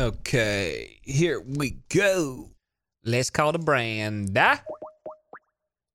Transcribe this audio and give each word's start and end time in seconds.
Okay, 0.00 1.00
here 1.02 1.40
we 1.40 1.78
go. 1.88 2.50
Let's 3.04 3.30
call 3.30 3.50
the 3.50 3.58
brand. 3.58 4.32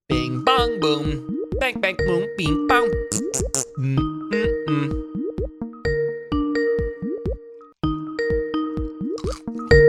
Bing 0.09 0.43
bong 0.43 0.81
boom. 0.81 1.39
Bang 1.57 1.79
bang 1.79 1.95
boom. 1.95 2.27
Bing 2.35 2.67
bong. 2.67 2.91
Mm, 3.79 3.97
mm, 4.29 4.65
mm. 4.67 5.03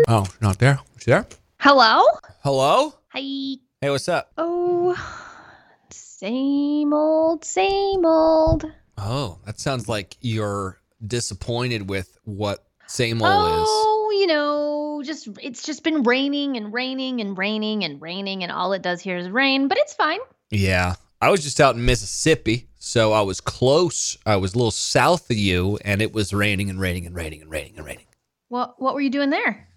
Oh, 0.07 0.27
not 0.41 0.61
there. 0.61 0.79
She 1.01 1.11
there? 1.11 1.27
Hello? 1.59 2.05
Hello? 2.45 2.95
Hi. 3.09 3.59
Hey, 3.81 3.91
what's 3.91 4.09
up? 4.09 4.31
Oh, 4.39 4.95
same 5.91 6.93
old, 6.93 7.45
same 7.45 8.07
old. 8.07 8.65
Oh, 8.97 9.41
that 9.45 9.59
sounds 9.59 9.89
like 9.89 10.17
you're 10.21 10.79
disappointed 11.05 11.91
with 11.91 12.17
what 12.23 12.65
same 12.87 13.21
old 13.21 13.63
is. 13.63 13.94
You 14.25 14.29
know, 14.29 15.03
just 15.05 15.29
it's 15.43 15.63
just 15.63 15.85
been 15.85 16.03
raining 16.03 16.57
and 16.57 16.73
raining 16.73 17.21
and 17.21 17.37
raining 17.37 17.85
and 17.85 18.01
raining, 18.01 18.43
and 18.43 18.51
all 18.51 18.73
it 18.73 18.81
does 18.81 19.03
here 19.03 19.19
is 19.19 19.29
rain, 19.29 19.69
but 19.69 19.77
it's 19.77 19.93
fine. 19.93 20.21
Yeah. 20.51 20.95
I 21.21 21.29
was 21.29 21.43
just 21.43 21.61
out 21.61 21.75
in 21.75 21.85
Mississippi, 21.85 22.67
so 22.79 23.13
I 23.13 23.21
was 23.21 23.43
close. 23.43 24.17
I 24.25 24.37
was 24.37 24.55
a 24.55 24.57
little 24.57 24.71
south 24.71 25.31
of 25.31 25.37
you, 25.37 25.79
and 25.85 26.01
it 26.01 26.15
was 26.15 26.33
raining 26.33 26.71
and 26.71 26.81
raining 26.81 27.05
and 27.05 27.15
raining 27.15 27.43
and 27.43 27.51
raining 27.51 27.77
and 27.77 27.85
raining. 27.85 28.07
What 28.49 28.81
what 28.81 28.95
were 28.95 29.03
you 29.03 29.11
doing 29.11 29.29
there? 29.29 29.69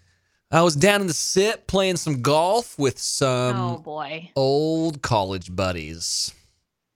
I 0.50 0.62
was 0.62 0.78
down 0.78 1.02
in 1.02 1.08
the 1.08 1.14
SIP 1.14 1.68
playing 1.68 1.98
some 1.98 2.22
golf 2.22 2.80
with 2.80 3.00
some 3.00 3.58
oh 3.58 3.78
boy. 3.80 4.32
old 4.38 5.02
college 5.02 5.54
buddies. 5.54 6.34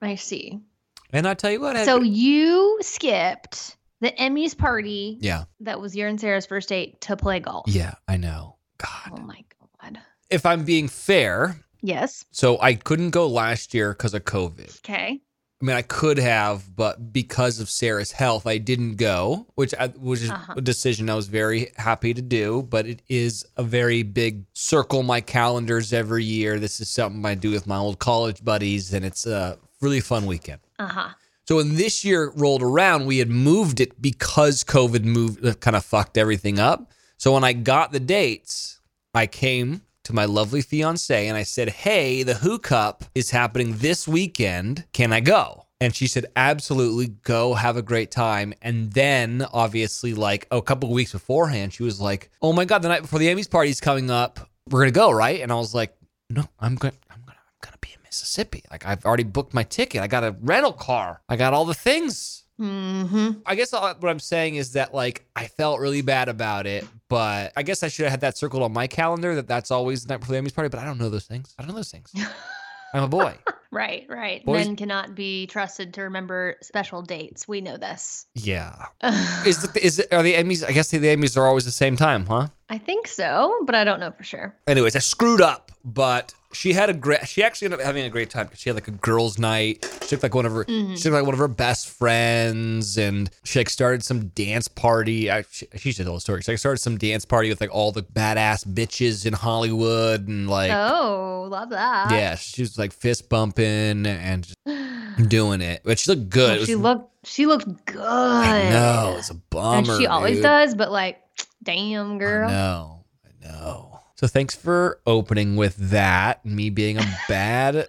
I 0.01 0.15
see. 0.15 0.61
And 1.09 1.27
I 1.27 1.33
tell 1.33 1.51
you 1.51 1.59
what, 1.59 1.75
I 1.75 1.83
So 1.83 2.01
you 2.01 2.77
skipped 2.81 3.75
the 4.01 4.13
Emmy's 4.19 4.53
party 4.53 5.17
yeah, 5.21 5.45
that 5.61 5.79
was 5.79 5.95
your 5.95 6.07
and 6.09 6.19
Sarah's 6.19 6.45
first 6.45 6.69
date 6.69 6.99
to 7.01 7.15
play 7.15 7.39
golf. 7.39 7.65
yeah, 7.67 7.93
I 8.07 8.17
know. 8.17 8.57
God. 8.77 9.11
Oh 9.13 9.21
my 9.21 9.43
god. 9.81 9.99
If 10.29 10.45
I'm 10.45 10.63
being 10.65 10.87
fair, 10.87 11.59
Yes. 11.81 12.25
so 12.31 12.59
I 12.61 12.73
couldn't 12.75 13.11
go 13.11 13.27
last 13.27 13.73
year 13.73 13.93
because 13.93 14.13
of 14.13 14.23
COVID. 14.25 14.77
Okay. 14.79 15.21
I 15.61 15.63
mean, 15.65 15.75
I 15.75 15.83
could 15.83 16.17
have, 16.17 16.75
but 16.75 17.13
because 17.13 17.59
of 17.59 17.69
Sarah's 17.69 18.11
health, 18.11 18.47
I 18.47 18.57
didn't 18.57 18.95
go, 18.95 19.45
which 19.53 19.75
I, 19.79 19.89
which 19.89 20.21
is 20.23 20.31
Uh-huh. 20.31 20.55
a 20.57 20.61
decision 20.61 21.07
I 21.07 21.13
was 21.13 21.27
very 21.27 21.71
happy 21.77 22.15
to 22.15 22.21
do. 22.23 22.63
But 22.67 22.87
it 22.87 23.03
is 23.09 23.45
a 23.57 23.61
very 23.63 24.01
big 24.01 24.43
circle 24.53 25.03
my 25.03 25.21
calendars 25.21 25.93
every 25.93 26.23
year. 26.23 26.57
This 26.59 26.79
is 26.81 26.89
something 26.89 27.23
I 27.27 27.35
do 27.35 27.51
with 27.51 27.67
my 27.67 27.77
old 27.77 27.99
college 27.99 28.43
buddies, 28.43 28.91
and 28.91 29.05
it's 29.05 29.27
a 29.27 29.59
really 29.81 29.99
fun 30.01 30.25
weekend. 30.25 30.61
Uh 30.79 30.87
huh. 30.87 31.09
So 31.51 31.57
when 31.57 31.75
this 31.75 32.05
year 32.05 32.31
rolled 32.37 32.63
around, 32.63 33.05
we 33.07 33.17
had 33.17 33.29
moved 33.29 33.81
it 33.81 34.01
because 34.01 34.63
COVID 34.63 35.03
moved, 35.03 35.45
uh, 35.45 35.53
kind 35.55 35.75
of 35.75 35.83
fucked 35.83 36.17
everything 36.17 36.59
up. 36.59 36.93
So 37.17 37.33
when 37.33 37.43
I 37.43 37.51
got 37.51 37.91
the 37.91 37.99
dates, 37.99 38.79
I 39.13 39.27
came 39.27 39.81
to 40.05 40.13
my 40.13 40.23
lovely 40.23 40.61
fiance 40.61 41.27
and 41.27 41.35
I 41.35 41.43
said, 41.43 41.67
"Hey, 41.67 42.23
the 42.23 42.35
Who 42.35 42.57
Cup 42.57 43.03
is 43.13 43.31
happening 43.31 43.79
this 43.79 44.07
weekend. 44.07 44.85
Can 44.93 45.11
I 45.11 45.19
go?" 45.19 45.65
And 45.81 45.93
she 45.93 46.07
said, 46.07 46.27
"Absolutely, 46.37 47.07
go. 47.07 47.55
Have 47.55 47.75
a 47.75 47.81
great 47.81 48.11
time." 48.11 48.53
And 48.61 48.93
then, 48.93 49.45
obviously, 49.51 50.13
like 50.13 50.47
a 50.51 50.61
couple 50.61 50.89
weeks 50.89 51.11
beforehand, 51.11 51.73
she 51.73 51.83
was 51.83 51.99
like, 51.99 52.31
"Oh 52.41 52.53
my 52.53 52.63
god, 52.63 52.81
the 52.81 52.87
night 52.87 53.01
before 53.01 53.19
the 53.19 53.27
Emmys 53.27 53.51
party 53.51 53.71
is 53.71 53.81
coming 53.81 54.09
up. 54.09 54.39
We're 54.69 54.79
gonna 54.79 54.91
go, 54.91 55.11
right?" 55.11 55.41
And 55.41 55.51
I 55.51 55.55
was 55.55 55.75
like, 55.75 55.93
"No, 56.29 56.45
I'm 56.61 56.75
going. 56.75 56.95
I'm 57.09 57.19
gonna. 57.25 57.39
I'm 57.45 57.59
gonna 57.61 57.77
be 57.81 57.89
in 57.93 58.00
Mississippi. 58.11 58.63
Like 58.69 58.85
I've 58.85 59.05
already 59.05 59.23
booked 59.23 59.53
my 59.53 59.63
ticket. 59.63 60.01
I 60.01 60.07
got 60.07 60.23
a 60.23 60.35
rental 60.41 60.73
car. 60.73 61.21
I 61.29 61.35
got 61.37 61.53
all 61.53 61.65
the 61.65 61.73
things." 61.73 62.43
Mm-hmm. 62.59 63.39
I 63.45 63.55
guess 63.55 63.73
all- 63.73 63.95
what 63.95 64.09
I'm 64.09 64.19
saying 64.19 64.55
is 64.55 64.73
that 64.73 64.93
like 64.93 65.25
I 65.35 65.47
felt 65.47 65.79
really 65.79 66.01
bad 66.03 66.29
about 66.29 66.67
it, 66.67 66.85
but 67.09 67.51
I 67.55 67.63
guess 67.63 67.81
I 67.81 67.87
should 67.87 68.03
have 68.03 68.11
had 68.11 68.21
that 68.21 68.37
circled 68.37 68.61
on 68.61 68.71
my 68.71 68.85
calendar 68.85 69.33
that 69.35 69.47
that's 69.47 69.71
always 69.71 70.03
the 70.05 70.13
night 70.13 70.19
before 70.19 70.35
the 70.35 70.41
Emmys 70.41 70.53
party. 70.53 70.69
But 70.69 70.79
I 70.79 70.85
don't 70.85 70.99
know 70.99 71.09
those 71.09 71.25
things. 71.25 71.55
I 71.57 71.63
don't 71.63 71.69
know 71.69 71.75
those 71.75 71.89
things. 71.91 72.11
I'm 72.93 73.03
a 73.03 73.07
boy. 73.07 73.35
Right, 73.73 74.05
right. 74.09 74.43
Boys- 74.45 74.65
Men 74.67 74.75
cannot 74.75 75.15
be 75.15 75.47
trusted 75.47 75.93
to 75.93 76.01
remember 76.01 76.57
special 76.61 77.01
dates. 77.01 77.47
We 77.47 77.61
know 77.61 77.77
this. 77.77 78.25
Yeah. 78.35 78.87
Is 79.45 79.61
the, 79.61 79.79
is 79.85 79.97
it, 79.99 80.11
are 80.11 80.21
the 80.21 80.33
Emmys? 80.33 80.67
I 80.67 80.73
guess 80.73 80.89
the, 80.89 80.97
the 80.97 81.07
Emmys 81.07 81.37
are 81.37 81.47
always 81.47 81.63
the 81.63 81.71
same 81.71 81.95
time, 81.95 82.25
huh? 82.25 82.47
I 82.69 82.77
think 82.77 83.07
so, 83.07 83.61
but 83.65 83.75
I 83.75 83.85
don't 83.85 84.01
know 84.01 84.11
for 84.11 84.25
sure. 84.25 84.53
Anyways, 84.67 84.97
I 84.97 84.99
screwed 84.99 85.39
up, 85.39 85.71
but 85.85 86.33
she 86.53 86.73
had 86.73 86.89
a 86.89 86.93
great. 86.93 87.27
She 87.27 87.43
actually 87.43 87.67
ended 87.67 87.79
up 87.81 87.85
having 87.85 88.05
a 88.05 88.09
great 88.09 88.29
time 88.29 88.45
because 88.47 88.59
she 88.59 88.69
had 88.69 88.75
like 88.75 88.87
a 88.87 88.91
girls' 88.91 89.37
night. 89.39 89.85
She 90.03 90.09
took 90.09 90.23
like 90.23 90.35
one 90.35 90.45
of 90.45 90.51
her. 90.53 90.65
Mhm. 90.65 90.97
She 90.97 91.03
took 91.03 91.13
like 91.13 91.23
one 91.25 91.33
of 91.33 91.39
her 91.39 91.47
best 91.47 91.87
friends, 91.89 92.97
and 92.97 93.29
she 93.43 93.59
like 93.59 93.69
started 93.69 94.03
some 94.03 94.27
dance 94.29 94.67
party. 94.67 95.31
I, 95.31 95.43
she, 95.49 95.67
she 95.77 95.91
should 95.91 96.05
tell 96.05 96.15
the 96.15 96.19
story. 96.21 96.41
She 96.41 96.51
like 96.51 96.59
started 96.59 96.79
some 96.79 96.97
dance 96.97 97.25
party 97.25 97.49
with 97.49 97.61
like 97.61 97.73
all 97.73 97.91
the 97.91 98.03
badass 98.03 98.65
bitches 98.65 99.25
in 99.25 99.33
Hollywood, 99.33 100.27
and 100.27 100.49
like 100.49 100.71
oh, 100.71 101.47
love 101.49 101.69
that. 101.69 102.11
yeah, 102.11 102.35
she 102.35 102.61
was 102.61 102.77
like 102.77 102.91
fist 102.93 103.29
bumping 103.29 104.05
and 104.05 104.43
just 104.43 104.57
doing 105.29 105.61
it. 105.61 105.81
But 105.83 105.99
she 105.99 106.11
looked 106.11 106.29
good. 106.29 106.49
Oh, 106.51 106.53
It 106.55 106.59
was- 106.59 106.67
she 106.67 106.75
looked 106.75 107.07
she 107.23 107.45
looked 107.45 107.85
good. 107.85 108.01
I 108.01 108.69
know 108.71 109.15
it's 109.19 109.29
a 109.29 109.35
bummer. 109.35 109.77
and 109.93 110.01
she 110.01 110.07
always 110.07 110.37
dude. 110.37 110.43
does, 110.43 110.73
but 110.75 110.91
like, 110.91 111.19
damn 111.63 112.17
girl. 112.17 112.49
Know. 112.49 113.05
I 113.25 113.47
know. 113.47 113.90
So 114.21 114.27
thanks 114.27 114.55
for 114.55 114.99
opening 115.07 115.55
with 115.55 115.75
that. 115.77 116.45
Me 116.45 116.69
being 116.69 116.99
a 116.99 117.17
bad 117.27 117.87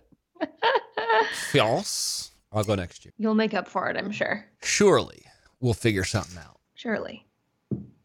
fiance. 1.51 2.31
I'll 2.51 2.65
go 2.65 2.75
next 2.75 3.05
year. 3.05 3.13
You'll 3.19 3.35
make 3.35 3.53
up 3.53 3.69
for 3.69 3.91
it, 3.91 3.99
I'm 3.99 4.11
sure. 4.11 4.43
Surely 4.63 5.27
we'll 5.61 5.75
figure 5.75 6.05
something 6.05 6.39
out. 6.39 6.59
Surely. 6.75 7.27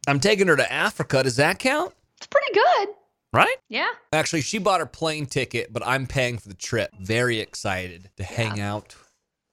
I'm 0.10 0.20
taking 0.20 0.48
her 0.48 0.58
to 0.58 0.70
Africa. 0.70 1.24
Does 1.24 1.38
that 1.38 1.58
count? 1.58 1.94
It's 2.18 2.28
pretty 2.28 2.54
good. 2.54 2.90
Right? 3.32 3.56
Yeah. 3.70 3.88
Actually, 4.12 4.42
she 4.42 4.58
bought 4.58 4.82
her 4.82 4.86
plane 4.86 5.26
ticket, 5.26 5.72
but 5.72 5.88
I'm 5.88 6.06
paying 6.06 6.38
for 6.38 6.50
the 6.50 6.54
trip. 6.54 6.92
Very 7.00 7.40
excited 7.40 8.10
to 8.18 8.26
hang 8.26 8.60
out, 8.60 8.94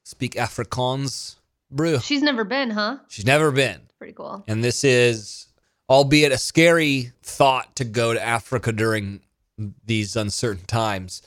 speak 0.05 0.35
Afrikaans. 0.35 1.37
Brew. 1.71 2.01
She's 2.01 2.23
never 2.23 2.43
been, 2.43 2.71
huh? 2.71 2.99
She's 3.07 3.25
never 3.25 3.53
been. 3.53 3.83
Pretty 3.99 4.15
cool. 4.15 4.43
And 4.49 4.65
this 4.65 4.83
is, 4.83 5.47
albeit 5.89 6.33
a 6.33 6.39
scary 6.39 7.13
thought 7.23 7.75
to 7.77 7.85
go 7.85 8.15
to 8.15 8.23
Africa 8.23 8.73
during 8.73 9.21
these 9.85 10.17
uncertain 10.17 10.65
times. 10.67 11.23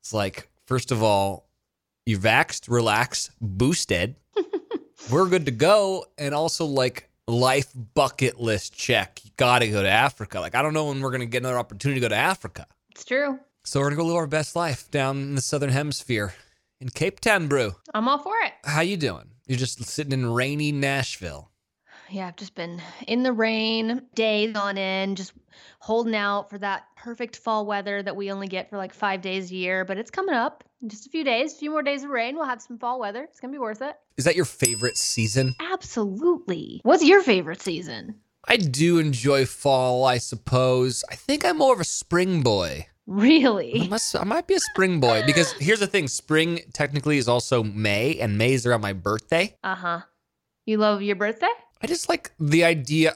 It's 0.00 0.12
like, 0.12 0.48
first 0.66 0.90
of 0.90 1.02
all, 1.02 1.48
you 2.06 2.18
vaxxed, 2.18 2.68
relaxed, 2.68 3.30
boosted. 3.40 4.16
We're 5.10 5.28
good 5.28 5.46
to 5.46 5.52
go. 5.52 6.06
And 6.18 6.34
also, 6.34 6.64
like, 6.64 7.08
life 7.26 7.68
bucket 7.94 8.40
list 8.40 8.74
check. 8.74 9.20
You 9.24 9.30
got 9.36 9.60
to 9.60 9.68
go 9.68 9.82
to 9.82 9.88
Africa. 9.88 10.40
Like, 10.40 10.54
I 10.54 10.62
don't 10.62 10.74
know 10.74 10.86
when 10.86 11.00
we're 11.00 11.10
going 11.10 11.20
to 11.20 11.26
get 11.26 11.42
another 11.42 11.58
opportunity 11.58 12.00
to 12.00 12.04
go 12.04 12.08
to 12.08 12.16
Africa. 12.16 12.66
It's 12.90 13.04
true. 13.04 13.38
So 13.64 13.80
we're 13.80 13.86
going 13.86 13.98
to 13.98 14.02
go 14.02 14.06
live 14.08 14.16
our 14.16 14.26
best 14.26 14.56
life 14.56 14.90
down 14.90 15.18
in 15.18 15.34
the 15.34 15.40
Southern 15.40 15.70
Hemisphere 15.70 16.34
in 16.80 16.88
Cape 16.88 17.20
Town, 17.20 17.46
Brew. 17.46 17.74
I'm 17.94 18.08
all 18.08 18.18
for 18.18 18.34
it. 18.44 18.52
How 18.64 18.80
you 18.80 18.96
doing? 18.96 19.30
You're 19.46 19.58
just 19.58 19.82
sitting 19.84 20.12
in 20.12 20.32
rainy 20.32 20.72
Nashville. 20.72 21.49
Yeah, 22.10 22.26
I've 22.26 22.36
just 22.36 22.54
been 22.54 22.82
in 23.06 23.22
the 23.22 23.32
rain, 23.32 24.02
days 24.14 24.56
on 24.56 24.76
end, 24.76 25.16
just 25.16 25.32
holding 25.78 26.14
out 26.14 26.50
for 26.50 26.58
that 26.58 26.84
perfect 26.96 27.36
fall 27.36 27.66
weather 27.66 28.02
that 28.02 28.16
we 28.16 28.32
only 28.32 28.48
get 28.48 28.68
for 28.68 28.76
like 28.76 28.92
five 28.92 29.20
days 29.20 29.50
a 29.50 29.54
year. 29.54 29.84
But 29.84 29.96
it's 29.98 30.10
coming 30.10 30.34
up 30.34 30.64
in 30.82 30.88
just 30.88 31.06
a 31.06 31.10
few 31.10 31.24
days, 31.24 31.54
a 31.54 31.58
few 31.58 31.70
more 31.70 31.82
days 31.82 32.02
of 32.02 32.10
rain. 32.10 32.34
We'll 32.34 32.46
have 32.46 32.62
some 32.62 32.78
fall 32.78 32.98
weather. 32.98 33.22
It's 33.24 33.40
going 33.40 33.52
to 33.52 33.56
be 33.56 33.60
worth 33.60 33.82
it. 33.82 33.96
Is 34.16 34.24
that 34.24 34.36
your 34.36 34.44
favorite 34.44 34.96
season? 34.96 35.54
Absolutely. 35.60 36.80
What's 36.82 37.04
your 37.04 37.22
favorite 37.22 37.62
season? 37.62 38.16
I 38.48 38.56
do 38.56 38.98
enjoy 38.98 39.46
fall, 39.46 40.04
I 40.04 40.18
suppose. 40.18 41.04
I 41.10 41.14
think 41.14 41.44
I'm 41.44 41.58
more 41.58 41.74
of 41.74 41.80
a 41.80 41.84
spring 41.84 42.42
boy. 42.42 42.86
I, 42.86 42.86
Really? 43.06 43.88
must, 43.88 44.14
I 44.16 44.24
might 44.24 44.46
be 44.46 44.54
a 44.54 44.60
spring 44.60 45.00
boy 45.00 45.22
because 45.26 45.52
here's 45.60 45.80
the 45.80 45.86
thing 45.86 46.08
spring 46.08 46.60
technically 46.72 47.18
is 47.18 47.28
also 47.28 47.62
May, 47.62 48.18
and 48.18 48.38
May 48.38 48.52
is 48.52 48.66
around 48.66 48.80
my 48.80 48.92
birthday. 48.92 49.56
Uh 49.62 49.74
huh. 49.74 50.00
You 50.64 50.78
love 50.78 51.02
your 51.02 51.16
birthday? 51.16 51.48
I 51.82 51.86
just 51.86 52.08
like 52.08 52.32
the 52.38 52.64
idea. 52.64 53.14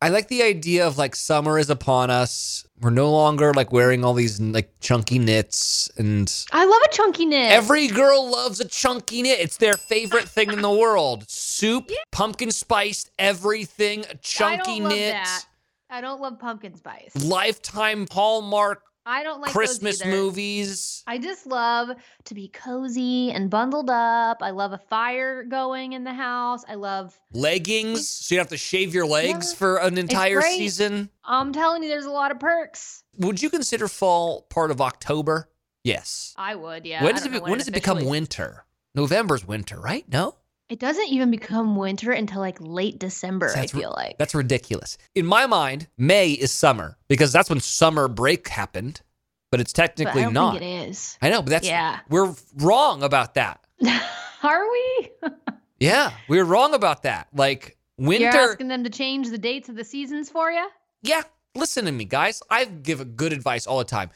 I 0.00 0.08
like 0.08 0.26
the 0.26 0.42
idea 0.42 0.84
of 0.84 0.98
like 0.98 1.14
summer 1.14 1.58
is 1.60 1.70
upon 1.70 2.10
us. 2.10 2.66
We're 2.80 2.90
no 2.90 3.10
longer 3.12 3.54
like 3.54 3.72
wearing 3.72 4.04
all 4.04 4.14
these 4.14 4.40
like 4.40 4.80
chunky 4.80 5.18
knits, 5.20 5.88
and 5.96 6.32
I 6.50 6.64
love 6.64 6.80
a 6.84 6.88
chunky 6.92 7.24
knit. 7.24 7.52
every 7.52 7.86
girl 7.86 8.28
loves 8.28 8.58
a 8.58 8.66
chunky 8.66 9.22
knit. 9.22 9.38
It's 9.38 9.58
their 9.58 9.74
favorite 9.74 10.28
thing 10.28 10.52
in 10.52 10.60
the 10.60 10.70
world. 10.72 11.24
Soup, 11.28 11.88
pumpkin 12.10 12.50
spiced, 12.50 13.10
everything, 13.18 14.00
a 14.06 14.10
I 14.14 14.18
chunky 14.22 14.78
don't 14.80 14.84
love 14.84 14.92
knit. 14.92 15.12
that. 15.12 15.44
I 15.88 16.00
don't 16.00 16.20
love 16.20 16.38
pumpkin 16.40 16.74
spice. 16.74 17.12
Lifetime 17.24 18.06
Hallmark 18.10 18.82
I 19.04 19.22
don't 19.22 19.40
like 19.40 19.50
Christmas 19.50 20.04
movies. 20.04 21.02
I 21.06 21.18
just 21.18 21.46
love 21.46 21.90
to 22.24 22.34
be 22.34 22.48
cozy 22.48 23.30
and 23.32 23.50
bundled 23.50 23.90
up. 23.90 24.38
I 24.42 24.50
love 24.50 24.72
a 24.72 24.78
fire 24.78 25.42
going 25.42 25.92
in 25.92 26.04
the 26.04 26.12
house. 26.14 26.64
I 26.68 26.74
love, 26.74 27.18
Leggings, 27.32 28.08
so 28.08 28.34
you 28.34 28.38
don't 28.38 28.44
have 28.44 28.50
to 28.50 28.56
shave 28.56 28.94
your 28.94 29.06
legs 29.06 29.50
Yeah. 29.52 29.58
for 29.58 29.76
an 29.78 29.98
entire 29.98 30.40
season. 30.42 31.10
I'm 31.24 31.52
telling 31.52 31.82
you, 31.82 31.88
there's 31.88 32.04
a 32.06 32.10
lot 32.10 32.30
of 32.30 32.38
perks. 32.38 33.02
Would 33.18 33.42
you 33.42 33.50
consider 33.50 33.88
fall 33.88 34.42
part 34.42 34.70
of 34.70 34.80
October? 34.80 35.48
Yes. 35.84 36.32
I 36.36 36.54
would, 36.54 36.86
yeah. 36.86 37.02
when 37.02 37.14
does 37.14 37.26
it 37.26 37.32
know 37.32 37.40
when 37.40 37.58
does 37.58 37.68
it 37.68 37.74
become 37.74 38.04
winter? 38.04 38.64
November's 38.94 39.44
winter, 39.46 39.80
right? 39.80 40.04
No. 40.08 40.36
It 40.72 40.78
doesn't 40.78 41.08
even 41.08 41.30
become 41.30 41.76
winter 41.76 42.12
until 42.12 42.40
like 42.40 42.56
late 42.58 42.98
December, 42.98 43.52
That's 43.54 43.74
I 43.74 43.78
feel 43.78 43.92
like. 43.94 44.16
That's 44.16 44.34
ridiculous. 44.34 44.96
In 45.14 45.26
my 45.26 45.44
mind, 45.44 45.86
May 45.98 46.30
is 46.30 46.50
summer 46.50 46.96
because 47.08 47.30
that's 47.30 47.50
when 47.50 47.60
summer 47.60 48.08
break 48.08 48.48
happened, 48.48 49.02
but 49.50 49.60
it's 49.60 49.74
but 49.74 49.82
I 49.82 49.86
technically 49.88 50.32
not. 50.32 50.52
think 50.52 50.62
it 50.62 50.88
is. 50.88 51.18
I 51.20 51.28
know, 51.28 51.42
but 51.42 51.50
that's 51.50 51.66
Yeah. 51.66 52.00
we're 52.08 52.34
wrong 52.56 53.02
about 53.02 53.34
that. 53.34 53.62
Are 54.42 54.64
we? 54.72 55.10
Yeah, 55.78 56.12
we're 56.28 56.44
wrong 56.44 56.72
about 56.72 57.02
that. 57.02 57.28
Like 57.34 57.76
winter 57.98 58.24
You're 58.30 58.52
asking 58.52 58.68
them 58.68 58.84
to 58.84 58.88
change 58.90 59.28
the 59.28 59.36
dates 59.36 59.68
of 59.68 59.74
the 59.76 59.84
seasons 59.84 60.30
for 60.30 60.50
you? 60.50 60.66
Yeah, 61.02 61.20
listen 61.54 61.84
to 61.84 61.92
me, 61.92 62.06
guys. 62.06 62.40
I 62.48 62.64
give 62.64 63.14
good 63.14 63.34
advice 63.34 63.66
all 63.66 63.78
the 63.78 63.84
time. 63.84 64.08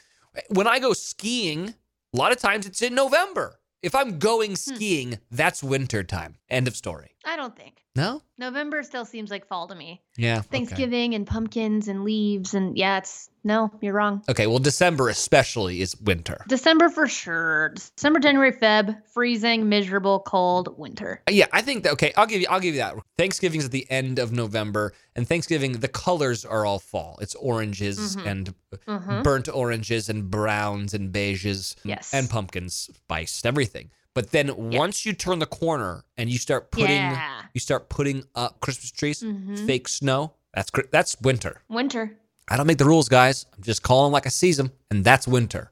When 0.49 0.67
I 0.67 0.79
go 0.79 0.95
skiing, 0.95 1.75
a 2.15 2.17
lot 2.17 2.33
of 2.33 2.39
times 2.39 2.65
it's 2.65 2.81
in 2.81 2.95
November. 2.95 3.59
If 3.87 3.95
I'm 3.95 4.19
going 4.19 4.51
Hmm. 4.57 4.75
skiing, 4.75 5.19
that's 5.31 5.63
winter 5.63 6.03
time. 6.03 6.39
End 6.51 6.67
of 6.67 6.75
story. 6.75 7.16
I 7.27 7.35
don't 7.37 7.57
think. 7.57 7.83
No? 7.97 8.23
November 8.39 8.83
still 8.85 9.05
seems 9.05 9.31
like 9.31 9.49
fall 9.49 9.67
to 9.69 9.75
me. 9.75 10.01
Yeah. 10.17 10.39
okay. 10.39 10.47
Thanksgiving 10.51 11.15
and 11.15 11.27
pumpkins 11.27 11.89
and 11.89 12.05
leaves 12.05 12.55
and 12.55 12.79
yeah, 12.79 12.99
it's 12.99 13.29
no, 13.43 13.71
you're 13.81 13.95
wrong. 13.95 14.23
Okay, 14.29 14.47
well, 14.47 14.59
December 14.59 15.09
especially 15.09 15.81
is 15.81 15.97
winter. 16.01 16.45
December 16.49 16.89
for 16.89 17.07
sure. 17.09 17.71
December, 17.97 18.19
January, 18.21 18.53
Feb, 18.53 18.97
freezing, 19.13 19.69
miserable, 19.69 20.21
cold, 20.21 20.77
winter. 20.79 21.23
Yeah, 21.31 21.47
I 21.53 21.63
think 21.63 21.83
that. 21.85 21.93
Okay, 21.95 22.13
I'll 22.17 22.27
give 22.27 22.41
you. 22.41 22.47
I'll 22.51 22.61
give 22.61 22.75
you 22.75 22.81
that. 22.81 22.95
Thanksgiving's 23.19 23.65
at 23.65 23.71
the 23.73 23.87
end 23.91 24.19
of 24.19 24.33
November, 24.33 24.93
and 25.15 25.27
Thanksgiving 25.29 25.73
the 25.73 25.89
colors 25.89 26.45
are 26.45 26.65
all 26.67 26.79
fall. 26.81 27.19
It's 27.21 27.35
oranges 27.37 28.17
Mhm. 28.17 28.27
and 28.27 28.55
Mhm. 28.87 29.23
burnt 29.25 29.49
oranges 29.49 30.09
and 30.09 30.31
browns 30.31 30.93
and 30.95 31.13
beiges 31.13 31.75
Yes. 31.85 32.13
and 32.15 32.29
pumpkins, 32.31 32.91
spiced 32.95 33.47
everything. 33.47 33.91
But 34.17 34.31
then 34.31 34.71
once 34.73 35.05
you 35.05 35.13
turn 35.13 35.41
the 35.41 35.47
corner 35.47 36.03
and 36.17 36.31
you 36.31 36.39
start 36.39 36.71
putting 36.71 36.97
yeah. 36.97 37.43
you 37.53 37.61
start 37.61 37.91
putting 37.91 38.25
up 38.35 38.61
Christmas 38.61 38.91
trees, 38.91 39.23
Mhm. 39.23 39.67
fake 39.67 39.89
snow. 39.89 40.33
That's 40.55 40.71
that's 40.91 41.21
winter. 41.21 41.61
Winter. 41.69 42.17
I 42.49 42.57
don't 42.57 42.67
make 42.67 42.79
the 42.79 42.87
rules, 42.87 43.11
guys. 43.11 43.45
I'm 43.55 43.63
just 43.63 43.83
calling 43.83 44.13
like 44.13 44.25
I 44.25 44.31
sees 44.31 44.57
them, 44.57 44.73
and 44.91 45.05
that's 45.05 45.29
winter. 45.29 45.71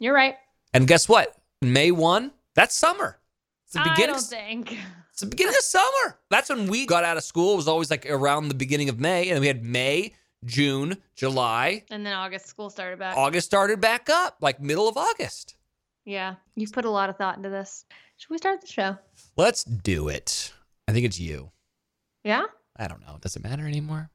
You're 0.00 0.12
right. 0.12 0.34
And 0.74 0.88
guess 0.88 1.08
what? 1.08 1.36
May 1.62 1.92
one, 1.92 2.32
that's 2.54 2.74
summer. 2.74 3.20
It's 3.66 3.74
the 3.74 3.80
beginning. 3.80 4.16
I 4.16 4.18
don't 4.18 4.26
think. 4.26 4.76
It's 5.12 5.20
the 5.22 5.26
beginning 5.30 5.54
of 5.54 5.62
summer. 5.62 6.18
That's 6.30 6.48
when 6.48 6.66
we 6.68 6.84
got 6.86 7.02
out 7.04 7.16
of 7.16 7.24
school. 7.24 7.54
It 7.54 7.56
was 7.56 7.66
always 7.68 7.90
like 7.90 8.08
around 8.08 8.48
the 8.48 8.54
beginning 8.54 8.88
of 8.88 8.98
May, 9.00 9.30
and 9.30 9.40
we 9.40 9.48
had 9.48 9.64
May, 9.64 10.14
June, 10.44 10.96
July. 11.16 11.84
And 11.90 12.06
then 12.06 12.12
August 12.12 12.46
school 12.46 12.70
started 12.70 13.00
back. 13.00 13.16
August 13.16 13.46
started 13.46 13.80
back 13.80 14.08
up, 14.08 14.36
like 14.40 14.60
middle 14.60 14.88
of 14.88 14.96
August. 14.96 15.54
Yeah. 16.08 16.36
You've 16.56 16.72
put 16.72 16.86
a 16.86 16.90
lot 16.90 17.10
of 17.10 17.18
thought 17.18 17.36
into 17.36 17.50
this. 17.50 17.84
Should 18.16 18.30
we 18.30 18.38
start 18.38 18.62
the 18.62 18.66
show? 18.66 18.96
Let's 19.36 19.62
do 19.62 20.08
it. 20.08 20.54
I 20.88 20.92
think 20.92 21.04
it's 21.04 21.20
you. 21.20 21.50
Yeah? 22.24 22.44
I 22.76 22.88
don't 22.88 23.02
know. 23.02 23.18
Does 23.20 23.36
it 23.36 23.44
matter 23.44 23.66
anymore? 23.66 24.08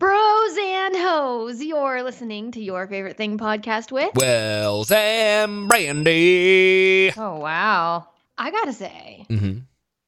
Bros 0.00 0.56
and 0.60 0.96
hoes, 0.96 1.62
you're 1.62 2.02
listening 2.02 2.50
to 2.52 2.60
your 2.60 2.88
favorite 2.88 3.16
thing 3.16 3.38
podcast 3.38 3.92
with. 3.92 4.10
Wells 4.16 4.90
and 4.90 5.70
Brandi. 5.70 7.12
Oh, 7.16 7.38
wow. 7.38 8.08
I 8.36 8.50
gotta 8.50 8.72
say, 8.72 9.24
Mm-hmm. 9.30 9.58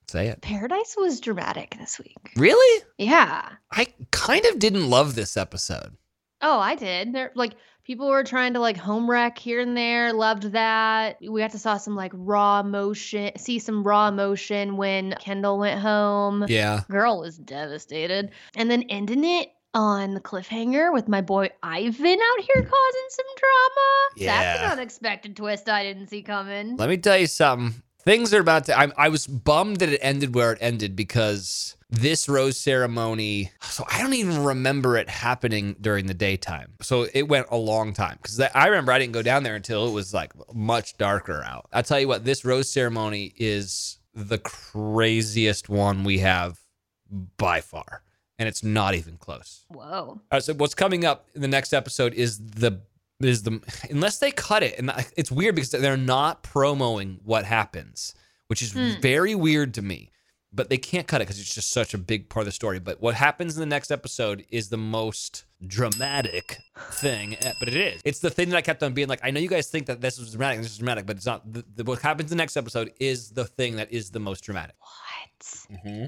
Say 0.09 0.27
it. 0.29 0.41
Paradise 0.41 0.97
was 0.99 1.21
dramatic 1.21 1.77
this 1.79 2.01
week. 2.01 2.33
Really? 2.37 2.85
Yeah. 2.99 3.51
I 3.71 3.87
kind 4.11 4.45
of 4.47 4.59
didn't 4.59 4.91
love 4.91 5.15
this 5.15 5.37
episode. 5.37 5.97
Oh, 6.43 6.59
I 6.59 6.75
did. 6.75 7.13
They're 7.13 7.31
like, 7.37 7.53
people 7.85 8.09
were 8.09 8.25
trying 8.25 8.55
to 8.55 8.61
like 8.61 8.77
home 8.77 9.09
wreck 9.09 9.39
here 9.39 9.61
and 9.61 9.77
there. 9.77 10.13
Loved 10.13 10.53
that. 10.53 11.19
We 11.21 11.41
got 11.41 11.53
to 11.53 11.59
saw 11.59 11.77
some 11.77 11.95
like 11.95 12.13
raw 12.15 12.61
emotion, 12.61 13.33
see 13.37 13.59
some 13.59 13.85
raw 13.85 14.09
emotion 14.09 14.77
when 14.77 15.15
Kendall 15.21 15.59
went 15.59 15.81
home. 15.81 16.47
Yeah. 16.49 16.83
Girl 16.91 17.21
was 17.21 17.39
devastated. 17.39 18.31
And 18.57 18.71
then 18.71 18.85
ending 18.89 19.25
it 19.25 19.51
on 19.75 20.15
the 20.15 20.21
cliffhanger 20.21 20.93
with 20.93 21.09
my 21.09 21.21
boy 21.21 21.51
Ivan 21.63 22.19
out 22.21 22.45
here 22.45 22.63
causing 22.63 23.09
some 23.09 23.27
drama. 23.37 24.09
Yeah. 24.17 24.27
That's 24.27 24.61
an 24.61 24.79
unexpected 24.79 25.37
twist 25.37 25.69
I 25.69 25.83
didn't 25.83 26.09
see 26.09 26.23
coming. 26.23 26.77
Let 26.77 26.89
me 26.89 26.97
tell 26.97 27.19
you 27.19 27.27
something. 27.27 27.83
Things 28.05 28.35
are 28.35 28.41
about 28.41 28.67
to. 28.67 28.79
I, 28.79 28.93
I 28.99 29.09
was 29.09 29.27
bummed 29.27 29.79
that 29.79 29.89
it 29.89 29.99
ended 30.03 30.35
where 30.35 30.53
it 30.53 30.59
ended 30.61 30.95
because 30.95 31.75
this 31.95 32.29
rose 32.29 32.57
ceremony. 32.57 33.51
So 33.63 33.85
I 33.91 34.01
don't 34.03 34.15
even 34.15 34.45
remember 34.45 34.97
it 34.97 35.09
happening 35.09 35.77
during 35.81 36.07
the 36.07 36.15
daytime. 36.15 36.73
So 36.83 37.07
it 37.15 37.29
went 37.29 37.47
a 37.51 37.57
long 37.57 37.93
time 37.93 38.19
because 38.23 38.41
I 38.41 38.67
remember 38.67 38.93
I 38.93 38.99
didn't 38.99 39.13
go 39.13 39.23
down 39.23 39.43
there 39.43 39.55
until 39.57 39.89
it 39.89 39.93
was 39.93 40.13
like 40.15 40.33
much 40.55 40.97
darker 40.99 41.43
out. 41.45 41.67
I'll 41.73 41.83
tell 41.83 42.01
you 42.01 42.09
what, 42.09 42.25
this 42.25 42.45
rose 42.45 42.71
ceremony 42.71 43.33
is 43.37 43.99
the 44.15 44.39
craziest 44.39 45.69
one 45.69 46.05
we 46.05 46.19
have 46.19 46.59
by 47.37 47.61
far, 47.61 48.03
and 48.39 48.49
it's 48.49 48.63
not 48.63 48.95
even 48.95 49.17
close. 49.17 49.65
Whoa. 49.69 50.21
Uh, 50.31 50.41
so 50.41 50.55
what's 50.55 50.75
coming 50.75 51.05
up 51.05 51.29
in 51.35 51.41
the 51.43 51.49
next 51.49 51.73
episode 51.73 52.15
is 52.15 52.39
the 52.39 52.81
is 53.21 53.43
the 53.45 53.61
unless 53.91 54.19
they 54.19 54.33
cut 54.33 54.63
it 54.65 54.77
and 54.79 54.91
it's 55.17 55.31
weird 55.31 55.55
because 55.55 55.71
they're 55.71 55.97
not 55.97 56.43
promoting 56.43 57.21
what 57.25 57.45
happens, 57.45 58.15
which 58.49 58.61
is 58.63 58.73
Hmm. 58.73 59.01
very 59.01 59.35
weird 59.35 59.75
to 59.75 59.83
me. 59.83 60.11
But 60.55 60.71
they 60.71 60.79
can't 60.79 61.07
cut 61.07 61.21
it 61.21 61.25
because 61.25 61.41
it's 61.41 61.53
just 61.53 61.73
such 61.73 61.95
a 61.95 61.99
big 61.99 62.29
part 62.29 62.43
of 62.43 62.47
the 62.47 62.53
story. 62.53 62.79
But 62.79 63.01
what 63.03 63.15
happens 63.15 63.57
in 63.57 63.61
the 63.61 63.67
next 63.67 63.91
episode 63.91 64.45
is 64.51 64.69
the 64.69 64.77
most 64.77 65.47
dramatic 65.67 66.59
thing. 66.93 67.37
But 67.59 67.69
it 67.69 67.75
is. 67.77 68.01
It's 68.05 68.21
the 68.21 68.31
thing 68.31 68.51
that 68.51 68.57
I 68.57 68.63
kept 68.63 68.83
on 68.83 68.95
being 68.95 69.09
like, 69.09 69.21
I 69.25 69.33
know 69.33 69.41
you 69.41 69.49
guys 69.49 69.69
think 69.69 69.87
that 69.87 70.01
this 70.01 70.19
is 70.19 70.31
dramatic, 70.31 70.63
this 70.63 70.73
is 70.73 70.79
dramatic, 70.79 71.07
but 71.07 71.17
it's 71.17 71.27
not. 71.27 71.53
The, 71.53 71.65
the, 71.75 71.85
what 71.85 72.01
happens 72.01 72.31
in 72.31 72.39
the 72.39 72.43
next 72.43 72.57
episode 72.57 72.93
is 73.01 73.31
the 73.31 73.45
thing 73.45 73.77
that 73.77 73.93
is 73.93 74.11
the 74.11 74.21
most 74.21 74.43
dramatic. 74.43 74.77
What? 74.79 75.79
Mm-hmm. 75.79 76.05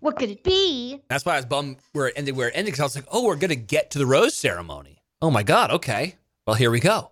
What 0.00 0.16
could 0.16 0.30
it 0.30 0.44
be? 0.44 1.00
That's 1.08 1.24
why 1.24 1.32
I 1.32 1.36
was 1.36 1.46
bummed 1.46 1.78
where 1.92 2.08
it 2.08 2.14
ended. 2.16 2.36
Where 2.36 2.48
it 2.48 2.52
ended, 2.54 2.74
because 2.74 2.80
I 2.80 2.84
was 2.84 2.96
like, 2.96 3.06
"Oh, 3.10 3.24
we're 3.24 3.36
gonna 3.36 3.54
get 3.54 3.90
to 3.92 3.98
the 3.98 4.06
rose 4.06 4.34
ceremony." 4.34 5.02
Oh 5.22 5.30
my 5.30 5.42
god! 5.42 5.70
Okay, 5.70 6.16
well 6.46 6.56
here 6.56 6.70
we 6.70 6.78
go. 6.78 7.10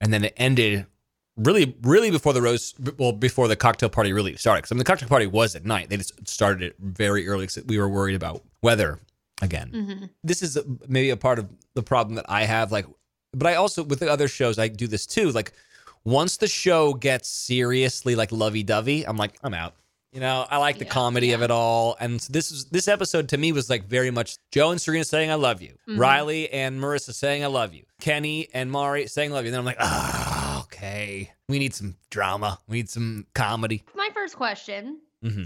And 0.00 0.12
then 0.12 0.24
it 0.24 0.34
ended 0.36 0.86
really, 1.36 1.76
really 1.82 2.10
before 2.10 2.32
the 2.32 2.42
rose. 2.42 2.74
Well, 2.98 3.12
before 3.12 3.48
the 3.48 3.56
cocktail 3.56 3.88
party 3.88 4.12
really 4.12 4.36
started. 4.36 4.62
Because 4.62 4.72
I 4.72 4.74
mean, 4.74 4.78
the 4.80 4.84
cocktail 4.84 5.08
party 5.08 5.26
was 5.26 5.54
at 5.56 5.64
night. 5.64 5.88
They 5.90 5.96
just 5.96 6.28
started 6.28 6.62
it 6.62 6.76
very 6.78 7.26
early 7.28 7.46
because 7.46 7.64
we 7.66 7.78
were 7.78 7.88
worried 7.88 8.14
about 8.14 8.42
weather 8.62 9.00
again. 9.42 9.68
hmm 9.70 10.04
This 10.22 10.42
is 10.42 10.58
maybe 10.88 11.10
a 11.10 11.16
part 11.16 11.38
of 11.38 11.48
the 11.74 11.82
problem 11.82 12.14
that 12.16 12.26
I 12.28 12.44
have. 12.44 12.70
Like, 12.72 12.86
but 13.32 13.46
I 13.48 13.54
also 13.56 13.82
with 13.82 14.00
the 14.00 14.10
other 14.10 14.28
shows 14.28 14.58
I 14.58 14.68
do 14.68 14.86
this 14.86 15.06
too. 15.06 15.30
Like, 15.32 15.52
once 16.04 16.36
the 16.36 16.46
show 16.46 16.92
gets 16.94 17.28
seriously 17.28 18.14
like 18.14 18.30
lovey 18.30 18.62
dovey, 18.62 19.04
I'm 19.06 19.16
like, 19.16 19.36
I'm 19.42 19.54
out. 19.54 19.74
You 20.12 20.20
know, 20.20 20.46
I 20.48 20.58
like 20.58 20.78
the 20.78 20.84
Yeah, 20.84 20.90
comedy 20.92 21.32
of 21.32 21.42
it 21.42 21.50
all, 21.50 21.96
and 21.98 22.20
this 22.30 22.52
is 22.52 22.66
this 22.66 22.86
episode 22.86 23.30
to 23.30 23.36
me 23.36 23.50
was 23.50 23.68
like 23.68 23.86
very 23.88 24.12
much 24.12 24.36
Joe 24.52 24.70
and 24.70 24.80
Serena 24.80 25.02
saying 25.04 25.28
I 25.28 25.34
love 25.34 25.60
you, 25.60 25.74
Mhm. 25.88 25.98
Riley 25.98 26.48
and 26.52 26.80
Maurissa 26.80 27.12
saying 27.12 27.42
I 27.42 27.48
love 27.48 27.74
you, 27.74 27.82
Kenny 28.00 28.48
and 28.54 28.70
Mari 28.70 29.08
saying 29.08 29.32
I 29.32 29.34
love 29.34 29.44
you. 29.44 29.48
And 29.48 29.54
then 29.54 29.58
I'm 29.60 29.64
like, 29.64 29.78
ah, 29.80 30.33
okay, 30.84 31.32
we 31.48 31.58
need 31.58 31.74
some 31.74 31.96
drama, 32.10 32.58
we 32.68 32.76
need 32.78 32.90
some 32.90 33.26
comedy. 33.34 33.84
My 33.94 34.10
first 34.14 34.36
question 34.36 34.98
hmm 35.22 35.44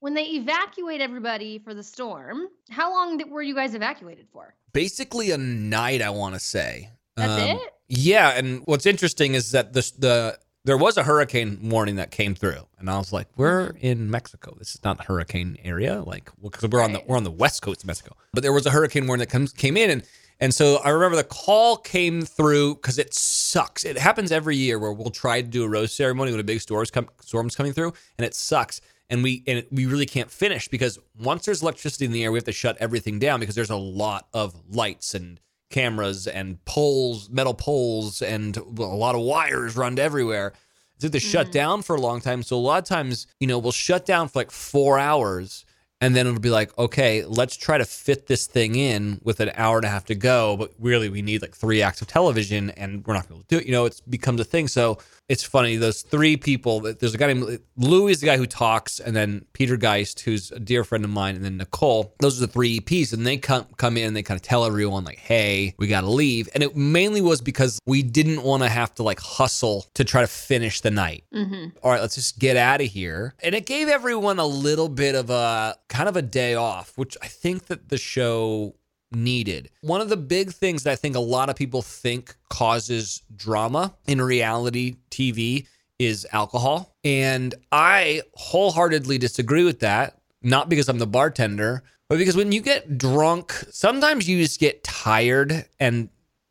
when 0.00 0.12
they 0.12 0.24
evacuate 0.24 1.00
everybody 1.00 1.58
for 1.58 1.72
the 1.72 1.82
storm, 1.82 2.48
how 2.68 2.92
long 2.92 3.18
were 3.30 3.40
you 3.42 3.54
guys 3.54 3.74
evacuated 3.74 4.26
for? 4.30 4.54
Basically, 4.74 5.30
a 5.30 5.38
night, 5.38 6.02
I 6.02 6.10
want 6.10 6.34
to 6.34 6.38
say. 6.38 6.90
That's 7.16 7.42
Um, 7.42 7.56
it? 7.56 7.72
Yeah, 7.88 8.28
and 8.36 8.60
what's 8.66 8.84
interesting 8.84 9.34
is 9.34 9.52
that 9.52 9.72
the 9.72 9.80
the 9.98 10.38
there 10.64 10.76
was 10.76 10.96
a 10.98 11.02
hurricane 11.02 11.70
warning 11.70 11.96
that 11.96 12.10
came 12.10 12.34
through, 12.34 12.66
and 12.78 12.90
I 12.90 12.98
was 12.98 13.10
like, 13.12 13.26
"We're 13.36 13.68
Mm-hmm. 13.68 13.78
in 13.86 14.10
Mexico. 14.10 14.54
This 14.58 14.74
is 14.74 14.84
not 14.84 15.00
a 15.00 15.04
hurricane 15.04 15.56
area, 15.64 16.02
like 16.02 16.30
because 16.42 16.68
we're 16.70 16.82
on 16.82 16.92
the 16.92 16.98
Right. 16.98 17.08
we're 17.08 17.16
on 17.16 17.24
the 17.24 17.30
west 17.30 17.62
coast 17.62 17.80
of 17.82 17.86
Mexico." 17.86 18.16
But 18.34 18.42
there 18.42 18.52
was 18.52 18.66
a 18.66 18.70
hurricane 18.70 19.06
warning 19.06 19.20
that 19.26 19.32
comes 19.32 19.52
came 19.52 19.76
in, 19.78 19.88
and 19.90 20.02
and 20.40 20.54
so 20.54 20.76
I 20.84 20.90
remember 20.90 21.16
the 21.16 21.24
call 21.24 21.76
came 21.76 22.22
through 22.22 22.76
because 22.76 22.98
it 22.98 23.14
sucks. 23.14 23.84
It 23.84 23.96
happens 23.98 24.30
every 24.32 24.56
year 24.56 24.78
where 24.78 24.92
we'll 24.92 25.10
try 25.10 25.40
to 25.40 25.46
do 25.46 25.64
a 25.64 25.68
rose 25.68 25.92
ceremony 25.92 26.30
when 26.30 26.40
a 26.40 26.44
big 26.44 26.60
storm's 26.60 26.90
come 26.90 27.08
storm's 27.20 27.56
coming 27.56 27.72
through, 27.72 27.92
and 28.18 28.24
it 28.26 28.34
sucks. 28.34 28.80
And 29.08 29.22
we 29.22 29.44
and 29.46 29.58
it, 29.58 29.68
we 29.72 29.86
really 29.86 30.06
can't 30.06 30.30
finish 30.30 30.66
because 30.68 30.98
once 31.18 31.44
there's 31.44 31.62
electricity 31.62 32.04
in 32.06 32.12
the 32.12 32.24
air, 32.24 32.32
we 32.32 32.38
have 32.38 32.44
to 32.44 32.52
shut 32.52 32.76
everything 32.80 33.18
down 33.18 33.38
because 33.40 33.54
there's 33.54 33.70
a 33.70 33.76
lot 33.76 34.26
of 34.32 34.54
lights 34.74 35.14
and 35.14 35.38
cameras 35.70 36.26
and 36.26 36.64
poles, 36.64 37.28
metal 37.30 37.54
poles, 37.54 38.22
and 38.22 38.56
a 38.56 38.62
lot 38.62 39.14
of 39.14 39.20
wires 39.20 39.76
run 39.76 39.98
everywhere. 39.98 40.52
So 40.98 41.08
they 41.08 41.18
shut 41.18 41.48
Mhm. 41.48 41.52
down 41.52 41.82
for 41.82 41.94
a 41.94 42.00
long 42.00 42.22
time. 42.22 42.42
So 42.42 42.56
a 42.56 42.58
lot 42.58 42.78
of 42.82 42.88
times, 42.88 43.26
you 43.38 43.46
know, 43.46 43.58
we'll 43.58 43.70
shut 43.70 44.06
down 44.06 44.28
for 44.28 44.38
like 44.38 44.50
four 44.50 44.98
hours, 44.98 45.65
And 46.00 46.14
then 46.14 46.26
it'll 46.26 46.40
be 46.40 46.50
like, 46.50 46.76
okay, 46.78 47.24
let's 47.24 47.56
try 47.56 47.78
to 47.78 47.84
fit 47.84 48.26
this 48.26 48.46
thing 48.46 48.74
in 48.74 49.18
with 49.24 49.40
an 49.40 49.50
hour 49.54 49.76
and 49.78 49.86
a 49.86 49.88
half 49.88 50.04
to 50.06 50.14
go. 50.14 50.56
But 50.56 50.72
really, 50.78 51.08
we 51.08 51.22
need 51.22 51.40
like 51.40 51.54
three 51.54 51.80
acts 51.80 52.02
of 52.02 52.08
television 52.08 52.70
and 52.70 53.06
we're 53.06 53.14
not 53.14 53.28
going 53.28 53.40
to 53.40 53.46
do 53.48 53.58
it. 53.58 53.66
You 53.66 53.72
know, 53.72 53.86
it 53.86 54.00
becomes 54.08 54.40
a 54.40 54.44
thing. 54.44 54.68
So 54.68 54.98
it's 55.28 55.42
funny. 55.42 55.76
Those 55.76 56.02
three 56.02 56.36
people, 56.36 56.80
there's 56.80 57.14
a 57.14 57.18
guy 57.18 57.32
named 57.32 57.60
Louis, 57.76 58.12
is 58.12 58.20
the 58.20 58.26
guy 58.26 58.36
who 58.36 58.46
talks, 58.46 59.00
and 59.00 59.16
then 59.16 59.44
Peter 59.54 59.76
Geist, 59.76 60.20
who's 60.20 60.52
a 60.52 60.60
dear 60.60 60.84
friend 60.84 61.04
of 61.04 61.10
mine, 61.10 61.34
and 61.34 61.44
then 61.44 61.56
Nicole. 61.56 62.14
Those 62.20 62.38
are 62.38 62.46
the 62.46 62.52
three 62.52 62.78
EPs. 62.78 63.12
And 63.12 63.26
they 63.26 63.38
come, 63.38 63.66
come 63.76 63.96
in 63.96 64.06
and 64.06 64.16
they 64.16 64.22
kind 64.22 64.38
of 64.38 64.42
tell 64.42 64.64
everyone, 64.64 65.04
like, 65.04 65.18
hey, 65.18 65.74
we 65.78 65.88
got 65.88 66.02
to 66.02 66.10
leave. 66.10 66.48
And 66.54 66.62
it 66.62 66.76
mainly 66.76 67.22
was 67.22 67.40
because 67.40 67.80
we 67.86 68.02
didn't 68.02 68.42
want 68.42 68.62
to 68.62 68.68
have 68.68 68.94
to 68.96 69.02
like 69.02 69.18
hustle 69.18 69.86
to 69.94 70.04
try 70.04 70.20
to 70.20 70.26
finish 70.26 70.82
the 70.82 70.90
night. 70.90 71.24
Mm-hmm. 71.34 71.78
All 71.82 71.90
right, 71.90 72.00
let's 72.00 72.14
just 72.14 72.38
get 72.38 72.56
out 72.56 72.80
of 72.80 72.86
here. 72.86 73.34
And 73.42 73.54
it 73.54 73.66
gave 73.66 73.88
everyone 73.88 74.38
a 74.38 74.46
little 74.46 74.88
bit 74.88 75.14
of 75.14 75.30
a 75.30 75.76
kind 75.88 76.08
of 76.08 76.16
a 76.16 76.22
day 76.22 76.54
off, 76.54 76.96
which 76.96 77.16
I 77.22 77.26
think 77.26 77.66
that 77.66 77.88
the 77.88 77.98
show 77.98 78.74
needed. 79.12 79.70
One 79.82 80.00
of 80.00 80.08
the 80.08 80.16
big 80.16 80.52
things 80.52 80.82
that 80.82 80.92
I 80.92 80.96
think 80.96 81.16
a 81.16 81.20
lot 81.20 81.48
of 81.48 81.56
people 81.56 81.82
think 81.82 82.34
causes 82.48 83.22
drama 83.34 83.94
in 84.06 84.20
reality 84.20 84.96
TV 85.10 85.66
is 85.98 86.26
alcohol. 86.32 86.94
And 87.04 87.54
I 87.72 88.22
wholeheartedly 88.34 89.18
disagree 89.18 89.64
with 89.64 89.80
that, 89.80 90.18
not 90.42 90.68
because 90.68 90.88
I'm 90.88 90.98
the 90.98 91.06
bartender, 91.06 91.82
but 92.08 92.18
because 92.18 92.36
when 92.36 92.52
you 92.52 92.60
get 92.60 92.98
drunk, 92.98 93.52
sometimes 93.70 94.28
you 94.28 94.42
just 94.42 94.60
get 94.60 94.84
tired 94.84 95.66
and 95.80 96.08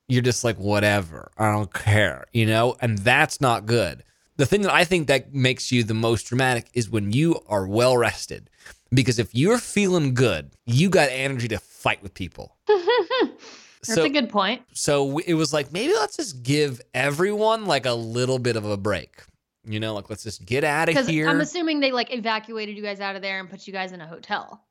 you're 0.07 0.21
just 0.21 0.43
like, 0.43 0.57
whatever, 0.57 1.31
I 1.37 1.51
don't 1.51 1.73
care, 1.73 2.25
you 2.31 2.45
know? 2.45 2.75
And 2.81 2.99
that's 2.99 3.41
not 3.41 3.65
good. 3.65 4.03
The 4.37 4.45
thing 4.45 4.63
that 4.63 4.73
I 4.73 4.83
think 4.83 5.07
that 5.07 5.33
makes 5.33 5.71
you 5.71 5.83
the 5.83 5.93
most 5.93 6.23
dramatic 6.23 6.67
is 6.73 6.89
when 6.89 7.11
you 7.11 7.39
are 7.47 7.65
well 7.65 7.95
rested. 7.97 8.49
Because 8.91 9.19
if 9.19 9.33
you're 9.33 9.57
feeling 9.57 10.13
good, 10.13 10.51
you 10.65 10.89
got 10.89 11.09
energy 11.09 11.47
to 11.49 11.57
fight 11.57 12.01
with 12.03 12.13
people. 12.13 12.55
That's 12.67 13.97
a 13.97 14.09
good 14.09 14.29
point. 14.29 14.63
So 14.73 15.19
it 15.19 15.35
was 15.35 15.53
like, 15.53 15.71
maybe 15.71 15.93
let's 15.93 16.17
just 16.17 16.43
give 16.43 16.81
everyone 16.93 17.65
like 17.65 17.85
a 17.85 17.93
little 17.93 18.39
bit 18.39 18.55
of 18.55 18.65
a 18.65 18.77
break. 18.77 19.21
You 19.63 19.79
know, 19.79 19.93
like 19.93 20.09
let's 20.09 20.23
just 20.23 20.45
get 20.45 20.63
out 20.63 20.89
of 20.89 21.07
here. 21.07 21.27
I'm 21.27 21.41
assuming 21.41 21.79
they 21.79 21.91
like 21.91 22.13
evacuated 22.13 22.77
you 22.77 22.83
guys 22.83 22.99
out 22.99 23.15
of 23.15 23.21
there 23.21 23.39
and 23.39 23.49
put 23.49 23.67
you 23.67 23.73
guys 23.73 23.91
in 23.91 24.01
a 24.01 24.07
hotel. 24.07 24.63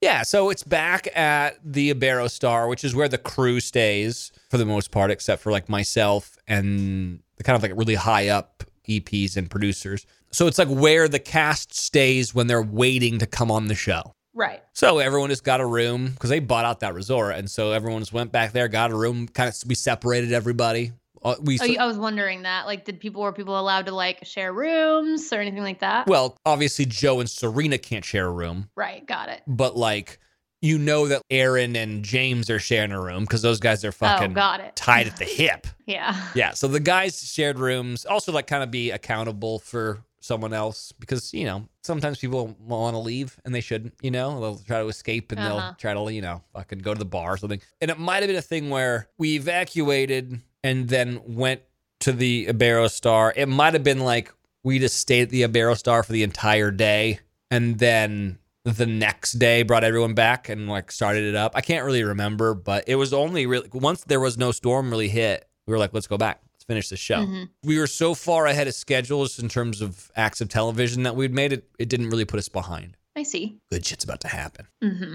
Yeah, 0.00 0.22
so 0.22 0.50
it's 0.50 0.62
back 0.62 1.08
at 1.16 1.58
the 1.64 1.92
Iberostar, 1.92 2.68
which 2.68 2.84
is 2.84 2.94
where 2.94 3.08
the 3.08 3.18
crew 3.18 3.58
stays 3.58 4.30
for 4.48 4.56
the 4.56 4.64
most 4.64 4.92
part, 4.92 5.10
except 5.10 5.42
for 5.42 5.50
like 5.50 5.68
myself 5.68 6.38
and 6.46 7.20
the 7.36 7.42
kind 7.42 7.56
of 7.56 7.62
like 7.62 7.72
really 7.76 7.96
high 7.96 8.28
up 8.28 8.62
EPs 8.88 9.36
and 9.36 9.50
producers. 9.50 10.06
So 10.30 10.46
it's 10.46 10.58
like 10.58 10.68
where 10.68 11.08
the 11.08 11.18
cast 11.18 11.74
stays 11.74 12.34
when 12.34 12.46
they're 12.46 12.62
waiting 12.62 13.18
to 13.18 13.26
come 13.26 13.50
on 13.50 13.66
the 13.68 13.74
show. 13.74 14.12
Right. 14.34 14.62
So 14.72 14.98
everyone 14.98 15.30
just 15.30 15.42
got 15.42 15.60
a 15.60 15.66
room 15.66 16.10
because 16.12 16.30
they 16.30 16.38
bought 16.38 16.64
out 16.64 16.80
that 16.80 16.94
resort, 16.94 17.34
and 17.34 17.50
so 17.50 17.72
everyone 17.72 18.00
just 18.02 18.12
went 18.12 18.30
back 18.30 18.52
there, 18.52 18.68
got 18.68 18.90
a 18.90 18.94
room. 18.96 19.26
Kind 19.26 19.48
of 19.48 19.56
we 19.66 19.74
separated 19.74 20.32
everybody. 20.32 20.92
Uh, 21.20 21.34
we 21.42 21.58
Oh, 21.60 21.64
you- 21.64 21.78
I 21.80 21.86
was 21.86 21.98
wondering 21.98 22.42
that. 22.42 22.66
Like, 22.66 22.84
did 22.84 23.00
people 23.00 23.22
were 23.22 23.32
people 23.32 23.58
allowed 23.58 23.86
to 23.86 23.92
like 23.94 24.24
share 24.24 24.52
rooms 24.52 25.32
or 25.32 25.40
anything 25.40 25.62
like 25.64 25.80
that? 25.80 26.06
well, 26.06 26.36
obviously 26.46 26.84
Joe 26.84 27.18
and 27.18 27.28
Serena 27.28 27.78
can't 27.78 28.04
share 28.04 28.26
a 28.26 28.30
room, 28.30 28.70
right. 28.76 29.04
Got 29.04 29.28
it. 29.30 29.42
but 29.48 29.76
like 29.76 30.20
you 30.60 30.76
know 30.78 31.06
that 31.08 31.22
Aaron 31.30 31.74
and 31.76 32.04
James 32.04 32.50
are 32.50 32.58
sharing 32.58 32.90
a 32.92 33.00
room 33.00 33.22
because 33.22 33.42
those 33.42 33.60
guys 33.60 33.84
are 33.84 33.92
fucking 33.92 34.32
oh, 34.32 34.34
got 34.34 34.60
it. 34.60 34.74
tied 34.76 35.06
at 35.08 35.16
the 35.16 35.24
hip. 35.24 35.66
Yeah. 35.86 36.16
Yeah. 36.34 36.50
So 36.52 36.66
the 36.68 36.80
guys 36.80 37.20
shared 37.28 37.58
rooms. 37.60 38.04
Also, 38.04 38.30
like, 38.32 38.46
kind 38.48 38.62
of 38.64 38.70
be 38.70 38.90
accountable 38.90 39.58
for 39.60 40.02
someone 40.28 40.52
else 40.52 40.92
because 40.92 41.34
you 41.34 41.44
know 41.44 41.66
sometimes 41.82 42.18
people 42.18 42.54
want 42.60 42.94
to 42.94 42.98
leave 43.00 43.36
and 43.44 43.52
they 43.54 43.60
shouldn't. 43.60 43.94
You 44.00 44.12
know, 44.12 44.38
they'll 44.40 44.58
try 44.58 44.80
to 44.80 44.86
escape 44.88 45.32
and 45.32 45.40
Uh-huh. 45.40 45.48
they'll 45.48 45.74
try 45.74 45.94
to 45.94 46.12
you 46.14 46.22
know 46.22 46.42
fucking 46.54 46.78
go 46.80 46.92
to 46.94 46.98
the 46.98 47.04
bar 47.04 47.32
or 47.32 47.36
something. 47.38 47.60
And 47.80 47.90
it 47.90 47.98
might 47.98 48.18
have 48.22 48.28
been 48.28 48.36
a 48.36 48.42
thing 48.42 48.70
where 48.70 49.08
we 49.18 49.34
evacuated 49.34 50.40
and 50.62 50.88
then 50.88 51.20
went 51.26 51.62
to 52.00 52.12
the 52.12 52.46
Iberostar. 52.46 53.32
It 53.34 53.46
might 53.46 53.72
have 53.74 53.82
been 53.82 54.00
like 54.00 54.32
we 54.62 54.78
just 54.78 54.98
stayed 54.98 55.22
at 55.22 55.30
the 55.30 55.42
Iberostar 55.42 56.04
for 56.04 56.12
the 56.12 56.22
entire 56.22 56.70
day 56.70 57.20
and 57.50 57.78
then 57.78 58.38
the 58.64 58.86
next 58.86 59.32
day 59.32 59.62
brought 59.62 59.82
everyone 59.82 60.12
back 60.14 60.48
and 60.48 60.68
like 60.68 60.92
started 60.92 61.24
it 61.24 61.34
up. 61.34 61.52
I 61.54 61.60
can't 61.62 61.84
really 61.86 62.02
remember, 62.04 62.54
but 62.54 62.84
it 62.86 62.96
was 62.96 63.12
only 63.14 63.46
really 63.46 63.68
once 63.72 64.04
there 64.04 64.20
was 64.20 64.36
no 64.36 64.52
storm 64.52 64.90
really 64.90 65.08
hit, 65.08 65.48
we 65.66 65.72
were 65.72 65.78
like, 65.78 65.94
let's 65.94 66.06
go 66.06 66.18
back. 66.18 66.42
Finish 66.68 66.90
the 66.90 66.96
show. 66.96 67.24
Mhm. 67.24 67.48
We 67.64 67.78
were 67.78 67.86
so 67.86 68.14
far 68.14 68.46
ahead 68.46 68.68
of 68.68 68.74
schedules 68.74 69.38
in 69.38 69.48
terms 69.48 69.80
of 69.80 70.12
acts 70.14 70.40
of 70.42 70.48
television 70.50 71.02
that 71.04 71.16
we'd 71.16 71.32
made 71.34 71.52
it, 71.52 71.68
it 71.78 71.88
didn't 71.88 72.10
really 72.10 72.26
put 72.26 72.38
us 72.38 72.48
behind. 72.48 72.96
I 73.16 73.22
see. 73.24 73.58
Good 73.70 73.84
shit's 73.86 74.04
about 74.04 74.20
to 74.20 74.28
happen. 74.28 74.66
hmm 74.82 75.14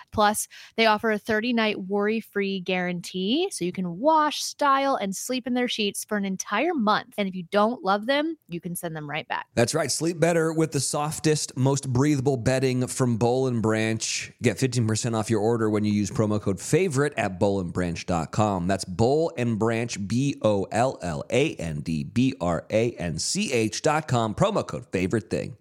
Plus, 0.11 0.47
they 0.75 0.85
offer 0.85 1.11
a 1.11 1.17
30 1.17 1.53
night 1.53 1.79
worry 1.79 2.19
free 2.19 2.59
guarantee 2.59 3.49
so 3.51 3.65
you 3.65 3.71
can 3.71 3.99
wash, 3.99 4.43
style, 4.43 4.95
and 4.95 5.15
sleep 5.15 5.47
in 5.47 5.53
their 5.53 5.67
sheets 5.67 6.05
for 6.05 6.17
an 6.17 6.25
entire 6.25 6.73
month. 6.73 7.13
And 7.17 7.27
if 7.27 7.35
you 7.35 7.43
don't 7.51 7.83
love 7.83 8.05
them, 8.05 8.37
you 8.47 8.59
can 8.59 8.75
send 8.75 8.95
them 8.95 9.09
right 9.09 9.27
back. 9.27 9.47
That's 9.55 9.73
right. 9.73 9.91
Sleep 9.91 10.19
better 10.19 10.53
with 10.53 10.71
the 10.71 10.79
softest, 10.79 11.55
most 11.57 11.91
breathable 11.91 12.37
bedding 12.37 12.87
from 12.87 13.17
Boll 13.17 13.47
and 13.47 13.61
Branch. 13.61 14.31
Get 14.41 14.57
15% 14.57 15.15
off 15.15 15.29
your 15.29 15.41
order 15.41 15.69
when 15.69 15.83
you 15.83 15.91
use 15.91 16.11
promo 16.11 16.41
code 16.41 16.59
favorite 16.59 17.13
at 17.17 17.39
bollandbranch.com. 17.39 18.67
That's 18.67 18.85
Boll 18.85 19.31
and 19.37 19.57
Branch, 19.57 20.07
B 20.07 20.37
O 20.41 20.67
L 20.71 20.97
L 21.01 21.23
A 21.29 21.55
N 21.55 21.81
D 21.81 22.03
B 22.03 22.33
R 22.41 22.65
A 22.69 22.91
N 22.91 23.19
C 23.19 23.51
H.com. 23.51 24.35
Promo 24.35 24.65
code 24.65 24.85
favorite 24.91 25.29
thing. 25.29 25.57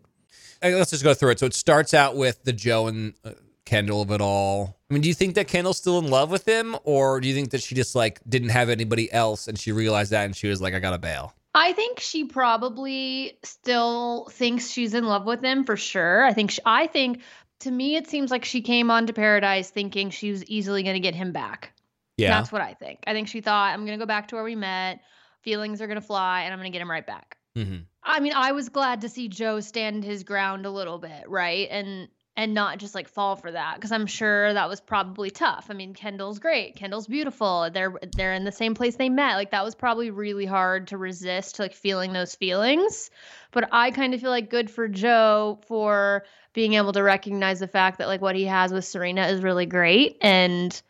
Hey, 0.62 0.74
Let's 0.74 0.90
just 0.90 1.04
go 1.04 1.14
through 1.14 1.30
it. 1.30 1.38
So 1.38 1.46
it 1.46 1.54
starts 1.54 1.94
out 1.94 2.16
with 2.16 2.44
the 2.44 2.52
Joe 2.52 2.86
and 2.86 3.14
uh, 3.24 3.32
Kendall 3.64 4.02
of 4.02 4.10
it 4.10 4.20
all. 4.20 4.76
I 4.90 4.94
mean, 4.94 5.02
do 5.02 5.08
you 5.08 5.14
think 5.14 5.34
that 5.36 5.46
Kendall's 5.48 5.76
still 5.76 5.98
in 5.98 6.08
love 6.08 6.30
with 6.30 6.46
him, 6.46 6.76
or 6.84 7.20
do 7.20 7.28
you 7.28 7.34
think 7.34 7.50
that 7.50 7.62
she 7.62 7.74
just 7.74 7.94
like 7.94 8.20
didn't 8.28 8.48
have 8.48 8.68
anybody 8.68 9.12
else 9.12 9.48
and 9.48 9.58
she 9.58 9.72
realized 9.72 10.10
that 10.10 10.24
and 10.24 10.34
she 10.34 10.48
was 10.48 10.60
like, 10.60 10.74
I 10.74 10.80
gotta 10.80 10.98
bail? 10.98 11.34
I 11.54 11.72
think 11.72 11.98
she 12.00 12.24
probably 12.24 13.38
still 13.42 14.28
thinks 14.30 14.70
she's 14.70 14.94
in 14.94 15.04
love 15.04 15.26
with 15.26 15.44
him 15.44 15.64
for 15.64 15.76
sure. 15.76 16.24
I 16.24 16.32
think 16.32 16.52
sh 16.52 16.60
I 16.64 16.86
think 16.86 17.22
to 17.60 17.70
me 17.70 17.96
it 17.96 18.08
seems 18.08 18.30
like 18.30 18.44
she 18.44 18.60
came 18.60 18.90
onto 18.90 19.12
Paradise 19.12 19.70
thinking 19.70 20.10
she 20.10 20.30
was 20.30 20.44
easily 20.44 20.82
going 20.82 20.94
to 20.94 21.00
get 21.00 21.14
him 21.14 21.32
back. 21.32 21.72
Yeah. 22.16 22.36
That's 22.36 22.52
what 22.52 22.60
I 22.62 22.74
think. 22.74 23.00
I 23.06 23.12
think 23.12 23.28
she 23.28 23.40
thought 23.40 23.72
I'm 23.72 23.84
going 23.84 23.98
to 23.98 24.02
go 24.02 24.06
back 24.06 24.28
to 24.28 24.36
where 24.36 24.44
we 24.44 24.54
met. 24.54 25.00
Feelings 25.42 25.80
are 25.80 25.86
going 25.86 26.00
to 26.00 26.06
fly 26.06 26.42
and 26.42 26.52
I'm 26.52 26.58
going 26.58 26.70
to 26.70 26.76
get 26.76 26.82
him 26.82 26.90
right 26.90 27.06
back. 27.06 27.36
hmm 27.56 27.78
I 28.02 28.20
mean, 28.20 28.32
I 28.34 28.52
was 28.52 28.70
glad 28.70 29.02
to 29.02 29.10
see 29.10 29.28
Joe 29.28 29.60
stand 29.60 30.04
his 30.04 30.24
ground 30.24 30.64
a 30.64 30.70
little 30.70 30.98
bit, 30.98 31.28
right? 31.28 31.68
And 31.70 32.08
and 32.36 32.54
not 32.54 32.78
just 32.78 32.94
like 32.94 33.08
fall 33.08 33.36
for 33.36 33.52
that 33.52 33.74
because 33.74 33.92
I'm 33.92 34.06
sure 34.06 34.52
that 34.54 34.68
was 34.68 34.80
probably 34.80 35.30
tough. 35.30 35.66
I 35.68 35.74
mean, 35.74 35.94
Kendall's 35.94 36.38
great. 36.38 36.76
Kendall's 36.76 37.06
beautiful. 37.06 37.70
They're 37.72 37.92
they're 38.16 38.34
in 38.34 38.44
the 38.44 38.52
same 38.52 38.74
place 38.74 38.96
they 38.96 39.08
met. 39.08 39.34
Like 39.34 39.50
that 39.50 39.64
was 39.64 39.74
probably 39.74 40.10
really 40.10 40.46
hard 40.46 40.88
to 40.88 40.96
resist 40.96 41.58
like 41.58 41.74
feeling 41.74 42.12
those 42.12 42.34
feelings. 42.34 43.10
But 43.52 43.68
I 43.72 43.90
kind 43.90 44.14
of 44.14 44.20
feel 44.20 44.30
like 44.30 44.48
good 44.48 44.70
for 44.70 44.88
Joe 44.88 45.60
for 45.66 46.24
being 46.52 46.74
able 46.74 46.92
to 46.92 47.02
recognize 47.02 47.60
the 47.60 47.68
fact 47.68 47.98
that 47.98 48.08
like 48.08 48.20
what 48.20 48.36
he 48.36 48.44
has 48.44 48.72
with 48.72 48.84
Serena 48.84 49.26
is 49.28 49.42
really 49.42 49.66
great 49.66 50.16
and 50.20 50.80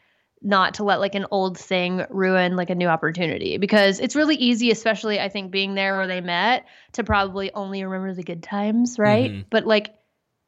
not 0.43 0.75
to 0.75 0.85
let 0.85 1.01
like 1.01 1.15
an 1.15 1.27
old 1.31 1.59
thing 1.59 2.05
ruin 2.09 2.57
like 2.57 2.71
a 2.71 2.75
new 2.75 2.87
opportunity 2.87 3.59
because 3.59 4.01
it's 4.01 4.17
really 4.17 4.37
easy 4.37 4.71
especially 4.71 5.21
I 5.21 5.29
think 5.29 5.51
being 5.51 5.75
there 5.75 5.99
where 5.99 6.07
they 6.07 6.23
met 6.23 6.65
to 6.93 7.05
probably 7.05 7.53
only 7.53 7.85
remember 7.85 8.15
the 8.15 8.23
good 8.23 8.43
times, 8.43 8.99
right? 8.99 9.31
Mhm. 9.31 9.45
But 9.51 9.67
like 9.67 9.95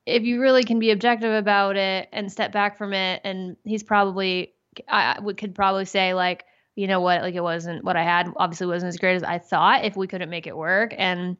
if 0.06 0.22
you 0.22 0.40
really 0.40 0.64
can 0.64 0.78
be 0.78 0.90
objective 0.90 1.32
about 1.32 1.76
it 1.76 2.08
and 2.12 2.30
step 2.30 2.52
back 2.52 2.76
from 2.76 2.92
it 2.92 3.20
and 3.24 3.56
he's 3.64 3.82
probably 3.82 4.52
I 4.88 5.18
would 5.20 5.36
could 5.36 5.54
probably 5.54 5.84
say 5.84 6.14
like 6.14 6.44
you 6.74 6.86
know 6.86 7.00
what, 7.00 7.22
like 7.22 7.34
it 7.34 7.42
wasn't 7.42 7.84
what 7.84 7.96
I 7.96 8.02
had. 8.02 8.32
Obviously, 8.36 8.66
wasn't 8.66 8.88
as 8.88 8.96
great 8.96 9.16
as 9.16 9.22
I 9.22 9.38
thought. 9.38 9.84
If 9.84 9.96
we 9.96 10.06
couldn't 10.06 10.30
make 10.30 10.46
it 10.46 10.56
work, 10.56 10.94
and 10.96 11.36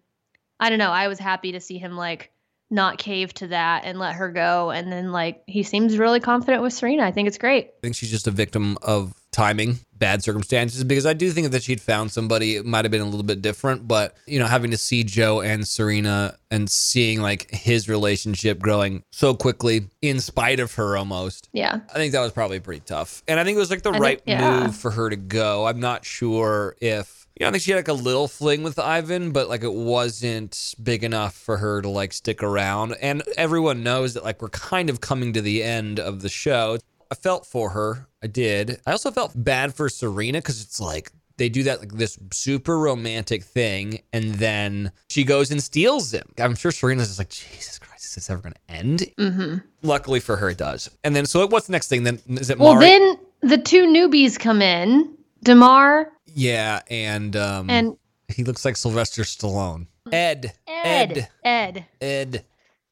I 0.61 0.69
don't 0.69 0.79
know, 0.79 0.91
I 0.91 1.09
was 1.09 1.19
happy 1.19 1.53
to 1.53 1.61
see 1.61 1.79
him 1.79 1.97
like 1.97 2.31
not 2.71 2.99
cave 2.99 3.35
to 3.35 3.49
that 3.49 3.85
and 3.85 3.99
let 3.99 4.15
her 4.15 4.31
go. 4.31 4.71
And 4.71 4.91
then 4.91 5.13
like 5.13 5.43
he 5.47 5.63
seems 5.63 5.99
really 5.99 6.21
confident 6.21 6.63
with 6.63 6.73
Serena. 6.73 7.05
I 7.05 7.13
think 7.13 7.29
it's 7.29 7.39
great. 7.39 7.69
I 7.69 7.81
think 7.81 7.97
she's 7.97 8.11
just 8.11 8.27
a 8.27 8.31
victim 8.31 8.77
of 8.83 9.15
timing, 9.31 9.79
bad 10.03 10.23
circumstances, 10.25 10.83
because 10.83 11.07
I 11.07 11.13
do 11.13 11.31
think 11.31 11.53
that 11.53 11.63
she'd 11.63 11.81
found 11.81 12.11
somebody, 12.11 12.57
it 12.57 12.67
might 12.67 12.85
have 12.85 12.91
been 12.91 13.01
a 13.01 13.07
little 13.07 13.23
bit 13.23 13.41
different, 13.41 13.87
but 13.87 14.17
you 14.27 14.41
know, 14.41 14.47
having 14.47 14.73
to 14.73 14.77
see 14.77 15.05
Joe 15.05 15.41
and 15.41 15.67
Serena 15.67 16.37
and 16.51 16.69
seeing 16.69 17.23
like 17.23 17.49
his 17.53 17.89
relationship 17.89 18.59
growing 18.59 19.05
so 19.13 19.33
quickly 19.33 19.87
in 20.03 20.19
spite 20.19 20.59
of 20.59 20.75
her 20.75 20.97
almost. 20.97 21.49
Yeah. 21.53 21.79
I 21.89 21.95
think 21.95 22.13
that 22.15 22.21
was 22.21 22.33
probably 22.33 22.59
pretty 22.59 22.83
tough. 22.85 23.23
And 23.29 23.39
I 23.39 23.45
think 23.45 23.55
it 23.55 23.61
was 23.61 23.71
like 23.71 23.83
the 23.83 23.91
I 23.91 23.93
think- 23.93 24.03
right 24.03 24.23
yeah. 24.27 24.65
move 24.65 24.77
for 24.77 24.91
her 24.91 25.09
to 25.09 25.17
go. 25.17 25.67
I'm 25.67 25.79
not 25.79 26.05
sure 26.05 26.75
if 26.81 27.21
you 27.39 27.45
know, 27.45 27.49
I 27.49 27.53
think 27.53 27.63
she 27.63 27.71
had 27.71 27.79
like 27.79 27.89
a 27.89 27.93
little 27.95 28.27
fling 28.29 28.63
with 28.63 28.79
Ivan, 28.79 29.31
but 29.31 29.49
like 29.49 29.63
it 29.63 29.73
wasn't 29.73 30.75
big 30.83 31.03
enough 31.05 31.35
for 31.35 31.57
her 31.59 31.81
to 31.81 31.89
like 31.89 32.13
stick 32.13 32.43
around. 32.43 32.95
And 33.01 33.23
everyone 33.39 33.83
knows 33.83 34.15
that 34.15 34.25
like 34.25 34.43
we're 34.43 34.49
kind 34.51 34.91
of 34.91 35.01
coming 35.01 35.33
to 35.33 35.41
the 35.41 35.63
end 35.63 35.99
of 35.99 36.21
the 36.21 36.29
show. 36.29 36.79
I 37.11 37.15
felt 37.15 37.47
for 37.47 37.71
her. 37.71 38.09
I 38.23 38.27
did. 38.27 38.81
I 38.87 38.93
also 38.93 39.11
felt 39.11 39.33
bad 39.35 39.75
for 39.75 39.89
Serena 39.89 40.39
because 40.39 40.63
it's 40.63 40.81
like 40.81 41.11
they 41.39 41.49
do 41.49 41.63
that 41.65 41.81
like 41.81 41.93
this 41.93 42.19
super 42.33 42.79
romantic 42.79 43.43
thing, 43.43 44.01
and 44.13 44.35
then 44.35 44.93
she 45.09 45.25
goes 45.25 45.51
and 45.51 45.63
steals 45.63 46.13
him. 46.13 46.27
I'm 46.39 46.55
sure 46.55 46.71
Serena's 46.71 47.09
just 47.09 47.19
like, 47.19 47.31
Jesus 47.31 47.79
Christ, 47.79 48.05
is 48.05 48.15
this 48.15 48.31
ever 48.31 48.43
going 48.43 48.55
to 48.55 48.75
end? 48.75 49.05
Mm-hmm. 49.19 49.57
Luckily 49.83 50.21
for 50.21 50.37
her, 50.37 50.51
it 50.51 50.59
does. 50.59 50.91
And 51.03 51.17
then, 51.17 51.27
so 51.27 51.47
what's 51.47 51.67
the 51.67 51.73
next 51.73 51.89
thing? 51.89 52.05
Then 52.05 52.21
is 52.29 52.51
it 52.51 52.59
Well, 52.59 52.75
Mari? 52.75 52.87
then 52.87 53.17
the 53.41 53.59
two 53.59 53.87
newbies 53.87 54.39
come 54.39 54.63
in, 54.63 55.17
Demar 55.43 56.13
yeah, 56.35 56.81
and 56.91 57.37
um, 57.37 57.69
and 57.69 57.97
he 58.29 58.45
looks 58.45 58.65
like 58.65 58.77
Sylvester 58.77 59.23
Stallone. 59.23 59.87
Ed, 60.11 60.53
Ed. 60.67 61.29
Ed. 61.45 61.87
Ed. 62.01 62.45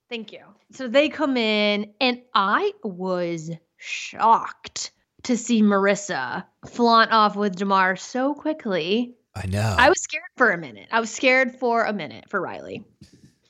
Thank 0.09 0.33
you. 0.33 0.41
So 0.73 0.89
they 0.89 1.09
come 1.09 1.37
in, 1.37 1.93
and 2.01 2.21
I 2.35 2.73
was 2.83 3.51
shocked 3.77 4.91
to 5.25 5.37
see 5.37 5.63
Maurissa 5.63 6.45
flaunt 6.69 7.13
off 7.13 7.37
with 7.37 7.57
Demar 7.57 7.97
so 7.97 8.35
quickly. 8.35 9.15
I 9.35 9.47
know. 9.47 9.75
I 9.79 9.89
was 9.89 10.01
scared 10.01 10.23
for 10.37 10.51
a 10.51 10.59
minute. 10.59 10.89
I 10.91 11.01
was 11.01 11.11
scared 11.11 11.55
for 11.57 11.85
a 11.85 11.93
minute 11.93 12.25
for 12.29 12.41
Riley. 12.41 12.85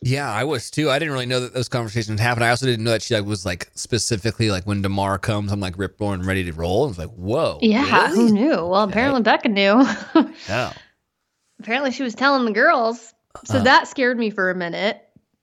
yeah, 0.03 0.31
I 0.31 0.45
was 0.45 0.71
too. 0.71 0.91
I 0.91 0.99
didn't 0.99 1.13
really 1.13 1.27
know 1.27 1.41
that 1.41 1.55
those 1.55 1.69
conversations 1.69 2.21
happened. 2.21 2.45
I 2.45 2.51
also 2.51 2.67
didn't 2.67 2.85
know 2.85 2.91
that 2.93 3.03
she 3.03 3.15
like, 3.15 3.25
was 3.25 3.47
like 3.47 3.71
specifically 3.75 4.51
like 4.51 4.65
when 4.65 4.83
Demar 4.83 5.19
comes, 5.19 5.53
I'm 5.53 5.61
like 5.61 5.79
rip 5.79 5.99
roaring 6.01 6.23
ready 6.23 6.45
to 6.45 6.53
roll. 6.53 6.85
I 6.85 6.89
was 6.89 6.99
like, 6.99 7.11
whoa. 7.11 7.59
Yeah, 7.63 8.09
who 8.09 8.31
knew? 8.31 8.51
Well, 8.67 8.83
apparently 8.83 9.23
Becca 9.23 9.49
knew. 9.49 9.85
Yeah. 10.49 10.73
apparently 11.61 11.93
she 11.93 12.03
was 12.03 12.15
telling 12.15 12.45
the 12.45 12.53
girls. 12.53 13.13
So 13.45 13.59
Uh. 13.59 13.63
that 13.63 13.89
scared 13.89 14.19
me 14.19 14.31
for 14.31 14.51
a 14.51 14.55
minute. 14.55 15.01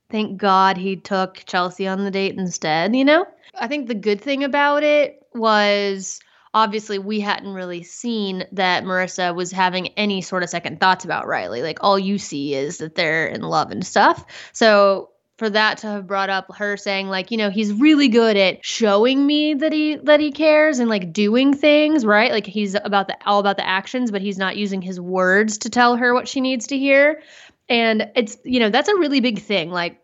Thank 0.09 0.37
God 0.37 0.77
he 0.77 0.95
took 0.95 1.43
Chelsea 1.47 1.85
on 1.87 2.03
the 2.05 2.11
date 2.11 2.35
instead, 2.37 2.95
you 2.95 3.03
know? 3.03 3.25
I 3.59 3.67
think 3.67 3.87
the 3.87 3.95
good 3.95 4.21
thing 4.21 4.43
about 4.43 4.83
it 4.83 5.16
was 5.37 6.19
obviously 6.53 6.97
we 6.97 7.19
hadn't 7.19 7.53
really 7.53 7.83
seen 7.83 8.45
that 8.51 8.83
Maurissa 8.83 9.35
was 9.35 9.51
having 9.51 9.87
any 9.89 10.21
sort 10.21 10.43
of 10.43 10.49
second 10.49 10.79
thoughts 10.79 11.05
about 11.05 11.27
Riley. 11.27 11.61
Like 11.61 11.79
all 11.81 11.99
you 11.99 12.17
see 12.17 12.55
is 12.55 12.79
that 12.79 12.95
they're 12.95 13.27
in 13.27 13.41
love 13.41 13.71
and 13.71 13.85
stuff. 13.85 14.25
So 14.53 15.11
for 15.37 15.49
that 15.51 15.77
to 15.79 15.87
have 15.87 16.07
brought 16.07 16.31
up 16.31 16.55
her 16.55 16.75
saying 16.77 17.09
like, 17.09 17.29
you 17.29 17.37
know, 17.37 17.51
he's 17.51 17.71
really 17.71 18.07
good 18.07 18.35
at 18.37 18.65
showing 18.65 19.25
me 19.25 19.53
that 19.53 19.71
he 19.71 19.97
that 19.97 20.19
he 20.19 20.31
cares 20.31 20.79
and 20.79 20.89
like 20.89 21.13
doing 21.13 21.53
things, 21.53 22.05
right? 22.05 22.31
Like 22.31 22.47
he's 22.47 22.73
about 22.73 23.07
the 23.07 23.17
all 23.25 23.39
about 23.39 23.57
the 23.57 23.67
actions, 23.67 24.09
but 24.09 24.21
he's 24.21 24.39
not 24.39 24.57
using 24.57 24.81
his 24.81 24.99
words 24.99 25.59
to 25.59 25.69
tell 25.69 25.95
her 25.95 26.13
what 26.13 26.27
she 26.27 26.41
needs 26.41 26.67
to 26.67 26.77
hear. 26.77 27.21
And 27.69 28.09
it's, 28.15 28.37
you 28.43 28.59
know, 28.59 28.69
that's 28.69 28.89
a 28.89 28.95
really 28.95 29.19
big 29.19 29.39
thing. 29.39 29.69
Like 29.69 30.01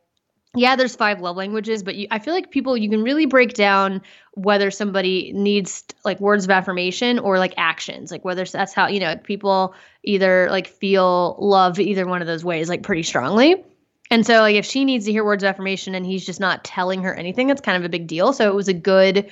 yeah, 0.55 0.75
there's 0.75 0.95
five 0.95 1.19
love 1.19 1.35
languages, 1.35 1.81
but 1.81 1.95
you, 1.95 2.07
I 2.11 2.19
feel 2.19 2.33
like 2.33 2.51
people 2.51 2.77
you 2.77 2.89
can 2.89 3.01
really 3.01 3.25
break 3.25 3.53
down 3.53 4.03
whether 4.33 4.69
somebody 4.69 5.31
needs 5.33 5.83
like 6.05 6.19
words 6.19 6.45
of 6.45 6.51
affirmation 6.51 7.17
or 7.17 7.39
like 7.39 7.55
actions, 7.57 8.11
like 8.11 8.23
whether 8.23 8.45
that's 8.45 8.73
how 8.73 8.87
you 8.87 8.99
know 8.99 9.15
people 9.15 9.73
either 10.03 10.47
like 10.51 10.67
feel 10.67 11.37
love 11.39 11.79
either 11.79 12.05
one 12.05 12.21
of 12.21 12.27
those 12.27 12.45
ways 12.45 12.69
like 12.69 12.83
pretty 12.83 13.03
strongly. 13.03 13.63
And 14.11 14.25
so 14.25 14.41
like 14.41 14.55
if 14.55 14.65
she 14.65 14.85
needs 14.85 15.05
to 15.05 15.11
hear 15.11 15.23
words 15.23 15.43
of 15.43 15.47
affirmation 15.47 15.95
and 15.95 16.05
he's 16.05 16.25
just 16.25 16.39
not 16.39 16.63
telling 16.63 17.01
her 17.01 17.15
anything, 17.15 17.47
that's 17.47 17.61
kind 17.61 17.77
of 17.77 17.83
a 17.83 17.89
big 17.89 18.05
deal. 18.05 18.31
So 18.31 18.47
it 18.47 18.53
was 18.53 18.67
a 18.67 18.73
good 18.73 19.31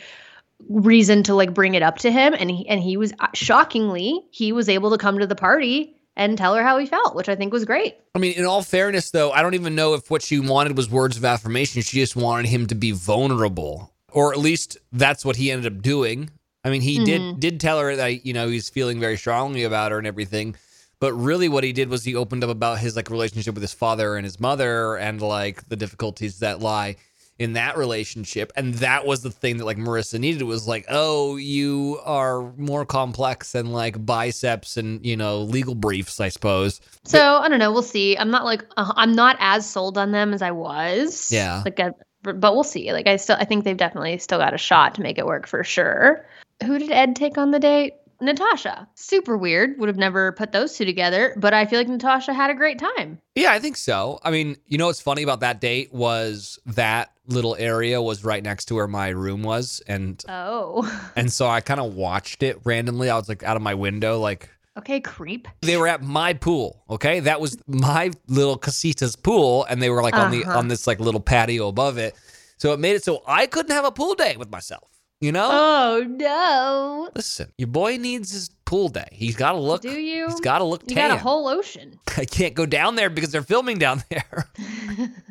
reason 0.69 1.21
to 1.23 1.35
like 1.35 1.53
bring 1.53 1.75
it 1.75 1.83
up 1.83 1.99
to 1.99 2.11
him 2.11 2.33
and 2.37 2.49
he 2.49 2.67
and 2.67 2.81
he 2.81 2.97
was 2.97 3.13
uh, 3.19 3.27
shockingly 3.33 4.25
he 4.31 4.51
was 4.51 4.69
able 4.69 4.91
to 4.91 4.97
come 4.97 5.19
to 5.19 5.27
the 5.27 5.35
party 5.35 5.95
and 6.15 6.37
tell 6.37 6.55
her 6.55 6.63
how 6.63 6.77
he 6.77 6.85
felt, 6.85 7.15
which 7.15 7.29
I 7.29 7.35
think 7.35 7.53
was 7.53 7.65
great. 7.65 7.95
I 8.15 8.19
mean, 8.19 8.33
in 8.33 8.45
all 8.45 8.61
fairness, 8.61 9.11
though, 9.11 9.31
I 9.31 9.41
don't 9.41 9.53
even 9.53 9.75
know 9.75 9.93
if 9.93 10.09
what 10.11 10.21
she 10.21 10.39
wanted 10.39 10.75
was 10.75 10.89
words 10.89 11.17
of 11.17 11.25
affirmation. 11.25 11.81
She 11.81 11.99
just 11.99 12.15
wanted 12.15 12.47
him 12.47 12.67
to 12.67 12.75
be 12.75 12.91
vulnerable, 12.91 13.93
or 14.11 14.33
at 14.33 14.39
least 14.39 14.77
that's 14.91 15.25
what 15.25 15.35
he 15.35 15.51
ended 15.51 15.71
up 15.71 15.81
doing. 15.81 16.29
I 16.63 16.69
mean, 16.69 16.81
he 16.81 17.03
did 17.03 17.21
mm-hmm. 17.21 17.39
did 17.39 17.59
tell 17.59 17.79
her 17.79 17.95
that 17.95 18.25
you 18.25 18.33
know 18.33 18.47
he's 18.47 18.69
feeling 18.69 18.99
very 18.99 19.17
strongly 19.17 19.63
about 19.63 19.91
her 19.91 19.97
and 19.97 20.05
everything, 20.05 20.55
but 20.99 21.13
really 21.13 21.49
what 21.49 21.63
he 21.63 21.73
did 21.73 21.89
was 21.89 22.03
he 22.03 22.15
opened 22.15 22.43
up 22.43 22.49
about 22.49 22.79
his 22.79 22.95
like 22.95 23.09
relationship 23.09 23.55
with 23.55 23.63
his 23.63 23.73
father 23.73 24.15
and 24.15 24.25
his 24.25 24.39
mother 24.39 24.97
and 24.97 25.21
like 25.21 25.67
the 25.69 25.75
difficulties 25.75 26.39
that 26.39 26.59
lie 26.59 26.97
in 27.41 27.53
that 27.53 27.77
relationship 27.77 28.51
and 28.55 28.75
that 28.75 29.05
was 29.05 29.23
the 29.23 29.31
thing 29.31 29.57
that 29.57 29.65
like 29.65 29.77
Maurissa 29.77 30.19
needed 30.19 30.43
was 30.43 30.67
like 30.67 30.85
oh 30.89 31.35
you 31.35 31.99
are 32.03 32.51
more 32.57 32.85
complex 32.85 33.53
than 33.53 33.71
like 33.71 34.05
biceps 34.05 34.77
and 34.77 35.05
you 35.05 35.17
know 35.17 35.39
legal 35.39 35.75
briefs 35.75 36.19
I 36.19 36.29
suppose 36.29 36.79
So 37.03 37.37
I 37.37 37.49
don't 37.49 37.59
know. 37.59 37.71
We'll 37.71 37.81
see. 37.81 38.17
I'm 38.17 38.29
not 38.29 38.45
like 38.45 38.65
uh, 38.77 38.93
I'm 38.95 39.13
not 39.13 39.37
as 39.39 39.67
sold 39.67 39.97
on 39.97 40.11
them 40.11 40.33
as 40.33 40.41
I 40.41 40.51
was. 40.51 41.31
Yeah. 41.31 41.63
Like, 41.65 41.79
I, 41.79 41.91
but 42.23 42.53
we'll 42.53 42.63
see. 42.63 42.93
Like 42.93 43.07
I 43.07 43.15
still, 43.15 43.37
I 43.39 43.45
think 43.45 43.63
they've 43.63 43.77
definitely 43.77 44.17
still 44.19 44.37
got 44.37 44.53
a 44.53 44.57
shot 44.57 44.95
to 44.95 45.01
make 45.01 45.17
it 45.17 45.25
work 45.25 45.47
for 45.47 45.63
sure. 45.63 46.25
Who 46.63 46.77
did 46.77 46.91
Ed 46.91 47.15
take 47.15 47.37
on 47.37 47.51
the 47.51 47.59
date? 47.59 47.93
Natasha. 48.21 48.87
Super 48.93 49.35
weird. 49.35 49.79
Would 49.79 49.89
have 49.89 49.97
never 49.97 50.31
put 50.33 50.51
those 50.51 50.77
two 50.77 50.85
together. 50.85 51.33
But 51.37 51.55
I 51.55 51.65
feel 51.65 51.79
like 51.79 51.87
Natasha 51.87 52.33
had 52.33 52.51
a 52.51 52.53
great 52.53 52.77
time. 52.77 53.17
Yeah, 53.33 53.51
I 53.51 53.57
think 53.57 53.77
so. 53.77 54.19
I 54.23 54.29
mean, 54.29 54.57
you 54.67 54.77
know 54.77 54.85
what's 54.85 55.01
funny 55.01 55.23
about 55.23 55.39
that 55.39 55.59
date 55.59 55.91
was 55.91 56.59
that 56.67 57.11
little 57.31 57.55
area 57.57 58.01
was 58.01 58.23
right 58.23 58.43
next 58.43 58.65
to 58.65 58.75
where 58.75 58.87
my 58.87 59.09
room 59.09 59.41
was, 59.43 59.81
and 59.87 60.23
Oh. 60.29 60.83
and 61.15 61.31
so 61.31 61.47
I 61.47 61.61
kind 61.61 61.79
of 61.79 61.95
watched 61.95 62.43
it 62.43 62.59
randomly. 62.63 63.09
I 63.09 63.17
was 63.17 63.29
like 63.29 63.43
out 63.43 63.55
of 63.57 63.61
my 63.63 63.73
window, 63.73 64.19
like 64.19 64.49
okay, 64.77 64.99
creep. 64.99 65.47
they 65.61 65.77
were 65.77 65.87
at 65.87 66.01
my 66.01 66.33
pool. 66.33 66.83
Okay, 66.89 67.19
that 67.21 67.41
was 67.41 67.57
my 67.67 68.11
little 68.27 68.57
casita's 68.57 69.15
pool, 69.15 69.65
and 69.69 69.81
they 69.81 69.89
were 69.89 70.01
like 70.03 70.15
on 70.15 70.31
the 70.31 70.43
Uh-huh. 70.45 70.57
on 70.59 70.67
this 70.67 70.87
like 70.87 70.99
little 70.99 71.21
patio 71.21 71.67
above 71.67 71.97
it. 71.97 72.15
So 72.57 72.73
it 72.73 72.79
made 72.79 72.95
it 72.95 73.03
so 73.03 73.23
I 73.27 73.47
couldn't 73.47 73.71
have 73.71 73.85
a 73.85 73.91
pool 73.91 74.13
day 74.15 74.37
with 74.37 74.51
myself. 74.51 74.87
You 75.19 75.31
know, 75.31 75.49
Oh 75.51 76.03
no. 76.07 77.09
listen, 77.15 77.51
your 77.57 77.67
boy 77.67 77.97
needs 77.97 78.31
his 78.31 78.49
pool 78.65 78.87
day. 78.89 79.07
He's 79.11 79.35
got 79.35 79.51
to 79.51 79.59
look. 79.59 79.83
Do 79.83 79.89
you? 79.91 80.25
He's 80.27 80.39
got 80.39 80.59
to 80.59 80.63
look 80.63 80.81
You 80.87 80.95
tan. 80.95 81.09
got 81.09 81.17
a 81.17 81.21
whole 81.21 81.47
ocean. 81.47 81.99
I 82.17 82.25
can't 82.25 82.55
go 82.55 82.65
down 82.65 82.95
there 82.95 83.09
because 83.11 83.31
they're 83.31 83.43
filming 83.43 83.77
down 83.77 84.03
there. 84.09 84.49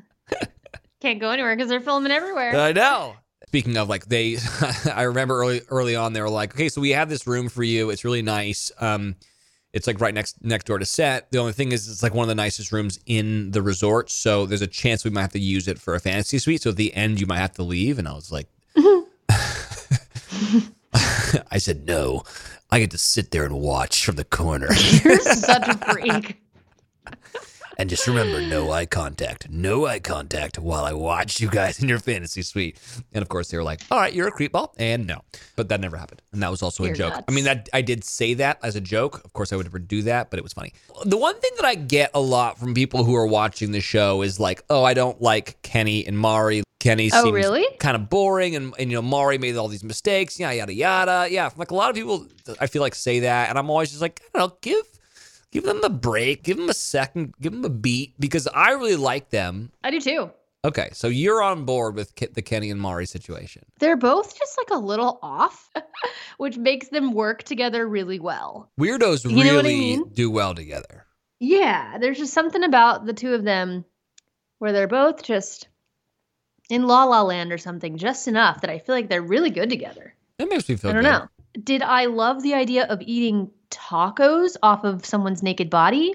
Can't 1.01 1.19
go 1.19 1.31
anywhere 1.31 1.57
because 1.57 1.69
they're 1.69 1.81
filming 1.81 2.13
everywhere. 2.13 2.57
I 2.57 2.73
know. 2.73 3.17
Speaking 3.47 3.77
of 3.77 3.89
like 3.89 4.07
they, 4.07 4.37
I 4.95 5.03
remember 5.03 5.41
early 5.41 5.63
early 5.69 5.97
on 5.97 6.13
they 6.13 6.21
were 6.21 6.31
like, 6.31 6.55
okay, 6.55 6.69
so 6.69 6.81
we 6.81 6.91
have 6.91 7.09
this 7.09 7.27
room 7.27 7.49
for 7.49 7.63
you. 7.63 7.91
It's 7.91 8.05
really 8.05 8.23
nice. 8.23 8.71
Um, 8.81 9.17
it's 9.73 9.87
like 9.87 10.01
right 10.01 10.13
next 10.13 10.45
next 10.45 10.67
door 10.67 10.79
to 10.79 10.85
set. 10.85 11.31
The 11.31 11.39
only 11.39 11.53
thing 11.53 11.73
is, 11.73 11.89
it's 11.89 12.03
like 12.03 12.13
one 12.13 12.25
of 12.25 12.29
the 12.29 12.35
nicest 12.35 12.73
rooms 12.73 12.99
in 13.07 13.51
the 13.53 13.63
resort. 13.63 14.11
So 14.11 14.47
there's 14.47 14.63
a 14.63 14.67
chance 14.67 15.05
we 15.05 15.11
might 15.11 15.23
have 15.23 15.33
to 15.33 15.41
use 15.41 15.69
it 15.69 15.79
for 15.79 15.95
a 15.95 16.01
fantasy 16.01 16.39
suite. 16.39 16.63
So 16.63 16.71
at 16.71 16.77
the 16.77 16.93
end, 16.95 17.21
you 17.21 17.27
might 17.27 17.39
have 17.39 17.55
to 17.55 17.63
leave. 17.63 17.99
And 17.99 18.07
I 18.07 18.13
was 18.13 18.31
like, 18.31 18.49
I 21.51 21.59
said 21.59 21.87
no. 21.87 22.25
I 22.71 22.79
get 22.79 22.91
to 22.93 22.99
sit 22.99 23.31
there 23.31 23.45
and 23.45 23.55
watch 23.55 24.05
from 24.05 24.17
the 24.17 24.25
corner. 24.25 24.69
You're 24.73 25.19
such 25.19 25.67
a 25.69 25.77
freak. 25.93 26.41
And 27.81 27.89
just 27.89 28.07
remember, 28.07 28.43
no 28.43 28.71
eye 28.79 28.85
contact. 28.85 29.49
No 29.49 29.87
eye 29.87 30.01
contact 30.01 30.59
while 30.59 30.85
I 30.85 30.93
watch 30.93 31.41
you 31.41 31.49
guys 31.49 31.83
in 31.83 31.89
your 31.89 31.99
fantasy 31.99 32.43
suite. 32.43 32.79
And 33.15 33.23
of 33.23 33.31
course, 33.31 33.49
they 33.49 33.57
were 33.57 33.63
like, 33.63 33.81
all 33.91 33.99
right, 33.99 34.13
you're 34.13 34.29
a 34.29 34.33
creepball. 34.33 34.75
And 34.79 35.07
no. 35.07 35.23
But 35.57 35.71
that 35.71 35.81
never 35.81 35.97
happened. 35.97 36.21
And 36.35 36.43
that 36.43 36.51
was 36.51 36.63
also 36.63 36.85
a 36.85 36.89
You're 36.89 36.97
joke. 36.97 37.15
nuts. 37.15 37.25
I 37.27 37.33
mean, 37.33 37.45
that 37.45 37.71
I 37.73 37.81
did 37.81 38.05
say 38.05 38.35
that 38.35 38.59
as 38.63 38.77
a 38.77 38.83
joke. 38.83 39.25
Of 39.25 39.33
course, 39.33 39.51
I 39.51 39.57
would 39.57 39.65
never 39.65 39.79
do 39.79 40.03
that, 40.03 40.29
but 40.29 40.39
it 40.39 40.43
was 40.43 40.53
funny. 40.53 40.75
The 41.07 41.17
one 41.17 41.41
thing 41.41 41.53
that 41.57 41.65
I 41.65 41.75
get 41.75 42.11
a 42.13 42.21
lot 42.21 42.59
from 42.59 42.75
people 42.75 43.03
who 43.05 43.17
are 43.17 43.27
watching 43.27 43.73
the 43.73 43.81
show 43.81 44.21
is 44.21 44.39
like, 44.39 44.63
oh, 44.69 44.85
I 44.85 44.93
don't 44.93 45.19
like 45.23 45.63
Kenny 45.63 46.07
and 46.07 46.19
Mari. 46.19 46.63
Kenny 46.81 47.11
Oh, 47.15 47.23
seems 47.25 47.35
really? 47.35 47.67
kind 47.79 47.95
of 47.97 48.11
boring, 48.11 48.57
and, 48.57 48.75
and 48.79 48.91
you 48.91 48.97
know 48.99 49.03
Mari 49.03 49.39
made 49.39 49.57
all 49.57 49.69
these 49.69 49.85
mistakes, 49.85 50.39
yada 50.39 50.57
yada 50.57 50.73
yada. 50.75 51.29
Yeah, 51.31 51.49
like 51.57 51.71
a 51.71 51.75
lot 51.75 51.89
of 51.91 51.97
people, 51.97 52.27
I 52.61 52.67
feel 52.69 52.81
like 52.83 52.95
say 52.95 53.21
that, 53.21 53.49
and 53.51 53.59
I'm 53.59 53.69
always 53.71 53.89
just 53.91 54.01
like, 54.03 54.21
I 54.35 54.39
don't 54.39 54.51
know, 54.51 54.57
give 54.63 54.85
give 55.53 55.65
them 55.65 55.83
a 55.85 55.89
break, 55.91 56.43
give 56.45 56.57
them 56.57 56.69
a 56.69 56.75
second, 56.75 57.35
give 57.41 57.53
them 57.53 57.65
a 57.65 57.69
beat 57.71 58.15
because 58.21 58.47
I 58.55 58.71
really 58.73 58.97
like 58.97 59.31
them. 59.31 59.73
I 59.85 59.91
do 59.91 60.01
too. 60.01 60.31
Okay, 60.63 60.91
so 60.93 61.09
you're 61.09 61.43
on 61.43 61.65
board 61.65 61.95
with 61.95 62.15
the 62.35 62.43
Kenny 62.43 62.71
and 62.71 62.79
Mari 62.79 63.07
situation. 63.07 63.63
They're 63.79 63.97
both 63.97 64.39
just 64.39 64.59
like 64.59 64.69
a 64.71 64.79
little 64.83 65.19
off, 65.23 65.71
which 66.37 66.59
makes 66.59 66.89
them 66.89 67.15
work 67.15 67.43
together 67.45 67.89
really 67.89 68.21
well. 68.21 68.71
Weirdos 68.79 69.25
You 69.29 69.37
what 69.37 69.47
I 69.47 69.51
really 69.51 69.75
mean? 69.75 70.09
do 70.13 70.31
well 70.31 70.55
together. 70.55 71.07
Yeah, 71.39 71.97
there's 71.97 72.19
just 72.19 72.35
something 72.35 72.63
about 72.63 73.07
the 73.07 73.15
two 73.15 73.33
of 73.33 73.43
them 73.45 73.87
where 74.59 74.73
they're 74.73 74.87
both 74.87 75.23
just 75.23 75.69
in 76.69 76.83
La 76.87 77.05
La 77.05 77.23
Land 77.23 77.53
or 77.53 77.59
something, 77.59 77.97
just 77.97 78.29
enough 78.29 78.61
that 78.61 78.69
I 78.69 78.79
feel 78.81 78.95
like 78.95 79.09
they're 79.09 79.23
really 79.23 79.49
good 79.51 79.71
together. 79.71 80.15
That 80.37 80.51
makes 80.51 80.69
me 80.69 80.77
feel 80.77 80.91
I 80.91 80.93
don't 80.95 81.03
good. 81.03 81.09
know. 81.09 81.29
Did 81.65 81.81
I 81.83 82.05
love 82.05 82.43
the 82.43 82.53
idea 82.53 82.85
of 82.85 83.01
eating 83.01 83.51
tacos 83.71 84.57
off 84.63 84.85
of 84.85 85.05
someone's 85.07 85.43
naked 85.43 85.71
body? 85.71 86.15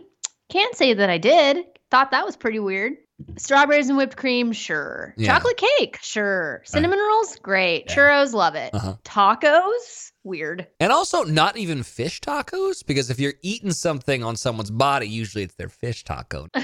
Can't 0.50 0.76
say 0.76 0.94
that 0.94 1.10
I 1.10 1.18
did. 1.18 1.58
Thought 1.92 2.12
that 2.12 2.26
was 2.26 2.36
pretty 2.38 2.60
weird. 2.60 2.94
Strawberries 3.38 3.88
and 3.88 3.98
whipped 3.98 4.18
cream, 4.18 4.52
sure. 4.52 5.14
Yeah. 5.18 5.34
Chocolate 5.34 5.56
cake, 5.58 5.98
sure. 6.02 6.62
Cinnamon 6.66 7.00
rolls, 7.00 7.38
great. 7.42 7.86
Yeah. 7.88 7.96
Churros, 7.96 8.34
love 8.34 8.56
it. 8.56 8.74
Uh-huh. 8.74 8.96
Tacos, 9.06 10.12
weird. 10.26 10.68
And 10.82 10.92
also, 10.92 11.24
not 11.24 11.56
even 11.56 11.82
fish 11.84 12.20
tacos, 12.20 12.86
because 12.86 13.10
if 13.10 13.20
you're 13.20 13.36
eating 13.42 13.72
something 13.72 14.22
on 14.22 14.36
someone's 14.36 14.70
body, 14.72 15.08
usually 15.08 15.46
it's 15.46 15.56
their 15.56 15.70
fish 15.70 16.04
taco. 16.04 16.48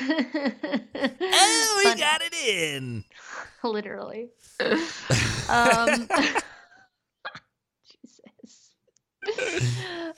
Oh, 1.04 1.76
we 1.84 1.90
Fun- 1.90 1.98
got 1.98 2.22
it 2.22 2.34
in. 2.48 3.04
literally. 3.64 4.30
um. 5.50 6.08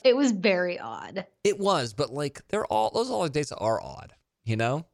It 0.03 0.15
was 0.17 0.31
very 0.31 0.79
odd. 0.79 1.25
It 1.43 1.59
was, 1.59 1.93
but 1.93 2.11
like 2.11 2.41
they're 2.49 2.65
all 2.65 2.89
those 2.89 3.09
all 3.09 3.23
the 3.23 3.29
dates 3.29 3.51
are 3.51 3.81
odd, 3.81 4.13
you 4.43 4.55
know? 4.57 4.85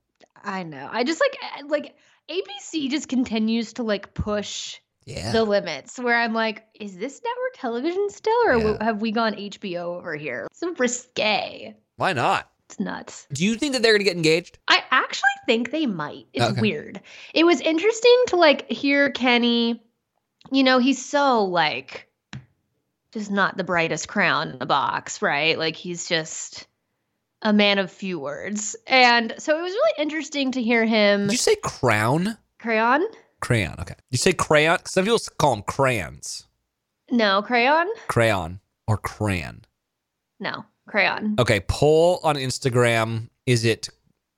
I 0.43 0.63
know. 0.63 0.87
I 0.91 1.03
just 1.03 1.19
like 1.21 1.37
eh, 1.41 1.63
like 1.67 1.95
ABC 2.29 2.89
just 2.89 3.07
continues 3.07 3.73
to 3.73 3.83
like 3.83 4.13
push 4.13 4.79
Yeah. 5.05 5.31
the 5.31 5.43
limits 5.43 5.97
where 5.97 6.15
I'm 6.15 6.33
like, 6.33 6.65
is 6.79 6.95
this 6.97 7.21
network 7.23 7.53
television 7.55 8.09
still 8.09 8.37
or 8.45 8.57
Yeah. 8.57 8.83
have 8.83 9.01
we 9.01 9.11
gone 9.11 9.33
HBO 9.33 9.97
over 9.97 10.15
here? 10.15 10.47
So 10.53 10.73
risque. 10.75 11.75
Why 11.95 12.13
not? 12.13 12.49
It's 12.65 12.79
nuts. 12.79 13.25
Do 13.33 13.43
you 13.43 13.55
think 13.55 13.73
that 13.73 13.81
they're 13.81 13.93
gonna 13.93 14.03
get 14.03 14.15
engaged? 14.15 14.59
I 14.67 14.83
actually 14.91 15.23
think 15.47 15.71
they 15.71 15.87
might. 15.87 16.27
It's 16.33 16.51
Okay. 16.51 16.61
weird. 16.61 17.01
It 17.33 17.45
was 17.45 17.61
interesting 17.61 18.23
to 18.27 18.35
like 18.35 18.69
hear 18.69 19.09
Kenny. 19.09 19.81
You 20.51 20.63
know, 20.63 20.77
he's 20.77 21.03
so 21.03 21.45
like 21.45 22.07
just 23.13 23.31
not 23.31 23.57
the 23.57 23.63
brightest 23.63 24.07
crown 24.07 24.49
in 24.49 24.59
the 24.59 24.65
box, 24.65 25.21
right? 25.21 25.57
Like 25.57 25.75
he's 25.75 26.07
just 26.07 26.67
a 27.41 27.53
man 27.53 27.79
of 27.79 27.89
few 27.91 28.19
words. 28.19 28.75
And 28.87 29.33
so 29.37 29.57
it 29.57 29.61
was 29.61 29.71
really 29.71 29.93
interesting 29.97 30.51
to 30.53 30.61
hear 30.61 30.85
him 30.85 31.23
Did 31.27 31.31
you 31.33 31.37
say 31.37 31.55
crown? 31.63 32.37
crayon? 32.59 33.05
Crayon. 33.39 33.75
Okay. 33.79 33.95
You 34.11 34.17
say 34.17 34.33
crayon? 34.33 34.79
Some 34.85 35.05
people 35.05 35.19
call 35.37 35.55
them 35.55 35.63
crayons. 35.63 36.45
No, 37.09 37.41
crayon? 37.41 37.87
Crayon 38.07 38.59
or 38.87 38.97
crayon. 38.97 39.61
No, 40.39 40.65
crayon. 40.87 41.35
Okay. 41.39 41.61
Poll 41.61 42.19
on 42.23 42.35
Instagram. 42.35 43.29
Is 43.45 43.63
it 43.65 43.89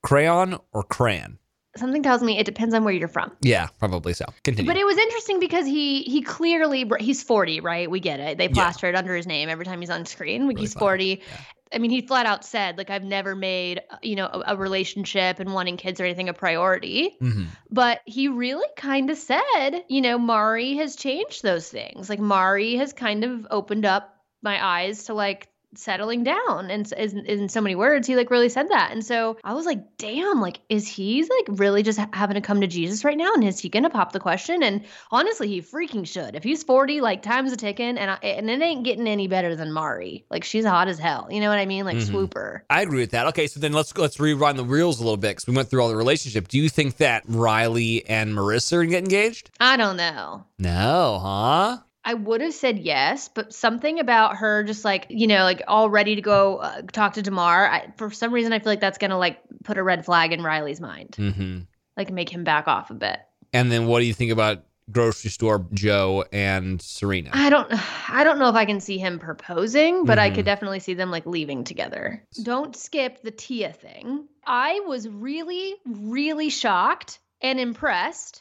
crayon 0.03 0.57
or 0.71 0.83
crayon? 0.83 1.39
Something 1.77 2.03
tells 2.03 2.21
me 2.21 2.37
it 2.37 2.45
depends 2.45 2.73
on 2.75 2.83
where 2.83 2.93
you're 2.93 3.07
from. 3.07 3.31
Yeah, 3.41 3.67
probably 3.79 4.13
so. 4.13 4.25
Continue. 4.43 4.69
But 4.69 4.77
it 4.77 4.85
was 4.85 4.97
interesting 4.97 5.39
because 5.39 5.65
he 5.65 6.03
he 6.03 6.21
clearly 6.21 6.89
he's 6.99 7.23
40, 7.23 7.61
right? 7.61 7.89
We 7.89 7.99
get 8.01 8.19
it. 8.19 8.37
They 8.37 8.49
Yeah. 8.49 8.73
it 8.83 8.95
under 8.95 9.15
his 9.15 9.25
name 9.25 9.47
every 9.47 9.63
time 9.65 9.79
he's 9.79 9.89
on 9.89 10.05
screen. 10.05 10.47
Like 10.47 10.55
Really 10.55 10.61
he's 10.63 10.73
funny. 10.73 10.81
40. 10.81 11.05
Yeah. 11.05 11.37
I 11.73 11.77
mean, 11.77 11.89
he 11.91 12.01
flat 12.01 12.25
out 12.25 12.43
said 12.43 12.77
like 12.77 12.89
I've 12.89 13.05
never 13.05 13.33
made 13.35 13.81
you 14.01 14.17
know 14.17 14.25
a, 14.25 14.43
a 14.47 14.55
relationship 14.57 15.39
and 15.39 15.53
wanting 15.53 15.77
kids 15.77 16.01
or 16.01 16.03
anything 16.03 16.27
a 16.27 16.33
priority. 16.33 17.15
hmm 17.19 17.45
But 17.69 18.01
he 18.05 18.27
really 18.27 18.67
kind 18.75 19.09
of 19.09 19.17
said, 19.17 19.83
you 19.87 20.01
know, 20.01 20.17
Mari 20.17 20.75
has 20.75 20.97
changed 20.97 21.41
those 21.41 21.69
things. 21.69 22.09
Like 22.09 22.19
Mari 22.19 22.75
has 22.75 22.91
kind 22.91 23.23
of 23.23 23.47
opened 23.49 23.85
up 23.85 24.13
my 24.41 24.61
eyes 24.61 25.05
to 25.05 25.13
like 25.13 25.47
settling 25.75 26.23
down 26.23 26.69
and 26.69 26.91
in, 26.93 27.25
in 27.25 27.49
so 27.49 27.61
many 27.61 27.75
words 27.75 28.05
he 28.07 28.15
like 28.15 28.29
really 28.29 28.49
said 28.49 28.67
that 28.69 28.91
and 28.91 29.05
so 29.05 29.37
i 29.43 29.53
was 29.53 29.65
like 29.65 29.79
damn 29.97 30.41
like 30.41 30.59
is 30.69 30.87
he 30.87 31.21
like 31.23 31.59
really 31.59 31.81
just 31.81 31.97
having 32.13 32.35
to 32.35 32.41
come 32.41 32.59
to 32.61 32.67
jesus 32.67 33.05
right 33.05 33.17
now 33.17 33.33
and 33.33 33.43
is 33.43 33.59
he 33.59 33.69
gonna 33.69 33.89
pop 33.89 34.11
the 34.11 34.19
question 34.19 34.63
and 34.63 34.83
honestly 35.11 35.47
he 35.47 35.61
freaking 35.61 36.05
should 36.05 36.35
if 36.35 36.43
he's 36.43 36.63
40 36.63 36.99
like 37.01 37.21
time's 37.21 37.51
a 37.53 37.57
ticking 37.57 37.97
and 37.97 38.11
I, 38.11 38.15
and 38.15 38.49
it 38.49 38.61
ain't 38.61 38.83
getting 38.83 39.07
any 39.07 39.27
better 39.27 39.55
than 39.55 39.71
mari 39.71 40.25
like 40.29 40.43
she's 40.43 40.65
hot 40.65 40.87
as 40.89 40.99
hell 40.99 41.27
you 41.31 41.39
know 41.39 41.49
what 41.49 41.59
i 41.59 41.65
mean 41.65 41.85
like 41.85 41.97
Mhm. 41.97 42.09
swooper 42.09 42.65
I 42.69 42.81
agree 42.83 43.01
with 43.01 43.11
that. 43.11 43.27
Okay, 43.27 43.47
so 43.47 43.59
then 43.59 43.73
let's 43.73 43.95
let's 43.97 44.19
rewind 44.19 44.57
the 44.57 44.63
reels 44.63 44.99
a 44.99 45.03
little 45.03 45.17
bit 45.17 45.29
because 45.35 45.47
we 45.47 45.53
went 45.55 45.69
through 45.69 45.81
all 45.81 45.89
the 45.89 45.95
relationship. 45.95 46.47
Do 46.47 46.57
you 46.57 46.69
think 46.69 46.97
that 46.97 47.23
Riley 47.27 48.05
and 48.07 48.33
Maurissa 48.33 48.73
are 48.73 48.83
gonna 48.83 48.91
get 48.91 49.03
engaged? 49.03 49.51
i 49.59 49.75
don't 49.77 49.97
know 49.97 50.45
No, 50.57 51.19
huh? 51.21 51.77
I 52.03 52.13
would 52.15 52.41
have 52.41 52.53
said 52.53 52.79
yes, 52.79 53.29
but 53.29 53.53
something 53.53 53.99
about 53.99 54.37
her 54.37 54.63
just 54.63 54.83
like, 54.83 55.05
you 55.09 55.27
know, 55.27 55.43
like 55.43 55.61
all 55.67 55.89
ready 55.89 56.15
to 56.15 56.21
go 56.21 56.57
uh, 56.57 56.81
talk 56.91 57.13
to 57.13 57.21
Demar. 57.21 57.67
I, 57.67 57.93
for 57.97 58.09
some 58.09 58.33
reason, 58.33 58.53
I 58.53 58.59
feel 58.59 58.71
like 58.71 58.79
that's 58.79 58.97
going 58.97 59.11
to 59.11 59.17
like 59.17 59.39
put 59.63 59.77
a 59.77 59.83
red 59.83 60.03
flag 60.03 60.33
in 60.33 60.41
Riley's 60.41 60.81
mind, 60.81 61.15
Mm-hmm. 61.19 61.59
like 61.97 62.09
make 62.11 62.29
him 62.29 62.43
back 62.43 62.67
off 62.67 62.89
a 62.89 62.95
bit. 62.95 63.19
And 63.53 63.71
then 63.71 63.85
what 63.85 63.99
do 63.99 64.05
you 64.05 64.13
think 64.13 64.31
about 64.31 64.63
grocery 64.91 65.29
store 65.29 65.65
Joe 65.73 66.25
and 66.33 66.81
Serena? 66.81 67.29
I 67.33 67.49
don't, 67.51 67.71
I 68.09 68.23
don't 68.23 68.39
know 68.39 68.49
if 68.49 68.55
I 68.55 68.65
can 68.65 68.79
see 68.79 68.97
him 68.97 69.19
proposing, 69.19 70.05
but 70.05 70.17
I 70.17 70.31
Mhm. 70.31 70.35
could 70.35 70.45
definitely 70.45 70.79
see 70.79 70.95
them 70.95 71.11
like 71.11 71.25
leaving 71.27 71.63
together. 71.63 72.23
Don't 72.41 72.75
skip 72.75 73.21
the 73.21 73.31
Tia 73.31 73.73
thing. 73.73 74.27
I 74.45 74.79
was 74.87 75.07
really, 75.07 75.75
really 75.85 76.49
shocked 76.49 77.19
and 77.41 77.59
impressed 77.59 78.40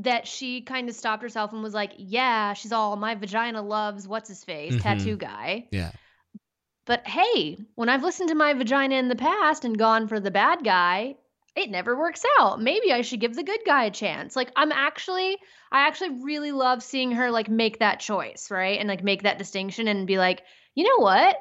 that 0.00 0.26
she 0.26 0.60
kind 0.62 0.88
of 0.88 0.94
stopped 0.94 1.22
herself 1.22 1.52
and 1.52 1.62
was 1.62 1.74
like, 1.74 1.92
"Yeah, 1.96 2.52
she's 2.54 2.72
all 2.72 2.96
my 2.96 3.14
vagina 3.14 3.62
loves 3.62 4.06
what's 4.08 4.28
his 4.28 4.44
face 4.44 4.74
Mhm. 4.74 4.82
tattoo 4.82 5.16
guy." 5.16 5.68
Yeah. 5.70 5.92
But 6.86 7.06
hey, 7.06 7.58
when 7.74 7.88
I've 7.88 8.02
listened 8.02 8.30
to 8.30 8.34
my 8.34 8.54
vagina 8.54 8.96
in 8.96 9.08
the 9.08 9.16
past 9.16 9.64
and 9.64 9.78
gone 9.78 10.08
for 10.08 10.18
the 10.18 10.30
bad 10.30 10.64
guy, 10.64 11.16
it 11.54 11.70
never 11.70 11.96
works 11.96 12.24
out. 12.38 12.60
Maybe 12.60 12.92
I 12.92 13.02
should 13.02 13.20
give 13.20 13.34
the 13.34 13.42
good 13.42 13.60
guy 13.66 13.84
a 13.84 13.90
chance. 13.90 14.34
Like 14.34 14.50
I'm 14.56 14.72
actually 14.72 15.36
I 15.70 15.86
actually 15.86 16.22
really 16.22 16.52
love 16.52 16.82
seeing 16.82 17.12
her 17.12 17.30
like 17.30 17.48
make 17.48 17.78
that 17.78 18.00
choice, 18.00 18.50
right? 18.50 18.78
And 18.78 18.88
like 18.88 19.04
make 19.04 19.22
that 19.22 19.38
distinction 19.38 19.86
and 19.86 20.06
be 20.06 20.18
like, 20.18 20.42
"You 20.74 20.84
know 20.84 21.04
what? 21.04 21.36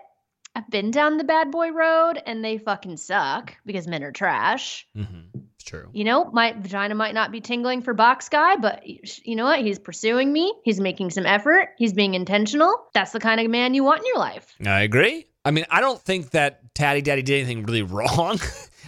I've 0.56 0.70
been 0.70 0.92
down 0.92 1.18
the 1.18 1.24
bad 1.24 1.52
boy 1.52 1.72
road 1.72 2.22
and 2.26 2.44
they 2.44 2.58
fucking 2.58 2.98
suck 2.98 3.56
because 3.66 3.88
men 3.88 4.04
are 4.04 4.12
trash. 4.12 4.88
Mm-hmm. 4.98 5.39
True. 5.70 5.88
You 5.94 6.04
know, 6.04 6.32
my 6.32 6.54
vagina 6.54 6.96
might 6.96 7.14
not 7.14 7.32
be 7.32 7.40
tingling 7.40 7.84
for 7.84 7.94
box 7.94 8.28
guy, 8.28 8.56
but 8.56 8.82
you 8.88 9.36
know 9.36 9.46
what? 9.46 9.60
He's 9.60 9.78
pursuing 9.78 10.34
me. 10.34 10.52
He's 10.64 10.80
making 10.80 11.12
some 11.12 11.28
effort. 11.28 11.76
He's 11.78 11.94
being 11.94 12.16
intentional. 12.16 12.74
That's 12.96 13.12
the 13.12 13.20
kind 13.20 13.40
of 13.40 13.52
man 13.52 13.76
you 13.76 13.84
want 13.84 14.00
in 14.00 14.08
your 14.08 14.18
life. 14.18 14.56
I 14.66 14.82
agree. 14.82 15.28
I 15.46 15.52
mean, 15.52 15.68
I 15.70 15.80
don't 15.80 16.02
think 16.02 16.32
that 16.32 16.74
Tatty 16.74 17.04
Daddy 17.04 17.22
did 17.22 17.36
anything 17.36 17.66
really 17.66 17.82
wrong. 17.84 18.40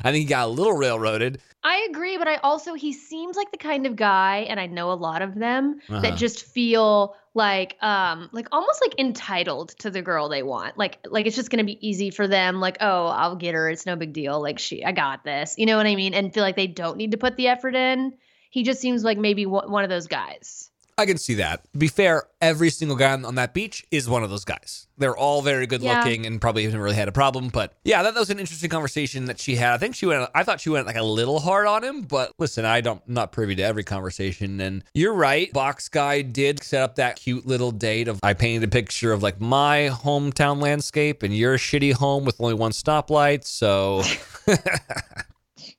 I 0.04 0.12
think 0.12 0.24
he 0.24 0.26
got 0.26 0.48
a 0.48 0.52
little 0.52 0.74
railroaded. 0.74 1.40
I 1.64 1.88
agree, 1.92 2.18
but 2.18 2.28
I 2.28 2.38
also 2.38 2.74
he 2.74 2.92
seems 2.92 3.38
like 3.38 3.52
the 3.52 3.58
kind 3.58 3.86
of 3.86 3.96
guy, 3.96 4.48
and 4.50 4.60
I 4.60 4.66
know 4.66 4.92
a 4.92 4.94
lot 4.94 5.22
of 5.22 5.36
them 5.36 5.80
Uh-huh. 5.90 6.00
that 6.02 6.18
just 6.18 6.46
feel 6.46 7.16
like 7.34 7.78
um 7.82 8.30
like 8.34 8.48
almost 8.52 8.82
like 8.82 9.00
entitled 9.00 9.70
to 9.80 9.90
the 9.92 10.02
girl 10.02 10.28
they 10.28 10.42
want. 10.44 10.78
Like 10.78 10.98
like 11.06 11.28
it's 11.28 11.36
just 11.36 11.50
gonna 11.52 11.64
be 11.64 11.78
easy 11.88 12.10
for 12.10 12.28
them. 12.28 12.60
Like 12.60 12.78
oh 12.82 13.06
I'll 13.08 13.36
get 13.36 13.54
her. 13.54 13.70
It's 13.70 13.86
no 13.86 13.96
big 13.96 14.12
deal. 14.14 14.42
Like 14.42 14.58
she 14.60 14.84
I 14.84 14.92
got 14.92 15.24
this. 15.24 15.56
You 15.58 15.66
know 15.68 15.78
what 15.78 15.86
I 15.86 15.96
mean? 15.96 16.14
And 16.14 16.34
feel 16.34 16.44
like 16.44 16.56
they 16.56 16.68
don't 16.68 16.98
need 16.98 17.12
to 17.12 17.18
put 17.18 17.38
the 17.38 17.48
effort 17.48 17.76
in. 17.76 18.14
He 18.50 18.64
just 18.64 18.82
seems 18.82 19.04
like 19.04 19.18
maybe 19.20 19.46
one 19.46 19.72
one 19.72 19.84
of 19.84 19.90
those 19.90 20.08
guys. 20.08 20.71
I 21.02 21.06
can 21.06 21.18
see 21.18 21.34
that. 21.36 21.64
To 21.74 21.80
be 21.80 21.88
fair, 21.88 22.24
every 22.40 22.70
single 22.70 22.96
guy 22.98 23.12
on 23.12 23.26
on 23.26 23.36
that 23.36 23.54
beach 23.54 23.86
is 23.92 24.08
one 24.08 24.24
of 24.24 24.30
those 24.30 24.46
guys. 24.46 24.88
They're 24.98 25.18
all 25.18 25.42
very 25.42 25.66
good 25.68 25.82
Yeah. 25.82 26.00
looking 26.04 26.26
and 26.26 26.40
probably 26.40 26.64
haven't 26.64 26.80
really 26.80 26.96
had 26.96 27.08
a 27.08 27.12
problem. 27.12 27.50
But 27.50 27.74
yeah, 27.84 28.04
that, 28.04 28.14
that 28.14 28.20
was 28.20 28.30
an 28.30 28.40
interesting 28.40 28.70
conversation 28.70 29.26
that 29.26 29.40
she 29.40 29.56
had. 29.56 29.74
I 29.74 29.78
think 29.78 29.96
she 29.96 30.06
went. 30.06 30.30
I 30.36 30.44
thought 30.44 30.62
she 30.62 30.70
went 30.70 30.86
like 30.88 30.96
a 30.96 31.04
little 31.04 31.40
hard 31.40 31.66
on 31.68 31.84
him, 31.84 32.04
but 32.04 32.32
listen, 32.40 32.64
I 32.66 32.82
don't 32.82 33.02
I'm 33.08 33.14
not 33.16 33.32
privy 33.32 33.56
to 33.56 33.64
every 33.64 33.84
conversation. 33.84 34.60
And 34.62 34.84
you're 34.94 35.14
right. 35.14 35.52
Box 35.54 35.90
guy 35.90 36.22
did 36.22 36.64
set 36.64 36.82
up 36.84 36.96
that 36.96 37.16
cute 37.18 37.46
little 37.46 37.72
date 37.72 38.08
of 38.08 38.20
I 38.24 38.34
painted 38.34 38.64
a 38.68 38.72
picture 38.72 39.12
of 39.12 39.24
like 39.24 39.42
my 39.42 39.90
hometown 39.92 40.62
landscape 40.62 41.24
and 41.24 41.36
your 41.36 41.58
shitty 41.58 41.94
home 41.94 42.24
with 42.26 42.40
only 42.40 42.54
one 42.54 42.72
stoplight. 42.72 43.44
So 43.46 44.04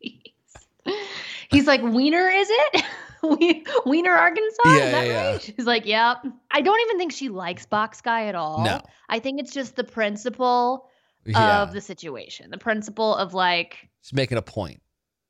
He's 1.50 1.66
like, 1.66 1.82
Weiner, 1.82 2.28
is 2.30 2.48
it? 2.50 2.82
Weiner, 3.86 4.12
Arkansas? 4.12 4.58
Yeah, 4.66 4.72
is 4.74 4.92
that 4.92 5.06
yeah, 5.06 5.12
yeah. 5.12 5.30
right? 5.32 5.40
She's 5.42 5.66
like, 5.66 5.86
yep. 5.86 6.18
I 6.50 6.60
don't 6.60 6.80
even 6.82 6.98
think 6.98 7.12
she 7.12 7.28
likes 7.28 7.66
Box 7.66 8.00
Guy 8.00 8.26
at 8.26 8.34
all. 8.34 8.64
no, 8.64 8.80
I 9.08 9.18
think 9.18 9.40
it's 9.40 9.52
just 9.52 9.76
the 9.76 9.84
principle 9.84 10.88
yeah, 11.24 11.62
of 11.62 11.72
the 11.72 11.80
situation, 11.80 12.50
the 12.50 12.58
principle 12.58 13.14
of 13.14 13.32
like 13.34 13.88
she's 14.00 14.12
making 14.12 14.38
a 14.38 14.42
point. 14.42 14.80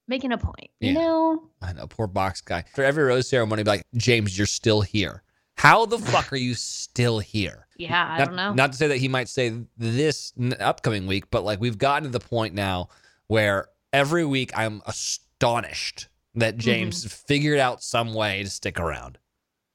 making 0.08 0.32
a 0.32 0.38
point. 0.38 0.70
You 0.80 0.92
Yeah. 0.92 1.00
know? 1.00 1.42
I 1.60 1.72
know, 1.74 1.86
poor 1.86 2.06
box 2.06 2.40
guy. 2.40 2.58
After 2.60 2.82
every 2.82 3.04
rose 3.04 3.28
ceremony, 3.28 3.62
be 3.62 3.70
like, 3.70 3.86
James, 3.96 4.36
you're 4.38 4.46
still 4.46 4.80
here. 4.80 5.22
How 5.56 5.84
the 5.86 5.98
fuck 5.98 6.32
are 6.32 6.36
you 6.36 6.54
still 6.54 7.18
here? 7.18 7.66
Yeah, 7.76 8.04
I 8.04 8.18
not, 8.18 8.24
don't 8.26 8.36
know. 8.36 8.54
Not 8.54 8.72
to 8.72 8.78
say 8.78 8.88
that 8.88 8.96
he 8.96 9.06
might 9.08 9.28
say 9.28 9.52
this 9.76 10.32
n- 10.40 10.54
upcoming 10.58 11.06
week, 11.06 11.30
but 11.30 11.44
like 11.44 11.60
we've 11.60 11.76
gotten 11.78 12.04
to 12.04 12.18
the 12.18 12.24
point 12.24 12.54
now 12.54 12.88
where 13.26 13.66
every 13.92 14.24
week 14.24 14.50
I'm 14.56 14.80
astonished 14.86 16.08
that 16.34 16.54
mm-hmm. 16.54 16.60
James 16.60 17.12
figured 17.12 17.58
out 17.58 17.82
some 17.82 18.14
way 18.14 18.42
to 18.42 18.50
stick 18.50 18.80
around. 18.80 19.18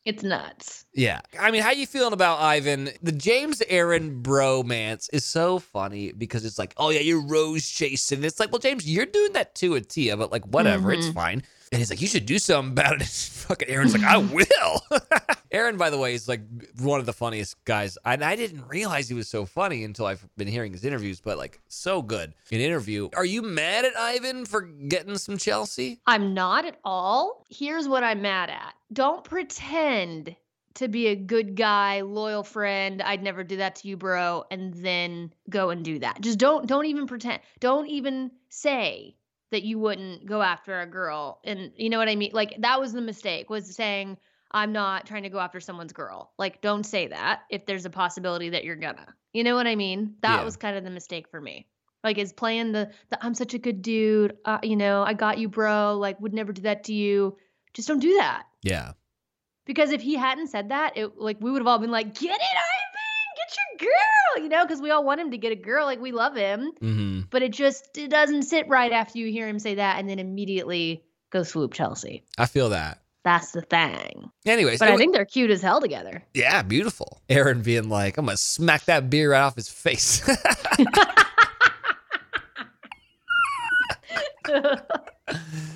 It's 0.06 0.24
nuts. 0.24 0.86
Yeah. 0.94 1.20
I 1.38 1.52
mean, 1.52 1.62
how 1.62 1.72
you 1.72 1.86
feeling 1.86 2.14
about 2.14 2.40
Ivan? 2.40 2.90
The 3.02 3.12
James 3.12 3.62
Aaron 3.68 4.24
bromance 4.24 5.10
is 5.12 5.26
so 5.26 5.60
funny 5.60 6.14
because 6.14 6.46
it's 6.46 6.58
like, 6.58 6.74
oh 6.78 6.92
yeah, 6.92 7.02
you're 7.02 7.28
rose 7.28 7.70
chasing. 7.70 8.24
It's 8.24 8.40
like, 8.40 8.50
well, 8.50 8.60
James, 8.60 8.90
you're 8.90 9.06
doing 9.06 9.34
that 9.34 9.54
too 9.54 9.72
with 9.72 9.90
Tia, 9.90 10.16
but 10.16 10.32
like 10.32 10.46
whatever, 10.46 10.94
it's 10.94 11.08
mm-hmm. 11.08 11.14
fine. 11.14 11.44
And 11.72 11.80
he's 11.80 11.90
like, 11.90 12.02
you 12.02 12.08
should 12.08 12.26
do 12.26 12.40
something 12.40 12.72
about 12.72 13.02
it. 13.02 13.08
Fucking 13.08 13.70
Aaron's 13.70 13.94
like, 13.94 14.04
I 14.04 14.18
will. 14.34 14.82
Aaron, 15.52 15.78
by 15.78 15.90
the 15.90 15.98
way, 15.98 16.14
is 16.14 16.28
like 16.28 16.42
one 16.80 17.00
of 17.00 17.06
the 17.06 17.14
funniest 17.14 17.64
guys. 17.66 17.98
And 18.06 18.24
I 18.24 18.36
didn't 18.36 18.68
realize 18.68 19.08
he 19.08 19.16
was 19.16 19.28
so 19.28 19.46
funny 19.46 19.84
until 19.84 20.06
I've 20.06 20.26
been 20.38 20.48
hearing 20.48 20.72
his 20.74 20.84
interviews, 20.84 21.22
but 21.22 21.38
like 21.38 21.60
so 21.68 22.02
good. 22.02 22.34
In 22.52 22.60
interview, 22.62 23.10
are 23.16 23.26
you 23.26 23.42
mad 23.42 23.86
at 23.86 23.98
Ivan 23.98 24.46
for 24.46 24.62
getting 24.62 25.18
some 25.18 25.38
Chelsea? 25.38 26.00
I'm 26.06 26.34
not 26.34 26.66
at 26.66 26.80
all. 26.84 27.46
Here's 27.50 27.88
what 27.88 28.04
I'm 28.04 28.22
mad 28.22 28.50
at. 28.50 28.74
Don't 28.92 29.24
pretend 29.24 30.36
to 30.76 30.88
be 30.88 31.08
a 31.08 31.16
good 31.16 31.56
guy, 31.56 32.02
loyal 32.02 32.44
friend. 32.44 33.02
I'd 33.02 33.24
never 33.24 33.44
do 33.44 33.58
that 33.58 33.76
to 33.78 33.88
you, 33.88 33.98
bro, 33.98 34.44
and 34.52 34.74
then 34.76 35.34
go 35.50 35.70
and 35.72 35.84
do 35.84 36.00
that. 36.00 36.22
Just 36.22 36.38
don't 36.38 36.68
don't 36.68 36.86
even 36.86 37.08
pretend. 37.08 37.42
Don't 37.60 37.88
even 37.88 38.32
say 38.50 39.16
that 39.52 39.64
you 39.64 39.80
wouldn't 39.80 40.26
go 40.26 40.42
after 40.42 40.82
a 40.82 40.86
girl. 40.86 41.40
And 41.44 41.72
you 41.78 41.90
know 41.90 41.98
what 41.98 42.10
I 42.10 42.16
mean? 42.16 42.32
Like 42.34 42.56
that 42.60 42.80
was 42.80 42.94
the 42.94 43.02
mistake 43.02 43.50
was 43.50 43.76
saying 43.76 44.18
I'm 44.52 44.72
not 44.72 45.06
trying 45.06 45.24
to 45.24 45.30
go 45.30 45.40
after 45.40 45.60
someone's 45.60 45.94
girl. 45.94 46.32
Like 46.38 46.62
don't 46.62 46.86
say 46.86 47.08
that 47.08 47.42
if 47.50 47.66
there's 47.66 47.86
a 47.86 47.90
possibility 47.90 48.50
that 48.52 48.64
you're 48.64 48.76
gonna. 48.76 49.08
You 49.34 49.44
know 49.44 49.56
what 49.56 49.68
I 49.68 49.76
mean? 49.76 50.16
That 50.22 50.40
Yeah. 50.40 50.44
was 50.44 50.58
kind 50.58 50.78
of 50.78 50.84
the 50.84 50.90
mistake 50.90 51.30
for 51.30 51.40
me. 51.40 51.68
Like 52.04 52.18
is 52.18 52.32
playing 52.34 52.72
the, 52.72 52.92
the 53.10 53.24
I'm 53.24 53.34
such 53.34 53.54
a 53.54 53.58
good 53.60 53.82
dude. 53.82 54.38
Uh, 54.46 54.60
you 54.64 54.76
know, 54.76 55.04
I 55.04 55.14
got 55.14 55.38
you, 55.38 55.50
bro. 55.50 55.98
Like 55.98 56.20
would 56.22 56.34
never 56.34 56.54
do 56.54 56.62
that 56.64 56.86
to 56.86 56.94
you. 56.94 57.38
Just 57.74 57.88
don't 57.88 58.00
do 58.00 58.16
that. 58.18 58.44
Yeah. 58.62 58.94
Because 59.66 59.92
if 59.92 60.02
he 60.02 60.16
hadn't 60.16 60.48
said 60.48 60.70
that, 60.70 60.96
it 60.96 61.18
like 61.18 61.38
we 61.42 61.52
would 61.52 61.60
have 61.60 61.68
all 61.68 61.80
been 61.80 61.92
like, 61.92 62.14
"Get 62.18 62.36
it! 62.36 62.58
Get 63.50 63.58
your 63.82 63.90
girl!" 63.90 64.44
You 64.44 64.50
know, 64.50 64.64
because 64.66 64.82
we 64.82 64.92
all 64.92 65.04
want 65.04 65.22
him 65.22 65.32
to 65.32 65.38
get 65.38 65.52
a 65.52 65.56
girl. 65.56 65.86
Like 65.86 66.00
we 66.02 66.12
love 66.12 66.36
him, 66.36 66.72
Mm-hmm. 66.82 67.22
but 67.30 67.42
it 67.42 67.52
just 67.52 67.98
it 67.98 68.10
doesn't 68.10 68.44
sit 68.44 68.68
right 68.68 68.92
after 68.92 69.18
you 69.20 69.32
hear 69.32 69.48
him 69.48 69.60
say 69.60 69.76
that, 69.76 70.00
and 70.00 70.10
then 70.10 70.20
immediately 70.20 71.04
go 71.32 71.44
swoop 71.44 71.74
Chelsea. 71.74 72.24
I 72.38 72.46
feel 72.46 72.70
that. 72.70 73.00
That's 73.24 73.52
the 73.52 73.62
thing. 73.62 74.30
Anyways, 74.46 74.80
But 74.80 74.86
I 74.86 74.88
anyway- 74.90 75.02
think 75.02 75.14
they're 75.16 75.26
cute 75.26 75.52
as 75.52 75.62
hell 75.62 75.82
together. 75.82 76.24
Yeah, 76.34 76.62
beautiful. 76.62 77.22
Aaron 77.28 77.62
being 77.62 77.90
like, 77.90 78.18
I'm 78.18 78.26
gonna 78.26 78.38
smack 78.38 78.86
that 78.86 79.10
beer 79.10 79.32
right 79.34 79.42
off 79.42 79.56
his 79.56 79.68
face. 79.70 80.22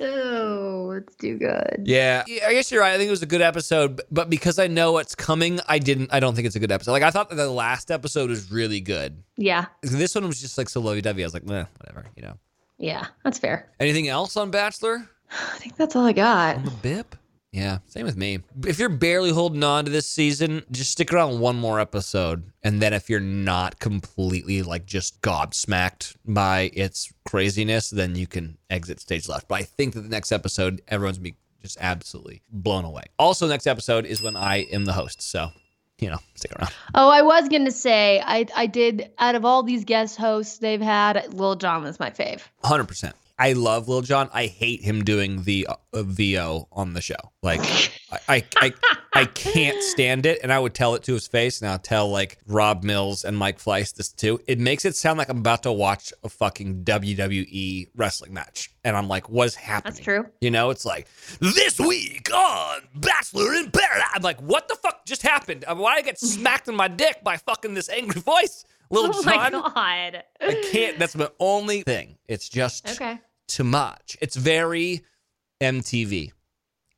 oh, 0.00 0.90
it's 0.92 1.14
too 1.16 1.38
good. 1.38 1.82
yeah. 1.84 2.24
I 2.46 2.52
guess 2.52 2.70
you're 2.70 2.80
right. 2.80 2.92
I 2.94 2.96
think 2.98 3.08
it 3.08 3.10
was 3.10 3.22
a 3.22 3.26
good 3.26 3.42
episode, 3.42 4.00
but 4.10 4.28
because 4.30 4.58
I 4.58 4.66
know 4.66 4.92
what's 4.92 5.14
coming, 5.14 5.60
I 5.68 5.78
didn't 5.78 6.12
I 6.12 6.20
don't 6.20 6.34
think 6.34 6.46
it's 6.46 6.56
a 6.56 6.60
good 6.60 6.72
episode. 6.72 6.92
Like 6.92 7.02
I 7.02 7.10
thought 7.10 7.28
that 7.30 7.36
the 7.36 7.50
last 7.50 7.90
episode 7.90 8.30
was 8.30 8.50
really 8.50 8.80
good. 8.80 9.22
Yeah, 9.36 9.66
This 9.82 10.14
one 10.14 10.26
was 10.26 10.40
just 10.40 10.56
like 10.58 10.68
so 10.68 10.80
lovey 10.80 11.00
dovey. 11.02 11.22
I 11.22 11.26
was 11.26 11.34
like, 11.34 11.44
eh, 11.50 11.64
whatever, 11.78 12.04
you 12.16 12.22
know. 12.22 12.34
yeah, 12.78 13.06
that's 13.24 13.38
fair. 13.38 13.70
Anything 13.80 14.08
else 14.08 14.36
on 14.36 14.50
Bachelor? 14.50 15.08
I 15.30 15.58
think 15.58 15.76
that's 15.76 15.96
all 15.96 16.06
I 16.06 16.12
got. 16.12 16.56
On 16.56 16.64
the 16.64 16.70
BIP? 16.70 17.04
Yeah, 17.56 17.78
same 17.86 18.04
with 18.04 18.18
me. 18.18 18.40
If 18.66 18.78
you're 18.78 18.90
barely 18.90 19.30
holding 19.30 19.64
on 19.64 19.86
to 19.86 19.90
this 19.90 20.06
season, 20.06 20.62
just 20.70 20.92
stick 20.92 21.10
around 21.10 21.40
one 21.40 21.56
more 21.56 21.80
episode. 21.80 22.52
And 22.62 22.82
then 22.82 22.92
if 22.92 23.08
you're 23.08 23.18
not 23.18 23.80
completely 23.80 24.62
like 24.62 24.84
just 24.84 25.22
gobsmacked 25.22 26.16
by 26.26 26.70
its 26.74 27.10
craziness, 27.24 27.88
then 27.88 28.14
you 28.14 28.26
can 28.26 28.58
exit 28.68 29.00
stage 29.00 29.26
left. 29.26 29.48
But 29.48 29.54
I 29.54 29.62
think 29.62 29.94
that 29.94 30.02
the 30.02 30.10
next 30.10 30.32
episode, 30.32 30.82
everyone's 30.88 31.16
gonna 31.16 31.30
be 31.30 31.36
just 31.62 31.78
absolutely 31.80 32.42
blown 32.50 32.84
away. 32.84 33.04
Also, 33.18 33.48
next 33.48 33.66
episode 33.66 34.04
is 34.04 34.20
when 34.20 34.36
I 34.36 34.64
am 34.70 34.84
the 34.84 34.92
host. 34.92 35.22
So, 35.22 35.48
you 35.98 36.10
know, 36.10 36.18
stick 36.34 36.52
around. 36.58 36.74
Oh, 36.94 37.08
I 37.08 37.22
was 37.22 37.48
gonna 37.48 37.70
say 37.70 38.20
I 38.22 38.44
I 38.54 38.66
did 38.66 39.10
out 39.18 39.34
of 39.34 39.46
all 39.46 39.62
these 39.62 39.86
guest 39.86 40.18
hosts 40.18 40.58
they've 40.58 40.78
had, 40.78 41.32
Lil 41.32 41.56
Jon 41.56 41.84
was 41.84 41.98
my 41.98 42.10
fave. 42.10 42.42
100%. 42.64 43.14
I 43.38 43.52
love 43.52 43.86
Lil 43.88 44.00
Jon. 44.00 44.30
I 44.32 44.46
hate 44.46 44.80
him 44.82 45.04
doing 45.04 45.42
the 45.42 45.66
uh, 45.66 46.02
VO 46.02 46.68
on 46.72 46.94
the 46.94 47.02
show. 47.02 47.16
Like, 47.42 47.60
I, 48.10 48.18
I, 48.28 48.44
I, 48.56 48.72
I 49.12 49.24
can't 49.26 49.82
stand 49.82 50.24
it. 50.24 50.40
And 50.42 50.50
I 50.52 50.58
would 50.58 50.72
tell 50.74 50.94
it 50.94 51.02
to 51.04 51.12
his 51.12 51.26
face. 51.26 51.60
And 51.60 51.70
I'll 51.70 51.78
tell 51.78 52.08
like 52.10 52.38
Rob 52.46 52.82
Mills 52.82 53.24
and 53.24 53.36
Mike 53.36 53.58
Fleiss 53.58 53.94
this 53.94 54.08
too. 54.08 54.40
It 54.46 54.58
makes 54.58 54.86
it 54.86 54.96
sound 54.96 55.18
like 55.18 55.28
I'm 55.28 55.38
about 55.38 55.62
to 55.64 55.72
watch 55.72 56.14
a 56.24 56.30
fucking 56.30 56.84
WWE 56.84 57.88
wrestling 57.94 58.32
match. 58.32 58.70
And 58.84 58.96
I'm 58.96 59.08
like, 59.08 59.28
what 59.28 59.46
is 59.46 59.54
happening? 59.54 59.94
That's 59.94 60.04
true. 60.04 60.26
You 60.40 60.50
know, 60.50 60.70
it's 60.70 60.86
like, 60.86 61.06
this 61.40 61.78
week 61.78 62.32
on 62.32 62.80
Bachelor 62.94 63.54
in 63.54 63.70
Paradise. 63.70 64.08
I'm 64.14 64.22
like, 64.22 64.40
what 64.40 64.68
the 64.68 64.76
fuck 64.76 65.04
just 65.04 65.22
happened? 65.22 65.64
Uh, 65.68 65.74
Why 65.74 65.96
did 65.96 66.04
I 66.04 66.06
get 66.06 66.18
smacked 66.20 66.68
in 66.68 66.74
my 66.76 66.88
dick 66.88 67.22
by 67.22 67.36
fucking 67.36 67.74
this 67.74 67.90
angry 67.90 68.20
voice? 68.22 68.64
Lil 68.90 69.10
oh 69.14 69.22
my 69.24 69.50
god. 69.50 70.22
I 70.40 70.68
can't. 70.72 70.98
That's 70.98 71.16
my 71.16 71.28
only 71.40 71.82
thing. 71.82 72.16
It's 72.28 72.48
just 72.48 72.88
Okay. 72.90 73.18
Too 73.48 73.64
much. 73.64 74.16
It's 74.20 74.36
very 74.36 75.02
MTV, 75.60 76.32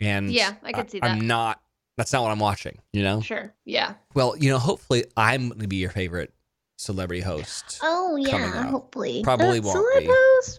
and 0.00 0.30
Yeah, 0.32 0.54
I 0.62 0.72
could 0.72 0.90
see 0.90 1.00
that. 1.00 1.11
I'm 1.11 1.26
not. 1.26 1.61
That's 1.96 2.12
not 2.12 2.22
what 2.22 2.30
I'm 2.30 2.38
watching. 2.38 2.78
You 2.92 3.02
know. 3.02 3.20
Sure. 3.20 3.52
Yeah. 3.64 3.94
Well, 4.14 4.37
you 4.37 4.50
know. 4.50 4.58
Hopefully, 4.58 5.04
I'm 5.16 5.48
going 5.48 5.61
to 5.61 5.68
be 5.68 5.76
your 5.76 5.90
favorite 5.90 6.32
celebrity 6.76 7.22
host. 7.22 7.80
Oh 7.82 8.16
yeah, 8.16 8.64
hopefully. 8.70 9.22
Probably 9.24 9.58
Uh, 9.58 9.62
won't 9.62 9.98
be. 9.98 10.06
celebos, 10.06 10.58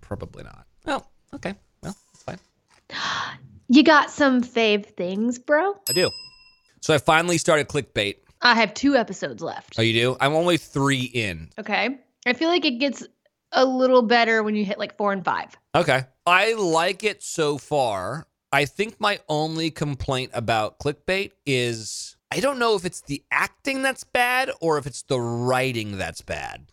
Probably 0.00 0.44
not. 0.44 0.66
Oh, 0.86 1.04
okay. 1.34 1.54
Well, 1.82 1.96
that's 2.12 2.22
fine. 2.22 2.38
mm. 2.90 3.38
You 3.68 3.82
got 3.82 4.12
some 4.12 4.42
fave 4.42 4.86
things, 4.86 5.40
bro? 5.40 5.74
I 5.88 5.92
do. 5.92 6.08
So 6.82 6.94
I 6.94 6.98
finally 6.98 7.36
started 7.36 7.66
clickbait. 7.66 8.18
I 8.40 8.54
have 8.54 8.74
two 8.74 8.94
episodes 8.94 9.42
left. 9.42 9.74
Oh, 9.76 9.82
you 9.82 9.92
do? 9.92 10.16
I'm 10.20 10.34
only 10.34 10.56
three 10.56 11.02
in. 11.02 11.48
Okay. 11.58 11.98
I 12.26 12.32
feel 12.34 12.48
like 12.48 12.64
it 12.64 12.78
gets 12.78 13.02
a 13.52 13.64
little 13.64 14.02
better 14.02 14.42
when 14.42 14.54
you 14.54 14.64
hit 14.64 14.78
like 14.78 14.96
four 14.96 15.12
and 15.12 15.24
five. 15.24 15.56
Okay. 15.74 16.04
I 16.26 16.54
like 16.54 17.04
it 17.04 17.22
so 17.22 17.58
far. 17.58 18.26
I 18.52 18.64
think 18.64 19.00
my 19.00 19.18
only 19.28 19.70
complaint 19.70 20.30
about 20.34 20.78
clickbait 20.78 21.32
is 21.44 22.16
I 22.30 22.40
don't 22.40 22.58
know 22.58 22.74
if 22.74 22.84
it's 22.84 23.00
the 23.02 23.22
acting 23.30 23.82
that's 23.82 24.04
bad 24.04 24.50
or 24.60 24.78
if 24.78 24.86
it's 24.86 25.02
the 25.02 25.20
writing 25.20 25.98
that's 25.98 26.22
bad. 26.22 26.66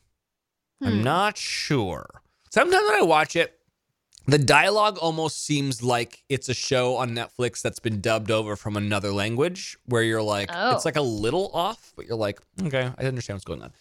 I'm 0.81 0.97
Hmm. 0.97 1.03
not 1.03 1.37
sure. 1.37 2.21
Sometimes 2.51 2.83
when 2.87 2.99
I 2.99 3.03
watch 3.03 3.35
it, 3.35 3.59
the 4.25 4.37
dialogue 4.37 4.97
almost 4.99 5.45
seems 5.45 5.83
like 5.83 6.23
it's 6.29 6.47
a 6.47 6.53
show 6.53 6.95
on 6.95 7.11
Netflix 7.11 7.61
that's 7.61 7.79
been 7.79 7.99
dubbed 7.99 8.31
over 8.31 8.55
from 8.55 8.77
another 8.77 9.11
language 9.11 9.77
where 9.85 10.01
you're 10.03 10.21
like, 10.23 10.49
Oh. 10.53 10.73
it's 10.75 10.85
like 10.85 10.95
a 10.95 11.01
little 11.01 11.51
off, 11.53 11.91
but 11.95 12.05
you're 12.07 12.15
like, 12.17 12.39
okay, 12.63 12.91
I 12.97 13.03
understand 13.05 13.35
what's 13.35 13.43
going 13.45 13.61
on. 13.61 13.73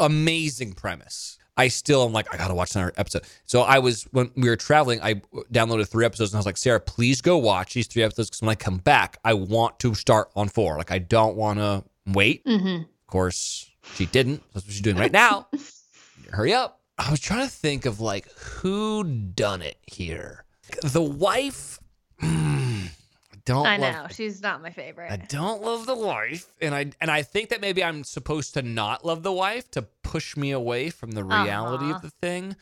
Amazing 0.00 0.74
premise. 0.74 1.38
I 1.60 1.68
still 1.68 2.04
am 2.04 2.12
like, 2.12 2.32
I 2.32 2.38
gotta 2.38 2.54
watch 2.54 2.74
another 2.74 2.92
episode. 2.96 3.24
So 3.44 3.60
I 3.62 3.78
was 3.80 4.04
when 4.12 4.30
we 4.34 4.48
were 4.48 4.56
traveling, 4.56 5.00
I 5.02 5.14
downloaded 5.52 5.88
three 5.88 6.06
episodes 6.06 6.32
and 6.32 6.38
I 6.38 6.40
was 6.40 6.46
like, 6.46 6.56
Sarah, 6.56 6.80
please 6.80 7.20
go 7.20 7.36
watch 7.36 7.74
these 7.74 7.86
three 7.86 8.02
episodes 8.02 8.30
because 8.30 8.40
when 8.42 8.48
I 8.48 8.54
come 8.54 8.78
back, 8.78 9.18
I 9.24 9.34
want 9.34 9.78
to 9.80 9.94
start 9.94 10.30
on 10.34 10.48
four. 10.48 10.78
Like 10.78 10.90
I 10.90 10.98
don't 10.98 11.36
want 11.36 11.58
to 11.58 11.84
wait. 12.06 12.44
Mm-hmm. 12.46 12.82
Of 12.84 13.06
course, 13.06 13.70
she 13.94 14.06
didn't. 14.06 14.42
That's 14.54 14.64
what 14.66 14.72
she's 14.72 14.80
doing 14.80 14.96
right 14.96 15.12
now. 15.12 15.48
Hurry 16.30 16.54
up. 16.54 16.80
I 16.96 17.10
was 17.10 17.20
trying 17.20 17.46
to 17.46 17.52
think 17.52 17.84
of 17.86 18.00
like 18.00 18.30
who 18.32 19.04
done 19.04 19.60
it 19.62 19.76
here. 19.86 20.44
The 20.82 21.02
wife. 21.02 21.78
mm, 22.22 22.86
I 22.86 23.36
don't. 23.44 23.66
I 23.66 23.76
love- 23.76 23.94
know. 23.94 24.06
She's 24.10 24.40
not 24.40 24.62
my 24.62 24.70
favorite. 24.70 25.10
I 25.10 25.16
don't 25.16 25.62
love 25.62 25.86
the 25.86 25.96
wife, 25.96 26.46
and 26.60 26.74
I 26.74 26.92
and 27.00 27.10
I 27.10 27.22
think 27.22 27.48
that 27.50 27.60
maybe 27.60 27.82
I'm 27.82 28.04
supposed 28.04 28.54
to 28.54 28.62
not 28.62 29.04
love 29.04 29.22
the 29.22 29.32
wife 29.32 29.70
to 29.72 29.82
push 30.10 30.36
me 30.36 30.50
away 30.50 30.90
from 30.90 31.12
the 31.12 31.22
reality 31.24 31.84
Uh-huh. 31.86 31.94
of 31.96 32.02
the 32.02 32.10
thing. 32.20 32.56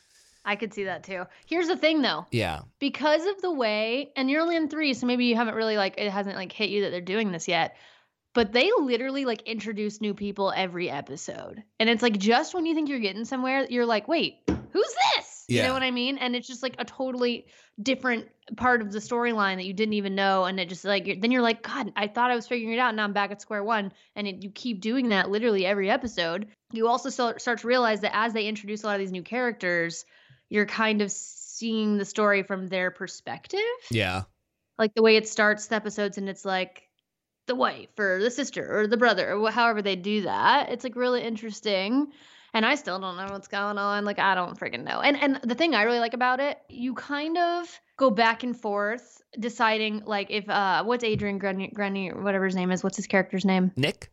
I 0.44 0.56
could 0.56 0.72
see 0.72 0.84
that 0.84 1.02
too. 1.04 1.24
Here's 1.46 1.68
the 1.68 1.76
thing 1.76 2.00
though. 2.02 2.26
Yeah. 2.30 2.60
because 2.78 3.24
of 3.26 3.40
the 3.42 3.50
way 3.50 4.10
and 4.16 4.30
you're 4.30 4.40
only 4.42 4.56
in 4.56 4.68
three 4.68 4.94
so 4.94 5.06
maybe 5.06 5.24
you 5.26 5.36
haven't 5.36 5.54
really 5.54 5.76
like 5.76 5.94
it 5.98 6.10
hasn't 6.10 6.36
like 6.36 6.52
hit 6.52 6.70
you 6.70 6.82
that 6.82 6.90
they're 6.90 7.00
doing 7.14 7.32
this 7.32 7.48
yet 7.48 7.76
but 8.34 8.52
they 8.52 8.70
literally 8.78 9.24
like 9.24 9.42
introduce 9.42 10.00
new 10.00 10.14
people 10.14 10.52
every 10.54 10.88
episode 10.90 11.62
and 11.80 11.88
it's 11.90 12.02
like 12.02 12.16
just 12.18 12.54
when 12.54 12.64
you 12.66 12.74
think 12.74 12.88
you're 12.88 12.98
getting 13.08 13.24
somewhere 13.24 13.66
you're 13.68 13.86
like 13.86 14.06
wait 14.08 14.36
who's 14.72 14.94
this 15.16 15.37
you 15.56 15.62
know 15.62 15.72
what 15.72 15.82
i 15.82 15.90
mean? 15.90 16.18
And 16.18 16.36
it's 16.36 16.46
just 16.46 16.62
like 16.62 16.74
a 16.78 16.84
totally 16.84 17.46
different 17.82 18.28
part 18.56 18.80
of 18.82 18.92
the 18.92 18.98
storyline 18.98 19.56
that 19.56 19.64
you 19.64 19.72
didn't 19.72 19.94
even 19.94 20.14
know 20.14 20.44
and 20.44 20.58
it 20.60 20.68
just 20.68 20.84
like 20.84 21.06
you're- 21.06 21.20
then 21.20 21.30
you're 21.30 21.42
like 21.42 21.62
god 21.62 21.92
i 21.96 22.06
thought 22.06 22.30
i 22.30 22.34
was 22.34 22.46
figuring 22.48 22.74
it 22.74 22.78
out. 22.80 22.94
Now 22.94 23.04
i'm 23.04 23.12
back 23.12 23.30
at 23.30 23.40
square 23.40 23.62
one. 23.64 23.92
And 24.16 24.26
it, 24.26 24.42
you 24.42 24.50
keep 24.50 24.80
doing 24.80 25.08
that 25.10 25.30
literally 25.30 25.64
every 25.66 25.90
episode. 25.90 26.48
You 26.72 26.88
also 26.88 27.08
start, 27.10 27.40
start 27.40 27.60
to 27.60 27.66
realize 27.66 28.00
that 28.02 28.14
as 28.16 28.32
they 28.32 28.46
introduce 28.46 28.82
a 28.82 28.86
lot 28.86 28.94
of 28.94 29.00
these 29.00 29.12
new 29.12 29.22
characters 29.22 30.04
you're 30.50 30.66
kind 30.66 31.02
of 31.02 31.10
seeing 31.12 31.98
the 31.98 32.04
story 32.04 32.42
from 32.42 32.68
their 32.68 32.90
perspective. 32.90 33.60
Yeah. 33.90 34.22
like 34.78 34.94
the 34.94 35.02
way 35.02 35.16
it 35.16 35.28
starts 35.28 35.66
the 35.66 35.74
episodes 35.76 36.16
and 36.18 36.28
it's 36.28 36.44
like 36.44 36.88
the 37.46 37.54
wife 37.54 37.88
or 37.98 38.18
the 38.22 38.30
sister 38.30 38.80
or 38.80 38.86
the 38.86 38.96
brother 38.96 39.32
or 39.34 39.50
however 39.50 39.82
they 39.82 39.96
do 39.96 40.22
that. 40.22 40.70
It's 40.70 40.84
like 40.84 40.96
really 40.96 41.22
interesting 41.22 42.12
and 42.54 42.64
I 42.64 42.74
still 42.74 42.98
don't 42.98 43.16
know 43.16 43.26
what's 43.30 43.48
going 43.48 43.78
on. 43.78 44.04
Like 44.04 44.18
I 44.18 44.34
don't 44.34 44.58
freaking 44.58 44.84
know. 44.84 45.00
And 45.00 45.16
and 45.20 45.40
the 45.42 45.54
thing 45.54 45.74
I 45.74 45.82
really 45.82 46.00
like 46.00 46.14
about 46.14 46.40
it, 46.40 46.58
you 46.68 46.94
kind 46.94 47.36
of 47.36 47.68
go 47.96 48.10
back 48.10 48.42
and 48.42 48.58
forth 48.58 49.20
deciding 49.38 50.04
like 50.04 50.30
if 50.30 50.48
uh 50.48 50.84
what's 50.84 51.04
Adrian 51.04 51.38
Grenier, 51.38 51.70
Grenier 51.72 52.22
whatever 52.22 52.46
his 52.46 52.54
name 52.54 52.70
is, 52.70 52.82
what's 52.82 52.96
his 52.96 53.06
character's 53.06 53.44
name? 53.44 53.72
Nick? 53.76 54.10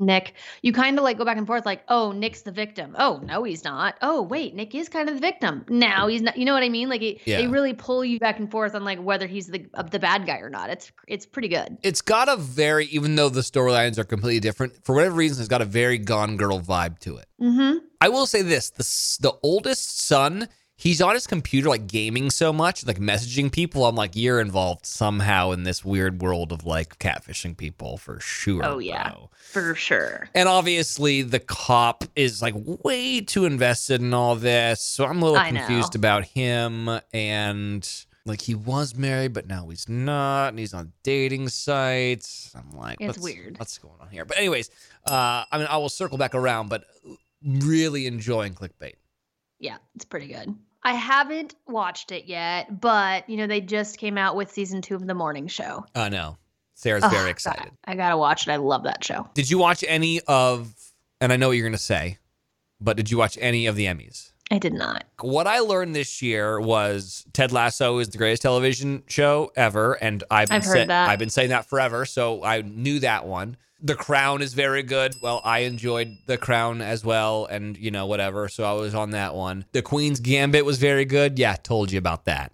Nick. 0.00 0.34
You 0.62 0.72
kind 0.72 0.98
of 0.98 1.04
like 1.04 1.18
go 1.18 1.24
back 1.24 1.36
and 1.36 1.46
forth 1.46 1.64
like, 1.64 1.82
"Oh, 1.88 2.10
Nick's 2.12 2.42
the 2.42 2.50
victim." 2.50 2.96
Oh, 2.98 3.20
no, 3.24 3.44
he's 3.44 3.62
not. 3.62 3.96
Oh, 4.02 4.22
wait, 4.22 4.54
Nick 4.54 4.74
is 4.74 4.88
kind 4.88 5.08
of 5.08 5.14
the 5.14 5.20
victim. 5.20 5.64
Now 5.68 6.08
he's 6.08 6.20
not. 6.22 6.36
You 6.36 6.44
know 6.44 6.52
what 6.52 6.62
I 6.64 6.68
mean? 6.68 6.88
Like 6.88 7.02
it, 7.02 7.20
Yeah. 7.24 7.38
they 7.38 7.46
really 7.46 7.74
pull 7.74 8.04
you 8.04 8.18
back 8.18 8.38
and 8.38 8.50
forth 8.50 8.74
on 8.74 8.84
like 8.84 8.98
whether 8.98 9.26
he's 9.26 9.46
the 9.46 9.66
uh, 9.74 9.82
the 9.82 9.98
bad 10.00 10.26
guy 10.26 10.38
or 10.38 10.50
not. 10.50 10.70
It's 10.70 10.90
it's 11.06 11.26
pretty 11.26 11.48
good. 11.48 11.78
It's 11.82 12.02
got 12.02 12.28
a 12.28 12.36
very, 12.36 12.86
even 12.86 13.14
though 13.14 13.28
the 13.28 13.40
storylines 13.42 13.96
are 13.98 14.04
completely 14.04 14.40
different, 14.40 14.84
for 14.84 14.94
whatever 14.94 15.14
reason, 15.14 15.40
it's 15.40 15.48
got 15.48 15.62
a 15.62 15.66
very 15.66 15.98
Gone 15.98 16.36
Girl 16.36 16.60
vibe 16.60 16.98
to 17.00 17.16
it. 17.18 17.26
Mhm. 17.40 17.78
I 18.00 18.08
will 18.08 18.26
say 18.26 18.42
this: 18.42 18.70
the 18.70 19.28
the 19.28 19.38
oldest 19.42 20.00
son, 20.00 20.48
he's 20.76 21.00
on 21.00 21.14
his 21.14 21.26
computer 21.26 21.68
like 21.68 21.86
gaming 21.86 22.30
so 22.30 22.52
much, 22.52 22.86
like 22.86 22.98
messaging 22.98 23.50
people. 23.50 23.86
I'm 23.86 23.94
like, 23.94 24.12
you're 24.14 24.40
involved 24.40 24.86
somehow 24.86 25.52
in 25.52 25.62
this 25.62 25.84
weird 25.84 26.20
world 26.20 26.52
of 26.52 26.64
like 26.64 26.98
catfishing 26.98 27.56
people 27.56 27.96
for 27.96 28.20
sure. 28.20 28.64
Oh, 28.64 28.78
yeah. 28.78 29.10
bro. 29.10 29.30
For 29.52 29.74
sure. 29.74 30.28
And 30.34 30.48
obviously, 30.48 31.22
the 31.22 31.40
cop 31.40 32.04
is 32.16 32.42
like 32.42 32.54
way 32.56 33.20
too 33.20 33.44
invested 33.44 34.00
in 34.00 34.12
all 34.12 34.36
this, 34.36 34.80
so 34.80 35.04
I'm 35.04 35.22
a 35.22 35.24
little 35.24 35.38
I 35.38 35.50
know. 35.50 35.60
confused 35.60 35.94
about 35.94 36.24
him. 36.24 36.90
And 37.12 37.88
like, 38.26 38.40
he 38.40 38.54
was 38.54 38.96
married, 38.96 39.32
but 39.32 39.46
now 39.46 39.68
he's 39.68 39.88
not, 39.88 40.48
and 40.48 40.58
he's 40.58 40.74
on 40.74 40.92
dating 41.02 41.48
sites. 41.50 42.52
I'm 42.54 42.76
like, 42.76 42.96
It's 43.00 43.18
what's, 43.18 43.20
weird. 43.20 43.58
What's 43.58 43.78
going 43.78 44.00
on 44.00 44.08
here? 44.08 44.24
But 44.24 44.38
anyways, 44.38 44.70
uh, 45.06 45.44
I 45.50 45.58
mean, 45.58 45.66
I 45.68 45.76
will 45.76 45.88
circle 45.88 46.18
back 46.18 46.34
around, 46.34 46.68
but 46.68 46.84
really 47.44 48.06
enjoying 48.06 48.54
clickbait. 48.54 48.94
Yeah, 49.58 49.76
it's 49.94 50.04
pretty 50.04 50.28
good. 50.28 50.54
I 50.82 50.92
haven't 50.92 51.54
watched 51.66 52.12
it 52.12 52.26
yet, 52.26 52.80
but 52.80 53.28
you 53.28 53.36
know 53.36 53.46
they 53.46 53.60
just 53.60 53.98
came 53.98 54.18
out 54.18 54.36
with 54.36 54.50
season 54.50 54.82
two 54.82 54.94
of 54.94 55.06
the 55.06 55.14
morning 55.14 55.46
show. 55.46 55.86
I 55.94 56.10
know 56.10 56.36
Sarah's 56.74 57.04
Ugh, 57.04 57.10
very 57.10 57.24
God, 57.24 57.30
excited. 57.30 57.72
I 57.86 57.94
gotta 57.94 58.16
watch 58.16 58.46
it. 58.46 58.50
I 58.50 58.56
love 58.56 58.82
that 58.84 59.02
show. 59.02 59.28
Did 59.34 59.50
you 59.50 59.58
watch 59.58 59.84
any 59.86 60.20
of? 60.22 60.74
And 61.20 61.32
I 61.32 61.36
know 61.36 61.48
what 61.48 61.56
you're 61.56 61.66
gonna 61.66 61.78
say, 61.78 62.18
but 62.80 62.96
did 62.96 63.10
you 63.10 63.16
watch 63.16 63.38
any 63.40 63.66
of 63.66 63.76
the 63.76 63.86
Emmys? 63.86 64.32
I 64.50 64.58
did 64.58 64.74
not. 64.74 65.04
What 65.20 65.46
I 65.46 65.60
learned 65.60 65.96
this 65.96 66.20
year 66.20 66.60
was 66.60 67.24
Ted 67.32 67.50
Lasso 67.50 67.98
is 67.98 68.10
the 68.10 68.18
greatest 68.18 68.42
television 68.42 69.02
show 69.06 69.50
ever, 69.56 69.94
and 69.94 70.22
I've 70.30 70.50
I've 70.50 70.64
heard 70.64 70.88
that. 70.88 71.08
I've 71.08 71.18
been 71.18 71.30
saying 71.30 71.48
that 71.48 71.66
forever, 71.66 72.04
so 72.04 72.44
I 72.44 72.60
knew 72.60 72.98
that 73.00 73.26
one. 73.26 73.56
The 73.84 73.94
Crown 73.94 74.40
is 74.40 74.54
very 74.54 74.82
good. 74.82 75.14
Well, 75.22 75.42
I 75.44 75.60
enjoyed 75.60 76.16
The 76.26 76.38
Crown 76.38 76.80
as 76.80 77.04
well, 77.04 77.44
and 77.44 77.76
you 77.76 77.90
know 77.90 78.06
whatever, 78.06 78.48
so 78.48 78.64
I 78.64 78.72
was 78.72 78.94
on 78.94 79.10
that 79.10 79.34
one. 79.34 79.66
The 79.72 79.82
Queen's 79.82 80.20
Gambit 80.20 80.64
was 80.64 80.78
very 80.78 81.04
good. 81.04 81.38
Yeah, 81.38 81.54
told 81.56 81.92
you 81.92 81.98
about 81.98 82.24
that. 82.24 82.52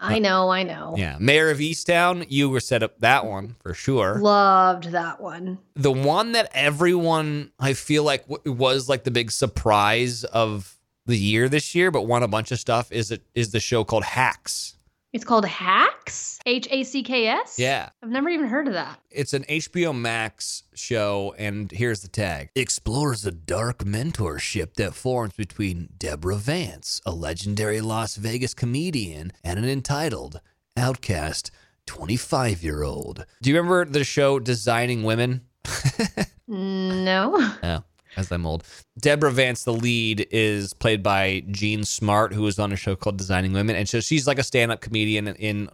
I 0.00 0.18
know. 0.18 0.48
I 0.50 0.64
know. 0.64 0.96
Yeah, 0.98 1.16
Mare 1.20 1.50
of 1.52 1.58
Easttown, 1.58 2.26
you 2.28 2.50
were 2.50 2.58
set 2.58 2.82
up 2.82 2.98
that 2.98 3.24
one 3.24 3.54
for 3.62 3.72
sure. 3.72 4.18
Loved 4.18 4.90
that 4.90 5.20
one. 5.20 5.58
the 5.76 5.92
one 5.92 6.32
that 6.32 6.50
everyone 6.52 7.52
I 7.60 7.74
feel 7.74 8.02
like 8.02 8.26
w- 8.26 8.52
was 8.52 8.88
like 8.88 9.04
the 9.04 9.12
big 9.12 9.30
surprise 9.30 10.24
of 10.24 10.76
the 11.06 11.16
year 11.16 11.48
this 11.48 11.76
year, 11.76 11.92
but 11.92 12.08
won 12.08 12.24
a 12.24 12.28
bunch 12.28 12.50
of 12.50 12.58
stuff 12.58 12.90
is 12.90 13.12
it 13.12 13.22
is 13.36 13.52
the 13.52 13.60
show 13.60 13.84
called 13.84 14.02
Hacks. 14.02 14.74
It's 15.12 15.24
called 15.24 15.44
Hacks. 15.44 16.38
H 16.46 16.66
A 16.70 16.82
C 16.84 17.02
K 17.02 17.26
S. 17.28 17.58
Yeah. 17.58 17.90
I've 18.02 18.08
never 18.08 18.30
even 18.30 18.46
heard 18.46 18.66
of 18.66 18.72
that. 18.72 18.98
It's 19.10 19.34
an 19.34 19.44
HBO 19.44 19.94
Max 19.94 20.62
show, 20.74 21.34
and 21.38 21.70
here's 21.70 22.00
the 22.00 22.08
tag. 22.08 22.48
Explores 22.54 23.26
a 23.26 23.30
dark 23.30 23.78
mentorship 23.80 24.74
that 24.74 24.94
forms 24.94 25.34
between 25.34 25.90
Deborah 25.98 26.36
Vance, 26.36 27.02
a 27.04 27.12
legendary 27.12 27.80
Las 27.82 28.16
Vegas 28.16 28.54
comedian, 28.54 29.32
and 29.44 29.58
an 29.58 29.66
entitled, 29.68 30.40
outcast 30.78 31.50
25 31.86 32.62
year 32.62 32.82
old. 32.82 33.26
Do 33.42 33.50
you 33.50 33.56
remember 33.56 33.84
the 33.84 34.04
show 34.04 34.38
Designing 34.38 35.02
Women? 35.02 35.42
No. 36.48 37.38
Yeah, 37.62 37.80
as 38.16 38.30
I'm 38.30 38.46
old. 38.46 38.64
Deborah 38.98 39.30
Vance, 39.30 39.64
the 39.64 39.72
lead, 39.72 40.26
is 40.30 40.74
played 40.74 41.02
by 41.02 41.44
Jean 41.50 41.84
Smart, 41.84 42.32
who 42.32 42.42
was 42.42 42.58
on 42.58 42.72
a 42.72 42.76
show 42.76 42.96
called 42.96 43.18
Designing 43.18 43.52
Women, 43.52 43.76
and 43.76 43.88
so 43.88 44.00
she's 44.00 44.26
like 44.26 44.38
a 44.38 44.42
stand-up 44.42 44.80
comedian 44.80 45.28
in 45.28 45.68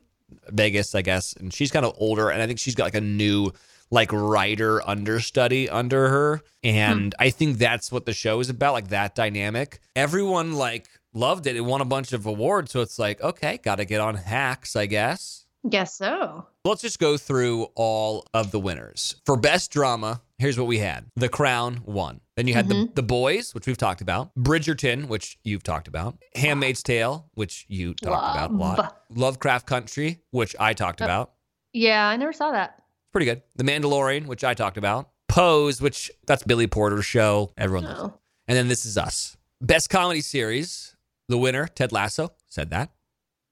Vegas, 0.48 0.94
I 0.94 1.03
guess, 1.03 1.33
and 1.35 1.53
she's 1.53 1.70
kind 1.70 1.85
of 1.85 1.94
older, 1.98 2.31
and 2.31 2.42
I 2.42 2.46
think 2.46 2.59
she's 2.59 2.74
got 2.74 2.85
like 2.85 2.94
a 2.94 3.01
new 3.01 3.53
like 3.90 4.12
writer 4.12 4.87
understudy 4.87 5.68
under 5.68 6.09
her, 6.09 6.42
and 6.62 7.14
hmm. 7.14 7.22
I 7.22 7.31
think 7.31 7.59
that's 7.59 7.90
what 7.90 8.07
the 8.07 8.12
show 8.12 8.40
is 8.40 8.51
about, 8.51 8.74
like 8.74 8.88
that 8.88 9.14
dynamic. 9.14 9.81
Everyone 9.96 10.55
like 10.55 10.88
loved 11.14 11.46
it; 11.46 11.57
it 11.57 11.62
won 11.62 11.81
a 11.81 11.87
bunch 11.87 12.12
of 12.12 12.27
awards, 12.27 12.72
so 12.72 12.81
it's 12.81 12.98
like, 12.98 13.20
okay, 13.22 13.59
got 13.59 13.77
to 13.77 13.85
get 13.85 14.01
on 14.01 14.14
Hacks, 14.14 14.77
I 14.77 14.87
guess. 14.87 15.46
Guess 15.68 15.94
so. 15.94 16.46
Let's 16.64 16.83
just 16.83 16.98
go 16.98 17.16
through 17.16 17.68
all 17.74 18.24
of 18.33 18.53
the 18.53 18.61
winners. 18.61 19.16
For 19.27 19.37
best 19.37 19.72
drama, 19.72 20.20
here's 20.38 20.59
what 20.59 20.66
we 20.66 20.79
had. 20.79 21.07
The 21.16 21.29
Crown 21.29 21.81
won. 21.85 22.20
Then 22.37 22.46
you 22.46 22.55
had 22.55 22.68
the, 22.68 22.88
the 22.94 23.03
Boys, 23.03 23.55
which 23.55 23.66
we've 23.66 23.77
talked 23.77 24.01
about. 24.01 24.35
Bridgerton, 24.37 25.09
which 25.09 25.38
you've 25.44 25.62
talked 25.62 25.88
about. 25.88 26.16
Handmaid's 26.35 26.83
Tale, 26.83 27.29
which 27.35 27.66
you 27.68 27.94
talked 27.94 28.37
about 28.37 28.51
a 28.51 28.55
lot. 28.55 29.03
Lovecraft 29.11 29.66
Country, 29.66 30.20
which 30.31 30.55
I 30.61 30.72
talked 30.74 31.01
about. 31.01 31.33
Yeah, 31.72 32.07
I 32.07 32.16
never 32.16 32.33
saw 32.33 32.53
that. 32.53 32.83
Pretty 33.12 33.24
good. 33.27 33.42
The 33.57 33.64
Mandalorian, 33.64 34.27
which 34.27 34.44
I 34.44 34.55
talked 34.55 34.77
about. 34.79 35.11
Pose, 35.29 35.81
which 35.81 36.11
that's 36.27 36.42
Billy 36.44 36.66
Porter's 36.66 37.05
show. 37.07 37.53
Everyone 37.57 37.85
knows. 37.85 37.98
No. 37.98 38.20
And 38.46 38.57
then 38.57 38.68
This 38.68 38.87
Is 38.87 38.96
Us. 38.96 39.37
Best 39.61 39.90
comedy 39.90 40.20
series. 40.20 40.94
The 41.29 41.37
winner, 41.37 41.66
Ted 41.66 41.92
Lasso, 41.92 42.33
said 42.48 42.70
that. 42.70 42.90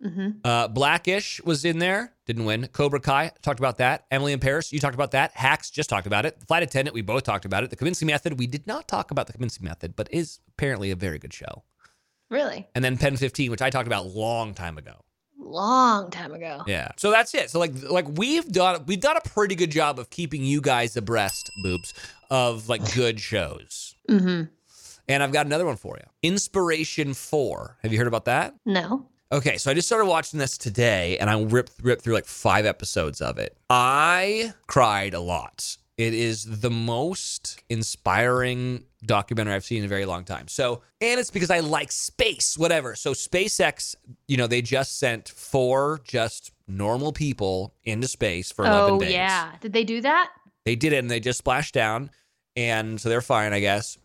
hmm 0.03 0.31
Uh, 0.45 0.69
Blackish 0.69 1.43
was 1.45 1.65
in 1.65 1.79
there, 1.79 2.15
didn't 2.27 2.45
win. 2.45 2.67
Cobra 2.73 3.01
Kai, 3.01 3.33
talked 3.43 3.61
about 3.61 3.79
that. 3.79 4.05
Emily 4.11 4.33
in 4.33 4.41
Paris, 4.41 4.73
you 4.73 4.81
talked 4.81 4.95
about 4.95 5.13
that. 5.13 5.33
Hacks, 5.33 5.71
just 5.71 5.89
talked 5.89 6.07
about 6.07 6.27
it. 6.27 6.37
Flight 6.47 6.63
Attendant, 6.63 6.93
we 6.95 7.03
both 7.03 7.23
talked 7.23 7.45
about 7.45 7.65
it. 7.65 7.71
The 7.71 7.77
Kominsky 7.77 8.05
Method, 8.07 8.39
we 8.39 8.47
did 8.47 8.67
not 8.67 8.89
talk 8.89 9.11
about 9.11 9.27
the 9.29 9.33
Kominsky 9.33 9.63
Method, 9.63 9.97
but 9.97 10.09
is 10.13 10.41
apparently 10.49 10.91
a 10.91 10.97
very 10.97 11.19
good 11.19 11.33
show. 11.33 11.63
Really? 12.29 12.67
And 12.75 12.85
then 12.85 12.99
Pen 12.99 13.17
15, 13.17 13.51
which 13.51 13.63
I 13.63 13.71
talked 13.71 13.87
about 13.87 14.05
a 14.07 14.09
long 14.09 14.53
time 14.55 14.77
ago. 14.79 15.05
Long 15.39 16.11
time 16.11 16.33
ago. 16.35 16.65
Yeah. 16.67 16.89
So 16.97 17.13
that's 17.13 17.33
it. 17.35 17.51
So 17.51 17.61
like 17.61 17.73
like 17.89 18.07
we've 18.19 18.51
done 18.51 18.83
we've 18.87 18.99
done 19.01 19.17
a 19.17 19.21
pretty 19.21 19.55
good 19.55 19.71
job 19.71 20.01
of 20.01 20.11
keeping 20.11 20.43
you 20.43 20.61
guys 20.61 20.97
abreast, 20.97 21.53
boobs, 21.63 21.95
of 22.31 22.69
like 22.69 22.95
good 22.95 23.21
shows. 23.21 23.95
hmm 24.09 24.43
And 25.07 25.23
I've 25.23 25.31
got 25.31 25.47
another 25.47 25.65
one 25.65 25.77
for 25.77 25.99
you. 25.99 26.07
Inspiration 26.23 27.15
4. 27.15 27.79
Have 27.83 27.93
you 27.93 27.99
heard 27.99 28.09
about 28.09 28.25
that? 28.25 28.55
No. 28.65 29.07
Okay, 29.33 29.57
so 29.59 29.71
I 29.71 29.75
just 29.75 29.89
started 29.89 30.07
watching 30.07 30.39
this 30.39 30.57
today 30.57 31.19
and 31.19 31.29
I 31.29 31.41
ripped 31.41 31.73
ripped 31.83 32.03
through 32.03 32.15
like 32.15 32.27
five 32.27 32.65
episodes 32.65 33.21
of 33.21 33.39
it. 33.39 33.57
I 33.69 34.53
cried 34.69 35.15
a 35.15 35.21
lot. 35.21 35.77
It 35.99 36.13
is 36.15 36.61
the 36.61 36.71
most 36.71 37.61
inspiring 37.71 38.85
documentary 39.05 39.55
I've 39.55 39.65
seen 39.65 39.79
in 39.79 39.87
a 39.87 39.89
very 39.89 40.05
long 40.05 40.25
time. 40.25 40.47
So, 40.47 40.83
and 41.01 41.19
it's 41.19 41.31
because 41.31 41.51
I 41.51 41.61
like 41.61 41.91
space, 41.91 42.59
whatever. 42.59 42.95
So, 42.95 43.15
SpaceX, 43.15 43.97
you 44.29 44.37
know, 44.37 44.47
they 44.47 44.61
just 44.61 44.99
sent 44.99 45.29
four 45.31 46.01
just 46.05 46.53
normal 46.69 47.13
people 47.13 47.75
into 47.85 48.09
space 48.09 48.53
for 48.53 48.67
11 48.67 48.91
Oh 48.95 49.01
days. 49.01 49.13
yeah. 49.13 49.53
Did 49.61 49.73
they 49.73 49.85
do 49.85 50.03
that? 50.03 50.31
They 50.67 50.77
did 50.77 50.93
it 50.93 50.99
and 50.99 51.11
they 51.11 51.19
just 51.19 51.39
splashed 51.39 51.73
down. 51.75 52.11
And 52.57 53.01
so 53.01 53.09
they're 53.09 53.21
fine, 53.23 53.53
I 53.55 53.61
guess. 53.61 53.97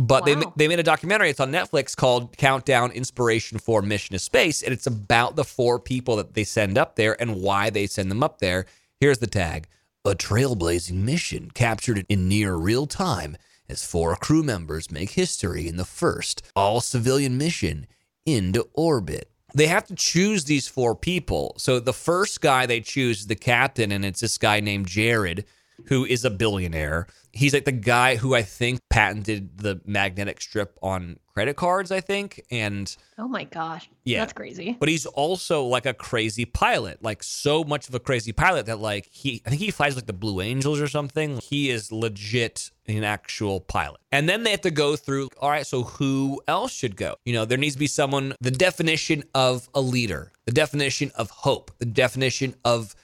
But 0.00 0.24
they, 0.24 0.34
they 0.56 0.66
made 0.66 0.80
a 0.80 0.82
documentary. 0.82 1.28
It's 1.28 1.40
on 1.40 1.52
Netflix 1.52 1.94
called 1.94 2.34
Countdown 2.38 2.90
Inspiration 2.92 3.58
for 3.58 3.82
Mission 3.82 4.14
to 4.14 4.18
Space. 4.18 4.62
And 4.62 4.72
it's 4.72 4.86
about 4.86 5.36
the 5.36 5.44
four 5.44 5.78
people 5.78 6.16
that 6.16 6.32
they 6.32 6.42
send 6.42 6.78
up 6.78 6.96
there 6.96 7.20
and 7.20 7.42
why 7.42 7.68
they 7.68 7.86
send 7.86 8.10
them 8.10 8.22
up 8.22 8.38
there. 8.38 8.64
Here's 8.98 9.18
the 9.18 9.26
tag 9.26 9.68
A 10.06 10.14
trailblazing 10.14 10.94
mission 10.94 11.50
captured 11.50 12.06
in 12.08 12.28
near 12.28 12.54
real 12.54 12.86
time 12.86 13.36
as 13.68 13.84
four 13.84 14.16
crew 14.16 14.42
members 14.42 14.90
make 14.90 15.10
history 15.10 15.68
in 15.68 15.76
the 15.76 15.84
first 15.84 16.42
all 16.56 16.80
civilian 16.80 17.36
mission 17.36 17.86
into 18.24 18.68
orbit. 18.72 19.30
They 19.54 19.66
have 19.66 19.86
to 19.88 19.94
choose 19.94 20.44
these 20.44 20.66
four 20.66 20.94
people. 20.94 21.54
So 21.58 21.78
the 21.78 21.92
first 21.92 22.40
guy 22.40 22.64
they 22.64 22.80
choose 22.80 23.20
is 23.20 23.26
the 23.26 23.36
captain, 23.36 23.92
and 23.92 24.04
it's 24.04 24.20
this 24.20 24.38
guy 24.38 24.60
named 24.60 24.86
Jared, 24.86 25.44
who 25.86 26.04
is 26.04 26.24
a 26.24 26.30
billionaire. 26.30 27.06
He's 27.32 27.54
like 27.54 27.64
the 27.64 27.72
guy 27.72 28.16
who 28.16 28.34
I 28.34 28.42
think 28.42 28.80
patented 28.90 29.58
the 29.58 29.80
magnetic 29.84 30.40
strip 30.40 30.76
on 30.82 31.18
credit 31.32 31.54
cards, 31.56 31.92
I 31.92 32.00
think. 32.00 32.44
And 32.50 32.94
Oh 33.18 33.28
my 33.28 33.44
gosh. 33.44 33.88
Yeah. 34.04 34.20
That's 34.20 34.32
crazy. 34.32 34.76
but 34.80 34.88
he's 34.88 35.06
also 35.06 35.64
like 35.64 35.86
a 35.86 35.94
crazy 35.94 36.44
pilot, 36.44 37.02
like 37.02 37.22
so 37.22 37.62
much 37.62 37.88
of 37.88 37.94
a 37.94 38.00
crazy 38.00 38.32
pilot 38.32 38.66
that 38.66 38.80
like 38.80 39.06
he 39.12 39.42
I 39.46 39.50
think 39.50 39.60
he 39.60 39.70
flies 39.70 39.94
like 39.94 40.06
the 40.06 40.12
Blue 40.12 40.40
Angels 40.40 40.80
or 40.80 40.88
something. 40.88 41.38
He 41.38 41.70
is 41.70 41.92
legit 41.92 42.72
an 42.88 43.04
actual 43.04 43.60
pilot. 43.60 44.00
And 44.10 44.28
then 44.28 44.42
they 44.42 44.50
have 44.50 44.62
to 44.62 44.72
go 44.72 44.96
through, 44.96 45.28
all 45.40 45.50
right, 45.50 45.64
so 45.64 45.84
who 45.84 46.42
else 46.48 46.72
should 46.72 46.96
go? 46.96 47.14
You 47.24 47.32
know, 47.34 47.44
there 47.44 47.58
needs 47.58 47.76
to 47.76 47.78
be 47.78 47.86
someone 47.86 48.34
the 48.40 48.50
definition 48.50 49.22
of 49.34 49.68
a 49.72 49.80
leader, 49.80 50.32
the 50.46 50.52
definition 50.52 51.12
of 51.14 51.30
hope, 51.30 51.70
the 51.78 51.86
definition 51.86 52.56
of 52.64 52.96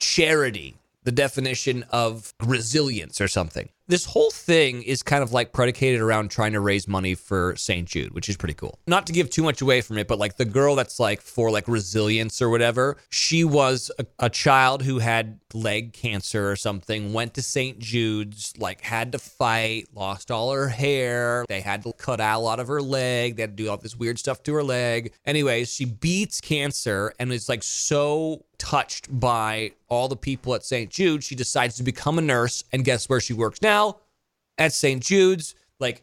charity, 0.00 0.76
the 1.04 1.12
definition 1.12 1.84
of 1.90 2.34
resilience 2.42 3.20
or 3.20 3.28
something. 3.28 3.68
This 3.86 4.04
whole 4.06 4.30
thing 4.30 4.82
is 4.82 5.02
kind 5.02 5.22
of 5.22 5.32
like 5.32 5.52
predicated 5.52 6.00
around 6.00 6.30
trying 6.30 6.52
to 6.52 6.60
raise 6.60 6.88
money 6.88 7.14
for 7.14 7.54
St. 7.56 7.86
Jude, 7.86 8.14
which 8.14 8.28
is 8.28 8.36
pretty 8.36 8.54
cool. 8.54 8.78
Not 8.86 9.06
to 9.06 9.12
give 9.12 9.30
too 9.30 9.42
much 9.42 9.60
away 9.60 9.80
from 9.80 9.98
it, 9.98 10.08
but 10.08 10.18
like 10.18 10.36
the 10.36 10.44
girl 10.44 10.74
that's 10.74 10.98
like 10.98 11.20
for 11.20 11.50
like 11.50 11.68
resilience 11.68 12.40
or 12.40 12.48
whatever, 12.48 12.96
she 13.10 13.44
was 13.44 13.90
a, 13.98 14.06
a 14.18 14.30
child 14.30 14.82
who 14.82 14.98
had 15.00 15.38
leg 15.52 15.92
cancer 15.92 16.50
or 16.50 16.56
something, 16.56 17.12
went 17.12 17.34
to 17.34 17.42
St. 17.42 17.78
Jude's, 17.78 18.54
like 18.58 18.80
had 18.80 19.12
to 19.12 19.18
fight, 19.18 19.88
lost 19.94 20.30
all 20.30 20.52
her 20.52 20.68
hair. 20.68 21.44
They 21.48 21.60
had 21.60 21.82
to 21.82 21.92
cut 21.92 22.20
out 22.20 22.38
a 22.38 22.42
lot 22.42 22.60
of 22.60 22.68
her 22.68 22.80
leg. 22.80 23.36
They 23.36 23.42
had 23.42 23.56
to 23.56 23.62
do 23.62 23.70
all 23.70 23.76
this 23.76 23.96
weird 23.96 24.18
stuff 24.18 24.42
to 24.44 24.54
her 24.54 24.62
leg. 24.62 25.12
Anyways, 25.26 25.72
she 25.72 25.84
beats 25.84 26.40
cancer 26.40 27.12
and 27.18 27.32
is 27.32 27.48
like 27.48 27.62
so 27.62 28.44
touched 28.58 29.08
by 29.20 29.72
all 29.88 30.08
the 30.08 30.16
people 30.16 30.54
at 30.54 30.64
St. 30.64 30.90
Jude, 30.90 31.22
she 31.22 31.34
decides 31.34 31.76
to 31.76 31.82
become 31.82 32.18
a 32.18 32.22
nurse. 32.22 32.64
And 32.72 32.84
guess 32.84 33.08
where 33.08 33.20
she 33.20 33.32
works 33.32 33.60
now? 33.62 33.73
At 34.58 34.72
St. 34.72 35.02
Jude's. 35.02 35.54
Like, 35.80 36.02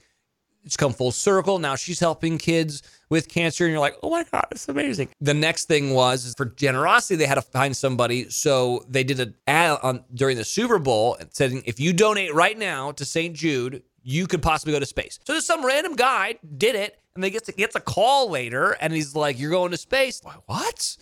it's 0.63 0.77
come 0.77 0.93
full 0.93 1.11
circle. 1.11 1.59
Now 1.59 1.75
she's 1.75 1.99
helping 1.99 2.37
kids 2.37 2.83
with 3.09 3.27
cancer, 3.27 3.65
and 3.65 3.71
you're 3.71 3.79
like, 3.79 3.95
oh 4.03 4.09
my 4.09 4.23
God, 4.31 4.45
it's 4.51 4.69
amazing. 4.69 5.09
The 5.19 5.33
next 5.33 5.65
thing 5.65 5.93
was 5.93 6.33
for 6.37 6.45
generosity, 6.45 7.15
they 7.15 7.25
had 7.25 7.35
to 7.35 7.41
find 7.41 7.75
somebody. 7.75 8.29
So 8.29 8.85
they 8.87 9.03
did 9.03 9.19
an 9.19 9.35
ad 9.47 9.79
on 9.81 10.03
during 10.13 10.37
the 10.37 10.45
Super 10.45 10.79
Bowl 10.79 11.17
saying, 11.31 11.63
if 11.65 11.79
you 11.79 11.93
donate 11.93 12.33
right 12.33 12.57
now 12.57 12.91
to 12.93 13.05
St. 13.05 13.35
Jude, 13.35 13.83
you 14.03 14.27
could 14.27 14.41
possibly 14.41 14.73
go 14.73 14.79
to 14.79 14.85
space. 14.85 15.19
So 15.25 15.33
there's 15.33 15.45
some 15.45 15.65
random 15.65 15.95
guy 15.95 16.35
did 16.57 16.75
it, 16.75 16.99
and 17.15 17.23
they 17.23 17.29
gets 17.29 17.49
gets 17.51 17.75
a 17.75 17.79
call 17.79 18.29
later, 18.29 18.71
and 18.71 18.93
he's 18.93 19.15
like, 19.15 19.39
"You're 19.39 19.51
going 19.51 19.71
to 19.71 19.77
space." 19.77 20.23
Like, 20.23 20.37
what? 20.47 20.97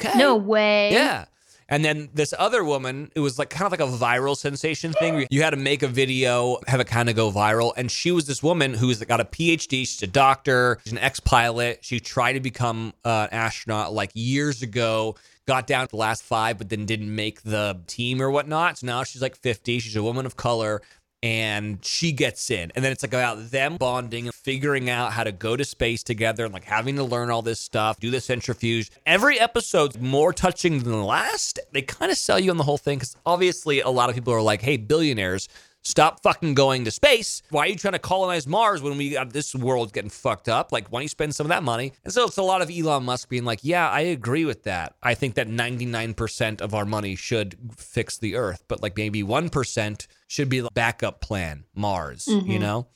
Okay. 0.00 0.18
No 0.18 0.36
way. 0.36 0.92
Yeah. 0.92 1.26
And 1.72 1.82
then 1.82 2.10
this 2.12 2.34
other 2.38 2.62
woman, 2.62 3.10
it 3.14 3.20
was 3.20 3.38
like 3.38 3.48
kind 3.48 3.64
of 3.64 3.72
like 3.72 3.80
a 3.80 3.90
viral 3.90 4.36
sensation 4.36 4.92
thing. 4.92 5.26
You 5.30 5.42
had 5.42 5.50
to 5.50 5.56
make 5.56 5.82
a 5.82 5.88
video, 5.88 6.58
have 6.66 6.80
it 6.80 6.86
kind 6.86 7.08
of 7.08 7.16
go 7.16 7.32
viral. 7.32 7.72
And 7.74 7.90
she 7.90 8.10
was 8.10 8.26
this 8.26 8.42
woman 8.42 8.74
who's 8.74 9.02
got 9.04 9.20
a 9.20 9.24
PhD. 9.24 9.70
She's 9.86 10.02
a 10.02 10.06
doctor. 10.06 10.78
She's 10.84 10.92
an 10.92 10.98
ex-pilot. 10.98 11.78
She 11.80 11.98
tried 11.98 12.34
to 12.34 12.40
become 12.40 12.92
uh, 13.06 13.28
an 13.32 13.38
astronaut 13.38 13.94
like 13.94 14.10
years 14.12 14.60
ago. 14.60 15.16
Got 15.46 15.66
down 15.66 15.86
to 15.86 15.90
the 15.90 15.96
last 15.96 16.22
five, 16.22 16.58
but 16.58 16.68
then 16.68 16.84
didn't 16.84 17.14
make 17.14 17.40
the 17.40 17.80
team 17.86 18.20
or 18.20 18.30
whatnot. 18.30 18.76
So 18.76 18.86
now 18.86 19.02
she's 19.02 19.22
like 19.22 19.34
50. 19.34 19.78
She's 19.78 19.96
a 19.96 20.02
woman 20.02 20.26
of 20.26 20.36
color 20.36 20.82
and 21.22 21.84
she 21.84 22.12
gets 22.12 22.50
in. 22.50 22.72
And 22.74 22.84
then 22.84 22.90
it's 22.90 23.02
like 23.02 23.12
about 23.12 23.50
them 23.50 23.76
bonding 23.76 24.26
and 24.26 24.34
figuring 24.34 24.90
out 24.90 25.12
how 25.12 25.22
to 25.24 25.32
go 25.32 25.56
to 25.56 25.64
space 25.64 26.02
together 26.02 26.44
and 26.44 26.52
like 26.52 26.64
having 26.64 26.96
to 26.96 27.04
learn 27.04 27.30
all 27.30 27.42
this 27.42 27.60
stuff, 27.60 28.00
do 28.00 28.10
the 28.10 28.20
centrifuge. 28.20 28.90
Every 29.06 29.38
episode's 29.38 29.98
more 29.98 30.32
touching 30.32 30.80
than 30.80 30.92
the 30.92 31.04
last. 31.04 31.60
They 31.72 31.82
kind 31.82 32.10
of 32.10 32.18
sell 32.18 32.40
you 32.40 32.50
on 32.50 32.56
the 32.56 32.64
whole 32.64 32.78
thing 32.78 32.98
because 32.98 33.16
obviously 33.24 33.80
a 33.80 33.88
lot 33.88 34.08
of 34.08 34.14
people 34.14 34.34
are 34.34 34.42
like, 34.42 34.62
hey, 34.62 34.76
billionaires. 34.76 35.48
Stop 35.84 36.22
fucking 36.22 36.54
going 36.54 36.84
to 36.84 36.92
space. 36.92 37.42
Why 37.50 37.62
are 37.62 37.66
you 37.66 37.76
trying 37.76 37.92
to 37.92 37.98
colonize 37.98 38.46
Mars 38.46 38.82
when 38.82 38.96
we 38.96 39.10
got 39.10 39.32
this 39.32 39.52
world 39.52 39.92
getting 39.92 40.10
fucked 40.10 40.48
up? 40.48 40.70
Like, 40.70 40.88
why 40.88 40.98
don't 40.98 41.02
you 41.02 41.08
spend 41.08 41.34
some 41.34 41.46
of 41.46 41.48
that 41.48 41.64
money? 41.64 41.92
And 42.04 42.12
so 42.12 42.24
it's 42.24 42.36
a 42.36 42.42
lot 42.42 42.62
of 42.62 42.70
Elon 42.70 43.04
Musk 43.04 43.28
being 43.28 43.44
like, 43.44 43.60
yeah, 43.62 43.90
I 43.90 44.00
agree 44.00 44.44
with 44.44 44.62
that. 44.62 44.94
I 45.02 45.14
think 45.14 45.34
that 45.34 45.48
99% 45.48 46.60
of 46.60 46.72
our 46.72 46.84
money 46.84 47.16
should 47.16 47.56
fix 47.76 48.16
the 48.16 48.36
earth, 48.36 48.62
but 48.68 48.80
like 48.80 48.96
maybe 48.96 49.24
1% 49.24 50.06
should 50.28 50.48
be 50.48 50.60
the 50.60 50.70
backup 50.72 51.20
plan, 51.20 51.64
Mars, 51.74 52.28
you 52.28 52.40
mm-hmm. 52.40 52.58
know? 52.58 52.86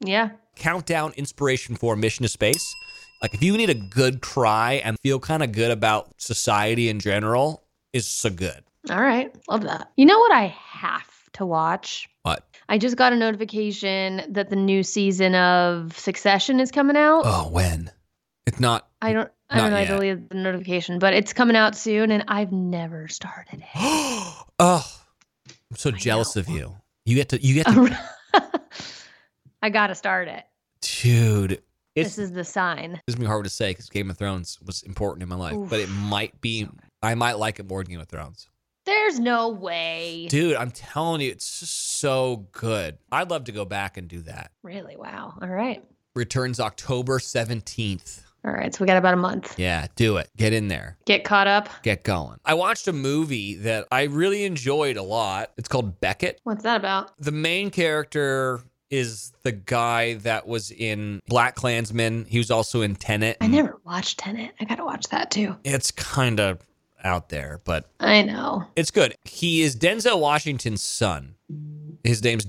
Yeah. 0.00 0.30
Countdown 0.54 1.12
inspiration 1.16 1.74
for 1.74 1.96
mission 1.96 2.22
to 2.22 2.28
space. 2.28 2.74
Like, 3.20 3.34
if 3.34 3.42
you 3.42 3.56
need 3.56 3.70
a 3.70 3.74
good 3.74 4.20
cry 4.20 4.74
and 4.84 4.96
feel 5.00 5.18
kind 5.18 5.42
of 5.42 5.52
good 5.52 5.70
about 5.70 6.12
society 6.18 6.88
in 6.88 6.98
general, 6.98 7.64
is 7.92 8.06
so 8.06 8.30
good. 8.30 8.64
All 8.90 9.02
right. 9.02 9.32
Love 9.48 9.62
that. 9.62 9.92
You 9.96 10.06
know 10.06 10.18
what 10.18 10.32
I 10.32 10.46
have 10.46 11.11
to 11.34 11.46
watch? 11.46 12.08
What? 12.22 12.46
I 12.68 12.78
just 12.78 12.96
got 12.96 13.12
a 13.12 13.16
notification 13.16 14.22
that 14.28 14.50
the 14.50 14.56
new 14.56 14.82
season 14.82 15.34
of 15.34 15.98
Succession 15.98 16.60
is 16.60 16.70
coming 16.70 16.96
out. 16.96 17.22
Oh, 17.24 17.48
when? 17.50 17.90
It's 18.46 18.60
not. 18.60 18.88
I 19.00 19.12
don't 19.12 19.30
I 19.50 19.58
don't 19.58 19.70
know, 19.70 19.78
yet. 19.78 19.90
I 19.90 19.94
believe 19.94 20.28
the 20.28 20.36
notification, 20.36 20.98
but 20.98 21.14
it's 21.14 21.32
coming 21.32 21.56
out 21.56 21.76
soon 21.76 22.10
and 22.10 22.24
I've 22.28 22.52
never 22.52 23.08
started 23.08 23.60
it. 23.60 23.66
oh, 23.74 25.00
I'm 25.46 25.76
so 25.76 25.90
jealous 25.90 26.36
of 26.36 26.48
you. 26.48 26.76
You 27.04 27.14
get 27.16 27.28
to, 27.30 27.42
you 27.42 27.54
get 27.54 27.66
to, 27.66 27.98
I 29.62 29.70
gotta 29.70 29.94
start 29.94 30.28
it. 30.28 30.44
dude. 30.80 31.62
This 31.94 32.16
is 32.16 32.32
the 32.32 32.44
sign. 32.44 32.92
This 32.92 33.00
is 33.08 33.14
gonna 33.16 33.24
be 33.24 33.28
hard 33.28 33.44
to 33.44 33.50
say 33.50 33.70
because 33.70 33.90
Game 33.90 34.08
of 34.08 34.16
Thrones 34.16 34.58
was 34.64 34.82
important 34.82 35.22
in 35.22 35.28
my 35.28 35.36
life, 35.36 35.56
but 35.68 35.78
it 35.78 35.90
might 35.90 36.40
be. 36.40 36.66
I 37.02 37.14
might 37.14 37.34
like 37.34 37.58
it 37.58 37.68
more 37.68 37.82
than 37.82 37.90
Game 37.92 38.00
of 38.00 38.08
Thrones, 38.08 38.48
There's 38.84 39.20
no 39.20 39.48
way. 39.48 40.26
dude. 40.28 40.56
I'm 40.56 40.70
telling 40.70 41.20
you, 41.20 41.30
it's 41.30 41.60
just 41.60 41.98
so 42.00 42.46
good. 42.52 42.98
I'd 43.10 43.30
love 43.30 43.44
to 43.44 43.52
go 43.52 43.64
back 43.64 43.96
and 43.96 44.08
do 44.08 44.20
that. 44.22 44.50
Really? 44.62 44.96
Wow. 44.96 45.34
All 45.40 45.48
right. 45.48 45.84
Returns 46.14 46.60
October 46.60 47.18
17th. 47.18 48.22
All 48.44 48.52
right. 48.52 48.74
So 48.74 48.82
we 48.82 48.86
got 48.88 48.96
about 48.96 49.14
a 49.14 49.18
month. 49.18 49.56
Yeah, 49.58 49.86
do 49.94 50.16
it. 50.16 50.28
Get 50.36 50.52
in 50.52 50.66
there. 50.66 50.98
Get 51.06 51.22
caught 51.24 51.46
up. 51.46 51.68
Get 51.84 52.02
going. 52.02 52.38
I 52.44 52.54
watched 52.54 52.88
a 52.88 52.92
movie 52.92 53.54
that 53.56 53.86
I 53.92 54.04
really 54.04 54.44
enjoyed 54.44 54.96
a 54.96 55.02
lot. 55.02 55.52
It's 55.56 55.68
called 55.68 56.00
Beckett. 56.00 56.40
What's 56.42 56.64
that 56.64 56.76
about? 56.80 57.12
The 57.18 57.30
main 57.30 57.70
character 57.70 58.60
is 58.90 59.32
the 59.42 59.52
guy 59.52 60.14
that 60.14 60.46
was 60.46 60.70
in 60.70 61.22
BlacKkKlansman. 61.30 62.26
He 62.26 62.38
was 62.38 62.50
also 62.50 62.82
in 62.82 62.94
Tenet. 62.96 63.36
I 63.40 63.46
never 63.46 63.80
watched 63.84 64.18
Tenet. 64.18 64.52
I 64.60 64.64
gotta 64.64 64.84
watch 64.84 65.08
that 65.08 65.30
too. 65.30 65.56
It's 65.64 65.90
kind 65.92 66.40
of 66.40 66.58
out 67.02 67.28
there, 67.28 67.60
but 67.64 67.88
I 68.00 68.22
know. 68.22 68.66
It's 68.76 68.90
good. 68.90 69.14
He 69.24 69.62
is 69.62 69.76
Denzel 69.76 70.20
Washington's 70.20 70.82
son. 70.82 71.34
His 72.04 72.22
name's 72.22 72.46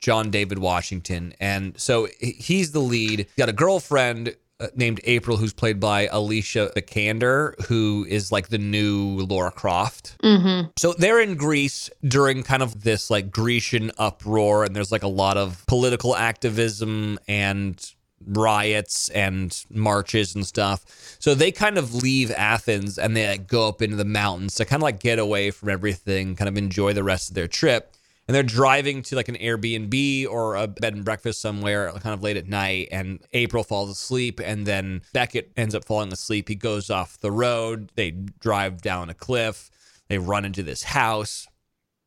John 0.00 0.30
David 0.30 0.58
Washington. 0.58 1.34
And 1.40 1.78
so 1.80 2.08
he's 2.20 2.72
the 2.72 2.80
lead. 2.80 3.20
He's 3.20 3.34
got 3.36 3.48
a 3.48 3.52
girlfriend 3.52 4.36
uh, 4.58 4.68
named 4.74 5.00
April 5.04 5.36
who's 5.36 5.52
played 5.52 5.80
by 5.80 6.06
Alicia 6.06 6.72
Vikander, 6.74 7.60
who 7.66 8.06
is 8.08 8.32
like 8.32 8.48
the 8.48 8.56
new 8.58 9.18
Laura 9.28 9.50
Croft. 9.50 10.16
Mm-hmm. 10.22 10.68
So 10.76 10.92
they're 10.92 11.20
in 11.20 11.34
Greece 11.34 11.90
during 12.02 12.42
kind 12.42 12.62
of 12.62 12.82
this 12.82 13.10
like 13.10 13.30
Grecian 13.30 13.90
uproar, 13.98 14.64
and 14.64 14.74
there's 14.74 14.92
like 14.92 15.02
a 15.02 15.08
lot 15.08 15.36
of 15.36 15.64
political 15.66 16.16
activism 16.16 17.18
and 17.28 17.94
riots 18.24 19.08
and 19.10 19.64
marches 19.70 20.34
and 20.34 20.46
stuff. 20.46 21.16
So 21.18 21.34
they 21.34 21.52
kind 21.52 21.78
of 21.78 21.94
leave 21.94 22.30
Athens 22.30 22.98
and 22.98 23.16
they 23.16 23.28
like 23.28 23.46
go 23.46 23.68
up 23.68 23.82
into 23.82 23.96
the 23.96 24.04
mountains 24.04 24.54
to 24.56 24.64
kind 24.64 24.80
of 24.80 24.84
like 24.84 25.00
get 25.00 25.18
away 25.18 25.50
from 25.50 25.68
everything, 25.68 26.36
kind 26.36 26.48
of 26.48 26.56
enjoy 26.56 26.92
the 26.92 27.04
rest 27.04 27.30
of 27.30 27.34
their 27.34 27.48
trip. 27.48 27.92
And 28.28 28.34
they're 28.34 28.42
driving 28.42 29.02
to 29.02 29.16
like 29.16 29.28
an 29.28 29.36
Airbnb 29.36 30.28
or 30.28 30.56
a 30.56 30.66
bed 30.66 30.94
and 30.94 31.04
breakfast 31.04 31.40
somewhere 31.40 31.92
kind 31.92 32.12
of 32.12 32.22
late 32.22 32.36
at 32.36 32.48
night. 32.48 32.88
And 32.90 33.20
April 33.32 33.62
falls 33.62 33.88
asleep. 33.88 34.40
And 34.42 34.66
then 34.66 35.02
Beckett 35.12 35.52
ends 35.56 35.76
up 35.76 35.84
falling 35.84 36.12
asleep. 36.12 36.48
He 36.48 36.56
goes 36.56 36.90
off 36.90 37.20
the 37.20 37.30
road. 37.30 37.92
They 37.94 38.10
drive 38.10 38.82
down 38.82 39.10
a 39.10 39.14
cliff. 39.14 39.70
They 40.08 40.18
run 40.18 40.44
into 40.44 40.64
this 40.64 40.82
house, 40.82 41.46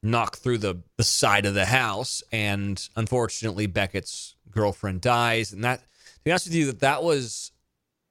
knock 0.04 0.38
through 0.38 0.58
the, 0.58 0.82
the 0.98 1.04
side 1.06 1.46
of 1.46 1.54
the 1.54 1.66
house. 1.66 2.22
And 2.34 2.86
unfortunately, 2.98 3.68
Beckett's 3.68 4.36
girlfriend 4.52 5.00
dies. 5.00 5.54
And 5.54 5.64
that, 5.64 5.84
be 6.30 6.34
honest 6.34 6.46
with 6.46 6.56
you, 6.56 6.66
that 6.68 6.82
that 6.82 7.02
was 7.02 7.52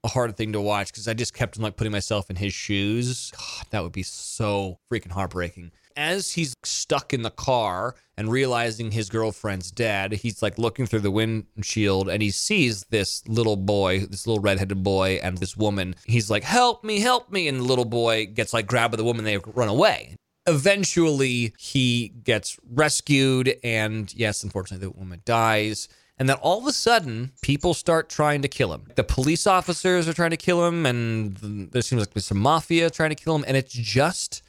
a 0.02 0.08
hard 0.08 0.36
thing 0.36 0.52
to 0.52 0.60
watch 0.60 0.88
because 0.88 1.06
I 1.06 1.14
just 1.14 1.34
kept 1.34 1.56
on 1.56 1.62
like 1.62 1.76
putting 1.76 1.92
myself 1.92 2.30
in 2.30 2.34
his 2.34 2.52
shoes. 2.52 3.30
God, 3.30 3.66
that 3.70 3.82
would 3.84 3.92
be 3.92 4.02
so 4.02 4.80
freaking 4.90 5.12
heartbreaking. 5.12 5.70
As 5.96 6.32
he's 6.32 6.52
stuck 6.64 7.14
in 7.14 7.22
the 7.22 7.30
car 7.30 7.94
and 8.16 8.28
realizing 8.28 8.90
his 8.90 9.08
girlfriend's 9.08 9.70
dead, 9.70 10.12
he's 10.14 10.42
like 10.42 10.58
looking 10.58 10.84
through 10.84 11.00
the 11.00 11.12
windshield 11.12 12.08
and 12.08 12.20
he 12.20 12.32
sees 12.32 12.84
this 12.90 13.26
little 13.28 13.56
boy, 13.56 14.00
this 14.00 14.26
little 14.26 14.42
redheaded 14.42 14.82
boy, 14.82 15.20
and 15.22 15.38
this 15.38 15.56
woman. 15.56 15.94
He's 16.04 16.28
like, 16.28 16.42
Help 16.42 16.82
me, 16.82 16.98
help 16.98 17.30
me. 17.30 17.46
And 17.46 17.60
the 17.60 17.64
little 17.64 17.84
boy 17.84 18.26
gets 18.26 18.52
like 18.52 18.66
grabbed 18.66 18.92
by 18.92 18.96
the 18.96 19.04
woman, 19.04 19.24
they 19.24 19.38
run 19.38 19.68
away. 19.68 20.16
Eventually, 20.48 21.52
he 21.56 22.08
gets 22.08 22.58
rescued, 22.68 23.54
and 23.62 24.12
yes, 24.14 24.42
unfortunately, 24.42 24.88
the 24.88 24.98
woman 24.98 25.20
dies. 25.24 25.88
And 26.18 26.28
then 26.28 26.36
all 26.36 26.58
of 26.58 26.66
a 26.66 26.72
sudden, 26.72 27.32
people 27.42 27.74
start 27.74 28.08
trying 28.08 28.42
to 28.42 28.48
kill 28.48 28.72
him. 28.72 28.88
The 28.96 29.04
police 29.04 29.46
officers 29.46 30.08
are 30.08 30.12
trying 30.12 30.30
to 30.30 30.36
kill 30.36 30.66
him, 30.66 30.84
and 30.84 31.70
there 31.70 31.82
seems 31.82 32.00
like 32.00 32.12
there's 32.12 32.26
some 32.26 32.38
mafia 32.40 32.90
trying 32.90 33.10
to 33.10 33.16
kill 33.16 33.36
him. 33.36 33.44
And 33.46 33.56
it's 33.56 33.72
just 33.72 34.42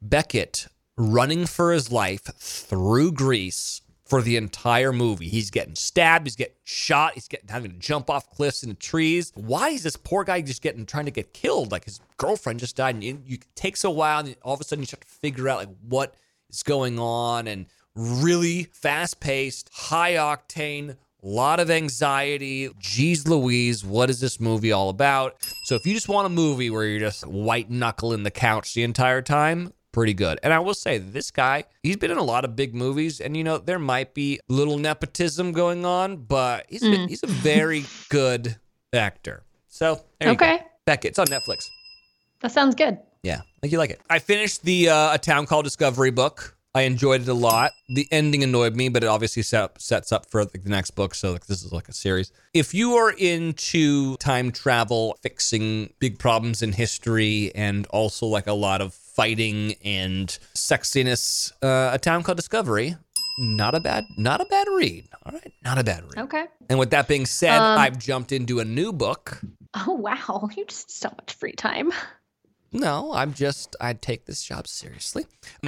Beckett 0.00 0.68
running 0.96 1.46
for 1.46 1.72
his 1.72 1.90
life 1.90 2.24
through 2.38 3.12
Greece 3.12 3.82
for 4.08 4.22
the 4.22 4.36
entire 4.36 4.92
movie. 4.92 5.28
He's 5.28 5.50
getting 5.50 5.74
stabbed, 5.74 6.26
he's 6.26 6.36
getting 6.36 6.54
shot, 6.64 7.14
he's 7.14 7.28
getting 7.28 7.48
having 7.48 7.72
to 7.72 7.76
jump 7.78 8.08
off 8.08 8.30
cliffs 8.30 8.62
into 8.62 8.74
trees. 8.74 9.32
Why 9.34 9.68
is 9.68 9.82
this 9.82 9.96
poor 9.96 10.24
guy 10.24 10.40
just 10.40 10.62
getting 10.62 10.86
trying 10.86 11.04
to 11.04 11.10
get 11.10 11.34
killed? 11.34 11.72
Like 11.72 11.84
his 11.84 12.00
girlfriend 12.16 12.60
just 12.60 12.76
died, 12.76 12.94
and 12.94 13.04
you 13.04 13.12
it 13.34 13.44
takes 13.54 13.84
a 13.84 13.90
while, 13.90 14.20
and 14.20 14.34
all 14.42 14.54
of 14.54 14.60
a 14.60 14.64
sudden 14.64 14.82
you 14.82 14.86
start 14.86 15.02
to 15.02 15.08
figure 15.08 15.48
out 15.48 15.58
like 15.58 15.68
what 15.86 16.14
is 16.48 16.62
going 16.62 16.98
on, 16.98 17.46
and 17.46 17.66
really 17.94 18.64
fast 18.64 19.20
paced, 19.20 19.68
high 19.72 20.12
octane. 20.14 20.96
lot 21.20 21.58
of 21.58 21.68
anxiety. 21.68 22.68
Jeez 22.80 23.26
Louise, 23.26 23.84
what 23.84 24.08
is 24.08 24.20
this 24.20 24.38
movie 24.38 24.70
all 24.70 24.88
about? 24.88 25.34
So 25.64 25.74
if 25.74 25.84
you 25.84 25.92
just 25.92 26.08
want 26.08 26.26
a 26.26 26.30
movie 26.30 26.70
where 26.70 26.84
you're 26.84 27.00
just 27.00 27.26
white 27.26 27.68
knuckling 27.68 28.22
the 28.22 28.30
couch 28.30 28.72
the 28.74 28.84
entire 28.84 29.20
time, 29.20 29.72
pretty 29.90 30.14
good. 30.14 30.38
And 30.44 30.52
I 30.52 30.60
will 30.60 30.74
say, 30.74 30.98
this 30.98 31.32
guy, 31.32 31.64
he's 31.82 31.96
been 31.96 32.12
in 32.12 32.18
a 32.18 32.22
lot 32.22 32.44
of 32.44 32.54
big 32.54 32.72
movies, 32.72 33.20
and 33.20 33.36
you 33.36 33.42
know, 33.42 33.58
there 33.58 33.80
might 33.80 34.14
be 34.14 34.38
a 34.48 34.52
little 34.52 34.78
nepotism 34.78 35.50
going 35.50 35.84
on, 35.84 36.18
but 36.18 36.66
he's 36.68 36.84
a, 36.84 36.86
Mm. 36.86 37.08
he's 37.08 37.24
a 37.24 37.26
very 37.26 37.84
good 38.10 38.56
actor. 38.92 39.42
So 39.66 40.00
there 40.20 40.30
you 40.30 40.36
go. 40.36 40.46
Okay. 40.46 40.62
Beckett, 40.84 41.10
it's 41.10 41.18
on 41.18 41.26
Netflix. 41.26 41.68
That 42.42 42.52
sounds 42.52 42.76
good. 42.76 42.96
Yeah, 43.24 43.40
like 43.62 43.72
you 43.72 43.78
like 43.78 43.90
it. 43.90 44.00
I 44.08 44.20
finished 44.20 44.62
the 44.62 44.88
uh, 44.88 45.14
A 45.14 45.18
Town 45.18 45.46
Called 45.46 45.64
Discovery 45.64 46.12
book. 46.12 46.56
I 46.78 46.82
enjoyed 46.82 47.22
it 47.22 47.28
a 47.28 47.34
lot. 47.34 47.72
The 47.88 48.06
ending 48.12 48.44
annoyed 48.44 48.76
me, 48.76 48.88
but 48.88 49.02
it 49.02 49.08
obviously 49.08 49.42
set 49.42 49.64
up, 49.64 49.80
sets 49.80 50.12
up 50.12 50.30
for 50.30 50.44
like, 50.44 50.62
the 50.62 50.70
next 50.70 50.92
book. 50.92 51.12
So 51.12 51.32
like, 51.32 51.46
this 51.46 51.64
is 51.64 51.72
like 51.72 51.88
a 51.88 51.92
series. 51.92 52.30
If 52.54 52.72
you 52.72 52.94
are 52.94 53.10
into 53.10 54.16
time 54.18 54.52
travel, 54.52 55.18
fixing 55.20 55.92
big 55.98 56.20
problems 56.20 56.62
in 56.62 56.70
history, 56.70 57.50
and 57.56 57.84
also 57.88 58.26
like 58.26 58.46
a 58.46 58.52
lot 58.52 58.80
of 58.80 58.94
fighting 58.94 59.74
and 59.84 60.28
sexiness, 60.54 61.50
uh, 61.64 61.90
A 61.94 61.98
Town 61.98 62.22
Called 62.22 62.36
Discovery, 62.36 62.96
not 63.38 63.74
a 63.74 63.80
bad, 63.80 64.04
not 64.16 64.40
a 64.40 64.44
bad 64.44 64.68
read. 64.68 65.08
All 65.26 65.32
right, 65.32 65.52
not 65.64 65.78
a 65.78 65.84
bad 65.84 66.04
read. 66.04 66.18
Okay. 66.18 66.44
And 66.70 66.78
with 66.78 66.90
that 66.90 67.08
being 67.08 67.26
said, 67.26 67.58
Um, 67.58 67.78
I've 67.78 67.98
jumped 67.98 68.30
into 68.30 68.60
a 68.60 68.64
new 68.64 68.92
book. 68.92 69.40
Oh 69.74 69.94
wow, 69.94 70.48
you 70.56 70.64
just 70.64 70.92
so 70.92 71.08
much 71.08 71.34
free 71.34 71.52
time. 71.52 71.92
No, 72.70 73.12
I'm 73.12 73.34
just 73.34 73.74
I 73.80 73.94
take 73.94 74.26
this 74.26 74.44
job 74.44 74.68
seriously. 74.68 75.26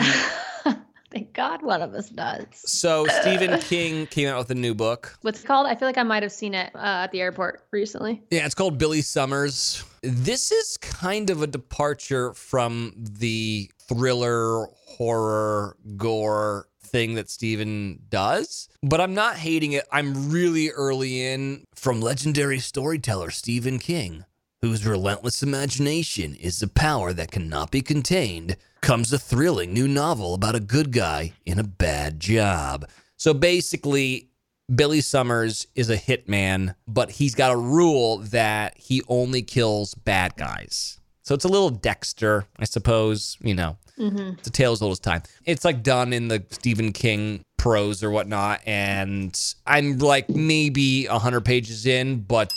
Thank 1.10 1.32
God 1.32 1.62
one 1.62 1.82
of 1.82 1.94
us 1.94 2.08
does. 2.08 2.46
So 2.54 3.06
Stephen 3.20 3.58
King 3.60 4.06
came 4.06 4.28
out 4.28 4.38
with 4.38 4.50
a 4.50 4.54
new 4.54 4.74
book. 4.74 5.18
What's 5.22 5.42
it 5.42 5.46
called? 5.46 5.66
I 5.66 5.74
feel 5.74 5.88
like 5.88 5.98
I 5.98 6.02
might 6.02 6.22
have 6.22 6.32
seen 6.32 6.54
it 6.54 6.70
uh, 6.74 7.04
at 7.04 7.12
the 7.12 7.20
airport 7.20 7.66
recently. 7.70 8.22
Yeah, 8.30 8.46
it's 8.46 8.54
called 8.54 8.78
Billy 8.78 9.02
Summers. 9.02 9.84
This 10.02 10.52
is 10.52 10.76
kind 10.78 11.30
of 11.30 11.42
a 11.42 11.46
departure 11.46 12.32
from 12.34 12.94
the 12.96 13.70
thriller, 13.80 14.66
horror, 14.86 15.76
gore 15.96 16.68
thing 16.82 17.14
that 17.14 17.30
Stephen 17.30 18.00
does, 18.08 18.68
but 18.82 19.00
I'm 19.00 19.14
not 19.14 19.36
hating 19.36 19.72
it. 19.72 19.86
I'm 19.92 20.30
really 20.30 20.70
early 20.70 21.24
in 21.24 21.64
from 21.74 22.00
legendary 22.00 22.58
storyteller 22.58 23.30
Stephen 23.30 23.78
King, 23.78 24.24
whose 24.62 24.86
relentless 24.86 25.42
imagination 25.42 26.34
is 26.34 26.62
a 26.62 26.68
power 26.68 27.12
that 27.12 27.30
cannot 27.30 27.70
be 27.70 27.80
contained, 27.80 28.56
comes 28.82 29.12
a 29.12 29.18
thrilling 29.18 29.72
new 29.72 29.88
novel 29.88 30.34
about 30.34 30.54
a 30.54 30.60
good 30.60 30.92
guy 30.92 31.32
in 31.46 31.58
a 31.58 31.64
bad 31.64 32.20
job. 32.20 32.86
So 33.16 33.32
basically, 33.32 34.28
Billy 34.74 35.00
Summers 35.00 35.66
is 35.74 35.88
a 35.88 35.96
hitman, 35.96 36.74
but 36.86 37.10
he's 37.10 37.34
got 37.34 37.52
a 37.52 37.56
rule 37.56 38.18
that 38.18 38.76
he 38.76 39.02
only 39.08 39.42
kills 39.42 39.94
bad 39.94 40.36
guys. 40.36 41.00
So 41.22 41.34
it's 41.34 41.44
a 41.44 41.48
little 41.48 41.70
Dexter, 41.70 42.46
I 42.58 42.64
suppose, 42.64 43.38
you 43.40 43.54
know. 43.54 43.78
Mm-hmm. 43.98 44.34
It's 44.38 44.48
a 44.48 44.52
tale 44.52 44.72
as 44.72 44.82
old 44.82 44.92
as 44.92 44.98
time. 44.98 45.22
It's 45.44 45.64
like 45.64 45.82
done 45.82 46.12
in 46.12 46.28
the 46.28 46.44
Stephen 46.50 46.92
King 46.92 47.42
prose 47.58 48.02
or 48.02 48.10
whatnot. 48.10 48.60
And 48.66 49.38
I'm 49.66 49.98
like 49.98 50.28
maybe 50.30 51.06
100 51.06 51.44
pages 51.44 51.86
in, 51.86 52.20
but 52.20 52.52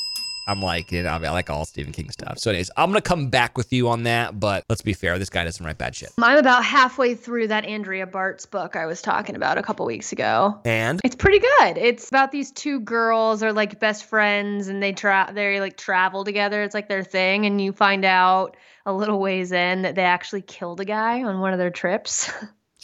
I'm 0.47 0.61
like, 0.61 0.91
you 0.91 1.03
know, 1.03 1.09
I 1.09 1.17
like 1.17 1.49
all 1.49 1.65
Stephen 1.65 1.93
King 1.93 2.09
stuff. 2.09 2.37
So, 2.37 2.51
anyways, 2.51 2.71
I'm 2.75 2.89
going 2.89 3.01
to 3.01 3.07
come 3.07 3.29
back 3.29 3.57
with 3.57 3.71
you 3.71 3.89
on 3.89 4.03
that. 4.03 4.39
But 4.39 4.65
let's 4.69 4.81
be 4.81 4.93
fair, 4.93 5.17
this 5.17 5.29
guy 5.29 5.43
doesn't 5.43 5.65
write 5.65 5.77
bad 5.77 5.95
shit. 5.95 6.11
I'm 6.17 6.37
about 6.37 6.63
halfway 6.63 7.15
through 7.15 7.47
that 7.47 7.65
Andrea 7.65 8.05
Bartz's 8.05 8.45
book 8.45 8.75
I 8.75 8.85
was 8.85 9.01
talking 9.01 9.35
about 9.35 9.57
a 9.57 9.63
couple 9.63 9.85
weeks 9.85 10.11
ago. 10.11 10.59
And 10.65 10.99
It's 11.03 11.15
pretty 11.15 11.39
good. 11.39 11.77
It's 11.77 12.09
about 12.09 12.31
these 12.31 12.51
two 12.51 12.79
girls 12.81 13.43
are 13.43 13.53
like 13.53 13.79
best 13.79 14.05
friends 14.05 14.67
and 14.67 14.81
they 14.81 14.91
tra- 14.91 15.31
they 15.33 15.59
like 15.59 15.77
travel 15.77 16.23
together. 16.23 16.61
It's 16.63 16.73
like 16.73 16.89
their 16.89 17.03
thing 17.03 17.45
and 17.45 17.61
you 17.61 17.71
find 17.71 18.03
out 18.05 18.57
a 18.85 18.93
little 18.93 19.19
ways 19.19 19.51
in 19.51 19.83
that 19.83 19.95
they 19.95 20.03
actually 20.03 20.41
killed 20.41 20.81
a 20.81 20.85
guy 20.85 21.23
on 21.23 21.39
one 21.39 21.53
of 21.53 21.59
their 21.59 21.71
trips. 21.71 22.31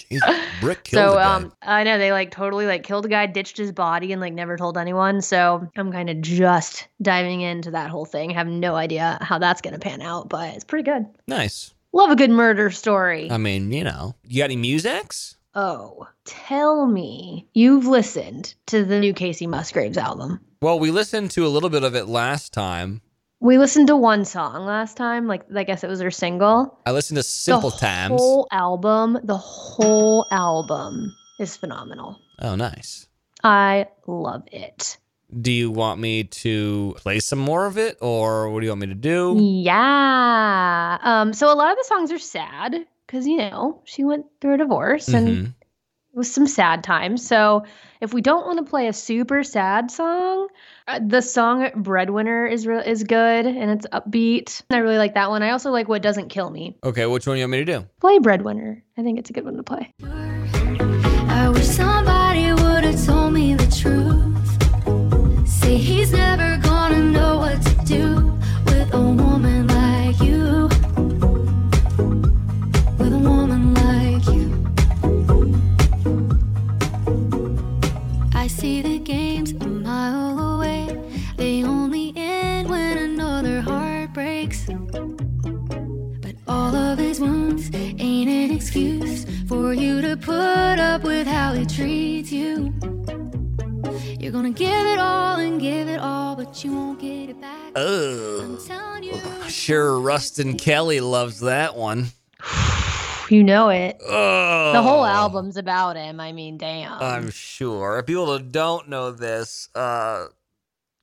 Jesus, 0.10 0.30
Brick 0.62 0.84
killed 0.84 1.14
so 1.14 1.20
um 1.20 1.52
I 1.62 1.84
know 1.84 1.98
they 1.98 2.12
like 2.12 2.32
totally 2.32 2.66
like 2.66 2.84
killed 2.84 3.06
a 3.06 3.10
guy, 3.10 3.26
ditched 3.26 3.58
his 3.58 3.72
body 3.72 4.12
and 4.12 4.22
like 4.22 4.34
never 4.34 4.58
told 4.58 4.78
anyone. 4.78 5.22
So 5.22 5.68
I'm 5.76 5.92
kind 5.92 6.10
of 6.10 6.22
just 6.22 6.88
diving 7.02 7.42
into 7.42 7.72
that 7.72 7.90
whole 7.90 8.06
thing. 8.06 8.30
have 8.32 8.48
no 8.48 8.76
idea 8.76 9.18
how 9.22 9.40
that's 9.40 9.62
going 9.62 9.74
to 9.74 9.80
pan 9.80 10.02
out, 10.02 10.30
but 10.30 10.54
it's 10.56 10.64
pretty 10.64 10.84
good. 10.84 11.06
nice. 11.28 11.74
Love 11.92 12.12
a 12.12 12.16
good 12.16 12.30
murder 12.30 12.70
story. 12.70 13.32
I 13.32 13.38
mean, 13.38 13.72
you 13.72 13.84
know, 13.84 14.14
you 14.28 14.38
got 14.42 14.46
any 14.46 14.58
musics? 14.58 15.38
oh, 15.56 16.08
tell 16.26 16.86
me 16.86 17.48
you've 17.54 17.88
listened 17.88 18.54
to 18.68 18.86
the 18.86 19.00
new 19.00 19.14
Kacey 19.14 19.48
Musgraves 19.48 19.98
album. 19.98 20.40
Well, 20.62 20.80
we 20.80 20.92
listened 20.92 21.32
to 21.32 21.46
a 21.46 21.50
little 21.50 21.70
bit 21.70 21.84
of 21.84 21.96
it 21.96 22.06
last 22.08 22.54
time. 22.54 23.02
We 23.42 23.58
listened 23.58 23.88
to 23.88 23.96
one 23.96 24.26
song 24.26 24.66
last 24.66 24.98
time, 24.98 25.26
like 25.26 25.44
I 25.56 25.64
guess 25.64 25.84
it 25.84 25.88
was 25.88 26.02
her 26.02 26.12
single. 26.12 26.78
I 26.86 26.92
listened 26.92 27.18
to 27.18 27.24
Simple 27.24 27.70
the 27.70 27.78
Times. 27.78 28.10
The 28.10 28.18
whole 28.18 28.48
album, 28.52 29.18
the 29.24 29.38
whole 29.38 30.28
album 30.30 31.16
is 31.40 31.56
phenomenal. 31.56 32.20
Oh, 32.40 32.56
nice. 32.56 33.08
I 33.42 33.88
love 34.08 34.44
it. 34.52 34.98
Do 35.42 35.52
you 35.54 35.72
want 35.72 36.02
me 36.02 36.26
to 36.26 36.96
play 36.98 37.20
some 37.22 37.40
more 37.40 37.66
of 37.66 37.78
it 37.78 37.98
or 38.02 38.50
what 38.50 38.60
do 38.60 38.66
you 38.66 38.72
want 38.72 38.82
me 38.82 38.88
to 38.88 38.96
do? 38.96 39.38
Yeah. 39.40 40.98
Um, 41.02 41.32
so 41.34 41.54
a 41.54 41.56
lot 41.56 41.72
of 41.72 41.78
the 41.78 41.86
songs 41.86 42.12
are 42.12 42.20
sad 42.20 42.76
because 43.06 43.26
you 43.26 43.38
know 43.38 43.82
she 43.86 44.04
went 44.04 44.26
through 44.42 44.56
a 44.56 44.58
divorce 44.58 45.08
and 45.08 45.28
Mhm. 45.28 45.46
it 45.59 45.59
was 46.14 46.32
some 46.32 46.48
sad 46.48 46.84
times. 46.84 47.26
So 47.26 47.64
if 48.02 48.14
we 48.14 48.22
don't 48.22 48.46
want 48.46 48.58
to 48.60 48.70
play 48.70 48.88
a 48.88 48.94
super 48.94 49.44
sad 49.44 49.92
song, 49.92 50.48
uh, 50.88 51.00
the 51.06 51.22
song 51.22 51.70
"Breadwinner" 51.76 52.48
is 52.48 52.66
re- 52.66 52.86
is 52.86 53.04
good 53.04 53.46
and 53.46 53.72
it's 53.72 53.86
upbeat. 53.88 54.62
I 54.72 54.78
really 54.78 54.98
like 54.98 55.14
that 55.16 55.30
one. 55.30 55.44
I 55.44 55.52
also 55.52 55.72
like 55.72 55.88
"What 55.88 56.02
Doesn't 56.02 56.30
Kill 56.30 56.50
Me." 56.50 56.78
Okay, 56.84 57.06
which 57.06 57.28
one 57.28 57.36
do 57.36 57.40
you 57.40 57.44
want 57.44 57.52
me 57.52 57.66
to 57.66 57.66
do? 57.66 57.88
Play 58.00 58.20
"Breadwinner." 58.20 58.84
I 58.98 59.04
think 59.04 59.20
it's 59.20 59.30
a 59.30 59.34
good 59.34 59.46
one 59.46 59.58
to 59.58 59.64
play. 59.64 59.94
Put 90.22 90.80
up 90.80 91.04
with 91.04 91.28
how 91.28 91.54
he 91.54 91.66
treats 91.66 92.32
you. 92.32 92.74
You're 94.20 94.32
gonna 94.32 94.52
give 94.52 94.86
it 94.86 95.00
all 95.00 95.38
and 95.40 95.60
give 95.60 95.88
it 95.88 96.00
all, 96.00 96.36
but 96.36 96.64
you 96.64 96.74
won't 96.74 97.00
get 97.00 97.30
it 97.30 97.42
back. 97.42 97.72
Oh, 97.76 98.42
I'm 98.44 98.68
telling 98.68 99.04
you. 99.04 99.50
sure. 99.50 100.00
Ruston 100.00 100.58
Kelly 100.58 101.00
loves 101.00 101.40
that 101.42 101.76
one. 101.76 102.08
You 103.30 103.44
know 103.44 103.70
it. 103.70 103.96
Oh, 104.04 104.74
The 104.74 104.82
whole 104.82 105.06
album's 105.06 105.56
about 105.56 105.96
him. 105.96 106.20
I 106.20 106.32
mean, 106.32 106.58
damn. 106.58 106.94
I'm 107.00 107.30
sure. 107.30 108.02
People 108.02 108.26
that 108.34 108.52
don't 108.52 108.90
know 108.90 109.12
this, 109.12 109.70
uh, 109.76 110.26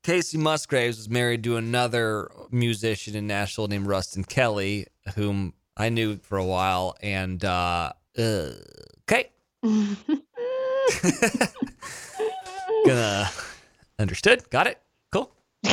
Kacey 0.02 0.36
Musgraves 0.36 0.96
was 0.96 1.08
married 1.08 1.44
to 1.44 1.56
another 1.56 2.28
musician 2.50 3.14
in 3.14 3.28
Nashville 3.28 3.68
named 3.68 3.86
Ruston 3.86 4.24
Kelly, 4.24 4.88
whom 5.14 5.54
I 5.76 5.88
knew 5.88 6.16
for 6.16 6.36
a 6.36 6.44
while. 6.44 6.96
And 7.00 7.44
uh, 7.44 7.92
uh, 8.18 8.50
okay, 9.09 9.30
gonna 12.86 13.30
understood. 13.98 14.48
Got 14.50 14.66
it. 14.66 14.80
Cool. 15.12 15.30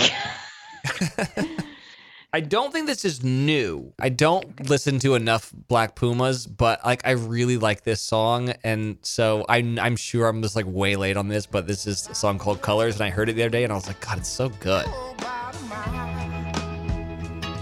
I 2.35 2.39
don't 2.39 2.73
think 2.73 2.87
this 2.87 3.05
is 3.05 3.23
new. 3.23 3.93
I 3.99 4.09
don't 4.09 4.67
listen 4.67 4.97
to 4.99 5.13
enough 5.13 5.53
Black 5.67 5.93
Pumas, 5.93 6.47
but 6.47 6.83
like 6.83 7.05
I 7.05 7.11
really 7.11 7.57
like 7.57 7.83
this 7.83 8.01
song, 8.01 8.53
and 8.63 8.97
so 9.03 9.45
I'm 9.47 9.77
I'm 9.77 9.95
sure 9.95 10.27
I'm 10.27 10.41
just 10.41 10.55
like 10.55 10.65
way 10.67 10.95
late 10.95 11.15
on 11.15 11.27
this, 11.27 11.45
but 11.45 11.67
this 11.67 11.85
is 11.85 12.07
a 12.07 12.15
song 12.15 12.39
called 12.39 12.63
Colors, 12.63 12.95
and 12.95 13.03
I 13.03 13.11
heard 13.11 13.29
it 13.29 13.33
the 13.33 13.43
other 13.43 13.51
day, 13.51 13.63
and 13.63 13.71
I 13.71 13.75
was 13.75 13.85
like, 13.85 13.99
God, 13.99 14.17
it's 14.17 14.29
so 14.29 14.49
good. 14.49 14.87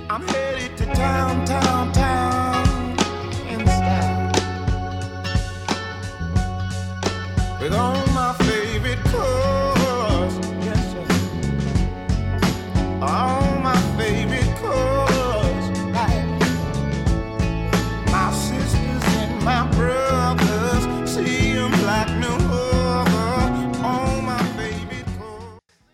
I'm 0.09 0.28
headed 0.28 0.78
to 0.78 0.86
town, 0.86 1.45
town, 1.45 1.91
town 1.91 2.20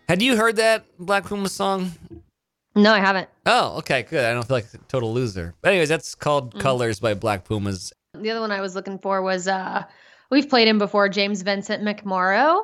Had 0.08 0.22
you 0.22 0.36
heard 0.36 0.56
that 0.56 0.86
Black 0.98 1.26
Puma 1.26 1.50
song? 1.50 1.92
no, 2.74 2.94
I 2.94 2.98
haven't. 2.98 3.28
Oh, 3.44 3.76
okay, 3.78 4.04
good. 4.04 4.24
I 4.24 4.32
don't 4.32 4.42
feel 4.42 4.56
like 4.56 4.72
a 4.72 4.78
total 4.88 5.12
loser. 5.12 5.54
But 5.60 5.68
anyways, 5.68 5.90
that's 5.90 6.14
called 6.14 6.58
Colors 6.58 6.98
by 6.98 7.12
Black 7.12 7.44
Pumas. 7.44 7.92
The 8.14 8.30
other 8.30 8.40
one 8.40 8.50
I 8.50 8.62
was 8.62 8.74
looking 8.74 8.98
for 8.98 9.20
was 9.20 9.46
uh 9.46 9.84
we've 10.30 10.48
played 10.48 10.68
him 10.68 10.78
before, 10.78 11.08
James 11.08 11.42
Vincent 11.42 11.82
McMorrow. 11.82 12.62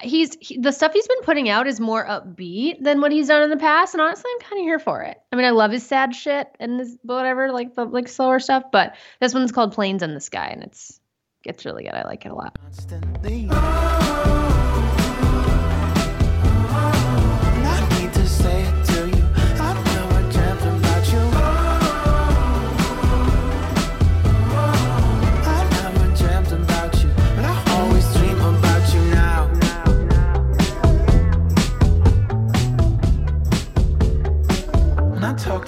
He's 0.00 0.36
he, 0.40 0.58
the 0.58 0.72
stuff 0.72 0.92
he's 0.92 1.08
been 1.08 1.22
putting 1.22 1.48
out 1.48 1.66
is 1.66 1.80
more 1.80 2.06
upbeat 2.06 2.82
than 2.82 3.00
what 3.00 3.12
he's 3.12 3.28
done 3.28 3.42
in 3.42 3.50
the 3.50 3.56
past, 3.56 3.94
and 3.94 4.02
honestly, 4.02 4.30
I'm 4.34 4.40
kind 4.46 4.60
of 4.60 4.64
here 4.64 4.78
for 4.78 5.02
it. 5.02 5.16
I 5.32 5.36
mean, 5.36 5.46
I 5.46 5.50
love 5.50 5.70
his 5.70 5.86
sad 5.86 6.14
shit 6.14 6.48
and 6.60 6.78
his 6.80 6.98
whatever, 7.02 7.50
like 7.50 7.74
the 7.74 7.86
like 7.86 8.08
slower 8.08 8.38
stuff, 8.38 8.64
but 8.70 8.94
this 9.20 9.32
one's 9.32 9.52
called 9.52 9.72
Planes 9.72 10.02
in 10.02 10.12
the 10.12 10.20
Sky, 10.20 10.50
and 10.52 10.62
it's 10.62 11.00
it's 11.44 11.64
really 11.64 11.84
good. 11.84 11.94
I 11.94 12.04
like 12.04 12.26
it 12.26 12.32
a 12.32 12.34
lot. 12.34 12.58
constantly. 12.60 13.48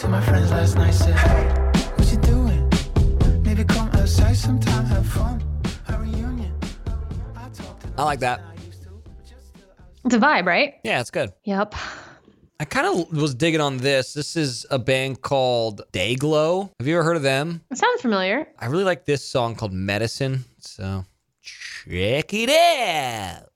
To 0.08 0.12
my 0.12 0.20
friends 0.22 0.50
last 0.50 0.76
night, 0.76 0.92
said, 0.92 1.14
Hey, 1.14 1.44
what 1.96 2.10
you 2.10 2.18
doing? 2.18 3.42
Maybe 3.42 3.62
come 3.64 3.88
outside 3.90 4.36
sometime, 4.36 4.84
have 4.86 5.06
fun. 5.06 5.42
A 5.88 5.98
reunion. 5.98 6.54
I 7.36 7.48
talked 7.50 7.86
I 7.98 8.04
like 8.04 8.20
that. 8.20 8.40
It's 10.04 10.14
a 10.14 10.18
vibe, 10.18 10.46
right? 10.46 10.74
Yeah, 10.84 11.00
it's 11.00 11.10
good. 11.10 11.32
Yep. 11.44 11.74
I 12.60 12.64
kind 12.64 12.86
of 12.86 13.12
was 13.12 13.34
digging 13.34 13.60
on 13.60 13.76
this. 13.76 14.14
This 14.14 14.34
is 14.36 14.64
a 14.70 14.78
band 14.78 15.20
called 15.20 15.82
Dayglow. 15.92 16.70
Have 16.78 16.88
you 16.88 16.94
ever 16.94 17.04
heard 17.04 17.16
of 17.16 17.22
them? 17.22 17.60
It 17.70 17.76
sounds 17.76 18.00
familiar. 18.00 18.48
I 18.58 18.66
really 18.66 18.84
like 18.84 19.04
this 19.04 19.22
song 19.22 19.56
called 19.56 19.72
Medicine. 19.72 20.44
So 20.58 21.04
check 21.42 22.32
it 22.32 22.48
out. 22.48 23.47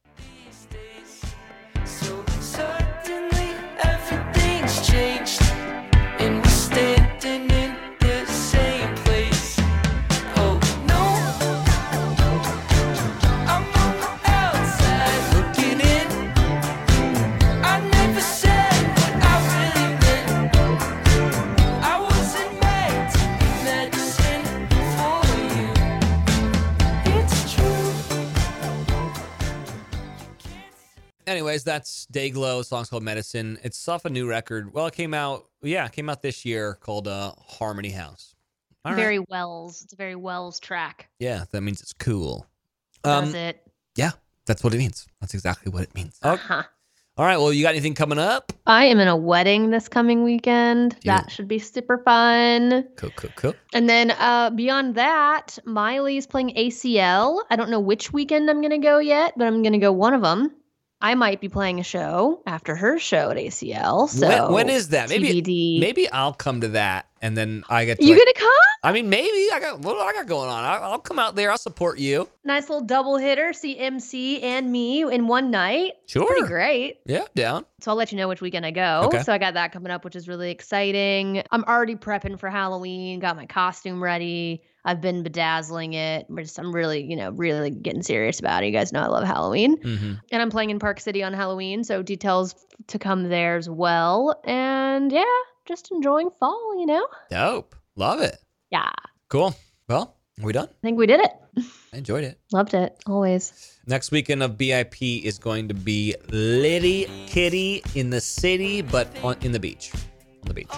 Anyways, 31.26 31.64
that's 31.64 32.06
Dayglow. 32.12 32.58
The 32.58 32.64
song's 32.64 32.88
called 32.90 33.02
Medicine. 33.02 33.58
It's 33.62 33.86
off 33.88 34.04
a 34.04 34.10
new 34.10 34.28
record. 34.28 34.72
Well, 34.74 34.86
it 34.86 34.94
came 34.94 35.14
out, 35.14 35.46
yeah, 35.62 35.86
it 35.86 35.92
came 35.92 36.10
out 36.10 36.22
this 36.22 36.44
year 36.44 36.74
called 36.80 37.06
uh, 37.08 37.32
Harmony 37.38 37.90
House. 37.90 38.34
All 38.84 38.92
right. 38.92 38.98
Very 39.00 39.18
Wells. 39.30 39.82
It's 39.82 39.92
a 39.92 39.96
very 39.96 40.16
Wells 40.16 40.58
track. 40.58 41.08
Yeah, 41.20 41.44
that 41.52 41.60
means 41.60 41.80
it's 41.80 41.92
cool. 41.92 42.46
Does 43.04 43.28
Um, 43.28 43.34
it? 43.36 43.60
yeah, 43.94 44.10
that's 44.46 44.64
what 44.64 44.74
it 44.74 44.78
means. 44.78 45.06
That's 45.20 45.34
exactly 45.34 45.70
what 45.70 45.82
it 45.84 45.94
means. 45.94 46.18
Okay. 46.24 46.34
Uh-huh. 46.34 46.62
All 47.18 47.26
right. 47.26 47.36
Well, 47.36 47.52
you 47.52 47.62
got 47.62 47.70
anything 47.70 47.94
coming 47.94 48.18
up? 48.18 48.52
I 48.66 48.86
am 48.86 48.98
in 48.98 49.06
a 49.06 49.14
wedding 49.16 49.68
this 49.70 49.86
coming 49.86 50.24
weekend. 50.24 50.96
That 51.04 51.30
should 51.30 51.46
be 51.46 51.58
super 51.58 51.98
fun. 51.98 52.88
Cool, 52.96 53.10
cool, 53.16 53.30
cool. 53.36 53.54
And 53.74 53.86
then 53.86 54.12
uh, 54.12 54.48
beyond 54.50 54.94
that, 54.94 55.58
Miley's 55.66 56.26
playing 56.26 56.54
ACL. 56.56 57.42
I 57.50 57.56
don't 57.56 57.68
know 57.70 57.80
which 57.80 58.14
weekend 58.14 58.48
I'm 58.48 58.62
going 58.62 58.70
to 58.70 58.78
go 58.78 58.98
yet, 58.98 59.34
but 59.36 59.46
I'm 59.46 59.62
going 59.62 59.74
to 59.74 59.78
go 59.78 59.92
one 59.92 60.14
of 60.14 60.22
them. 60.22 60.52
I 61.02 61.14
might 61.14 61.40
be 61.40 61.48
playing 61.48 61.80
a 61.80 61.82
show 61.82 62.42
after 62.46 62.76
her 62.76 62.98
show 62.98 63.30
at 63.30 63.36
ACL. 63.36 64.08
So 64.08 64.28
when, 64.28 64.52
when 64.52 64.68
is 64.70 64.88
that? 64.90 65.08
Maybe 65.08 65.42
TBD. 65.42 65.80
maybe 65.80 66.08
I'll 66.10 66.32
come 66.32 66.60
to 66.60 66.68
that, 66.68 67.06
and 67.20 67.36
then 67.36 67.64
I 67.68 67.84
get. 67.84 67.98
To 67.98 68.04
you 68.04 68.14
like- 68.14 68.18
gonna 68.24 68.34
come? 68.34 68.52
I 68.84 68.90
mean, 68.92 69.08
maybe 69.08 69.48
I 69.52 69.60
got 69.60 69.78
what 69.80 69.94
do 69.94 70.00
I 70.00 70.12
got 70.12 70.26
going 70.26 70.48
on. 70.48 70.64
I, 70.64 70.76
I'll 70.78 70.98
come 70.98 71.18
out 71.18 71.36
there. 71.36 71.50
I'll 71.50 71.58
support 71.58 71.98
you. 71.98 72.28
Nice 72.44 72.68
little 72.68 72.84
double 72.84 73.16
hitter. 73.16 73.52
See 73.52 73.78
MC 73.78 74.42
and 74.42 74.70
me 74.72 75.02
in 75.02 75.28
one 75.28 75.50
night. 75.50 75.92
Sure. 76.06 76.26
Pretty 76.26 76.46
great. 76.48 76.98
Yeah, 77.06 77.24
down. 77.34 77.64
So 77.80 77.90
I'll 77.92 77.96
let 77.96 78.10
you 78.12 78.18
know 78.18 78.28
which 78.28 78.40
weekend 78.40 78.66
I 78.66 78.70
go. 78.72 79.02
Okay. 79.06 79.22
So 79.22 79.32
I 79.32 79.38
got 79.38 79.54
that 79.54 79.72
coming 79.72 79.92
up, 79.92 80.04
which 80.04 80.16
is 80.16 80.26
really 80.26 80.50
exciting. 80.50 81.42
I'm 81.52 81.64
already 81.64 81.94
prepping 81.94 82.38
for 82.40 82.48
Halloween, 82.50 83.20
got 83.20 83.36
my 83.36 83.46
costume 83.46 84.02
ready. 84.02 84.62
I've 84.84 85.00
been 85.00 85.22
bedazzling 85.22 85.94
it. 85.94 86.26
We're 86.28 86.42
just 86.42 86.58
I'm 86.58 86.72
really, 86.72 87.02
you 87.02 87.16
know, 87.16 87.30
really 87.30 87.70
getting 87.70 88.02
serious 88.02 88.40
about 88.40 88.62
it. 88.62 88.66
You 88.66 88.72
guys 88.72 88.92
know 88.92 89.00
I 89.00 89.06
love 89.06 89.24
Halloween. 89.24 89.78
Mm-hmm. 89.78 90.14
And 90.30 90.42
I'm 90.42 90.50
playing 90.50 90.70
in 90.70 90.78
Park 90.78 91.00
City 91.00 91.22
on 91.22 91.32
Halloween, 91.32 91.84
so 91.84 92.02
details 92.02 92.54
to 92.88 92.98
come 92.98 93.28
there 93.28 93.56
as 93.56 93.68
well. 93.68 94.40
And 94.44 95.12
yeah, 95.12 95.24
just 95.66 95.90
enjoying 95.92 96.30
fall, 96.30 96.78
you 96.78 96.86
know? 96.86 97.06
Dope. 97.30 97.76
Love 97.94 98.20
it. 98.20 98.36
Yeah. 98.70 98.90
Cool. 99.28 99.54
Well, 99.88 100.16
are 100.40 100.44
we 100.44 100.52
done? 100.52 100.68
I 100.68 100.80
think 100.82 100.98
we 100.98 101.06
did 101.06 101.20
it. 101.20 101.30
I 101.92 101.98
enjoyed 101.98 102.24
it. 102.24 102.40
Loved 102.52 102.74
it. 102.74 102.96
Always. 103.06 103.78
Next 103.86 104.10
weekend 104.10 104.42
of 104.42 104.52
BIP 104.52 105.22
is 105.22 105.38
going 105.38 105.68
to 105.68 105.74
be 105.74 106.14
Liddy 106.30 107.08
Kitty 107.26 107.82
in 107.94 108.10
the 108.10 108.20
city, 108.20 108.82
but 108.82 109.08
on 109.22 109.36
in 109.42 109.52
the 109.52 109.60
beach. 109.60 109.92
On 109.94 110.48
the 110.48 110.54
beach. 110.54 110.70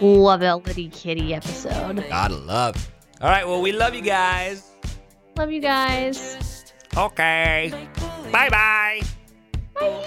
Love 0.00 0.42
a 0.42 0.56
Litty 0.56 0.88
Kitty 0.88 1.34
episode. 1.34 2.04
Gotta 2.08 2.36
love. 2.36 2.90
All 3.20 3.28
right. 3.30 3.46
Well, 3.46 3.62
we 3.62 3.72
love 3.72 3.94
you 3.94 4.02
guys. 4.02 4.70
Love 5.36 5.50
you 5.50 5.60
guys. 5.60 6.72
Okay. 6.96 7.88
Bye 8.32 8.50
bye. 8.50 10.06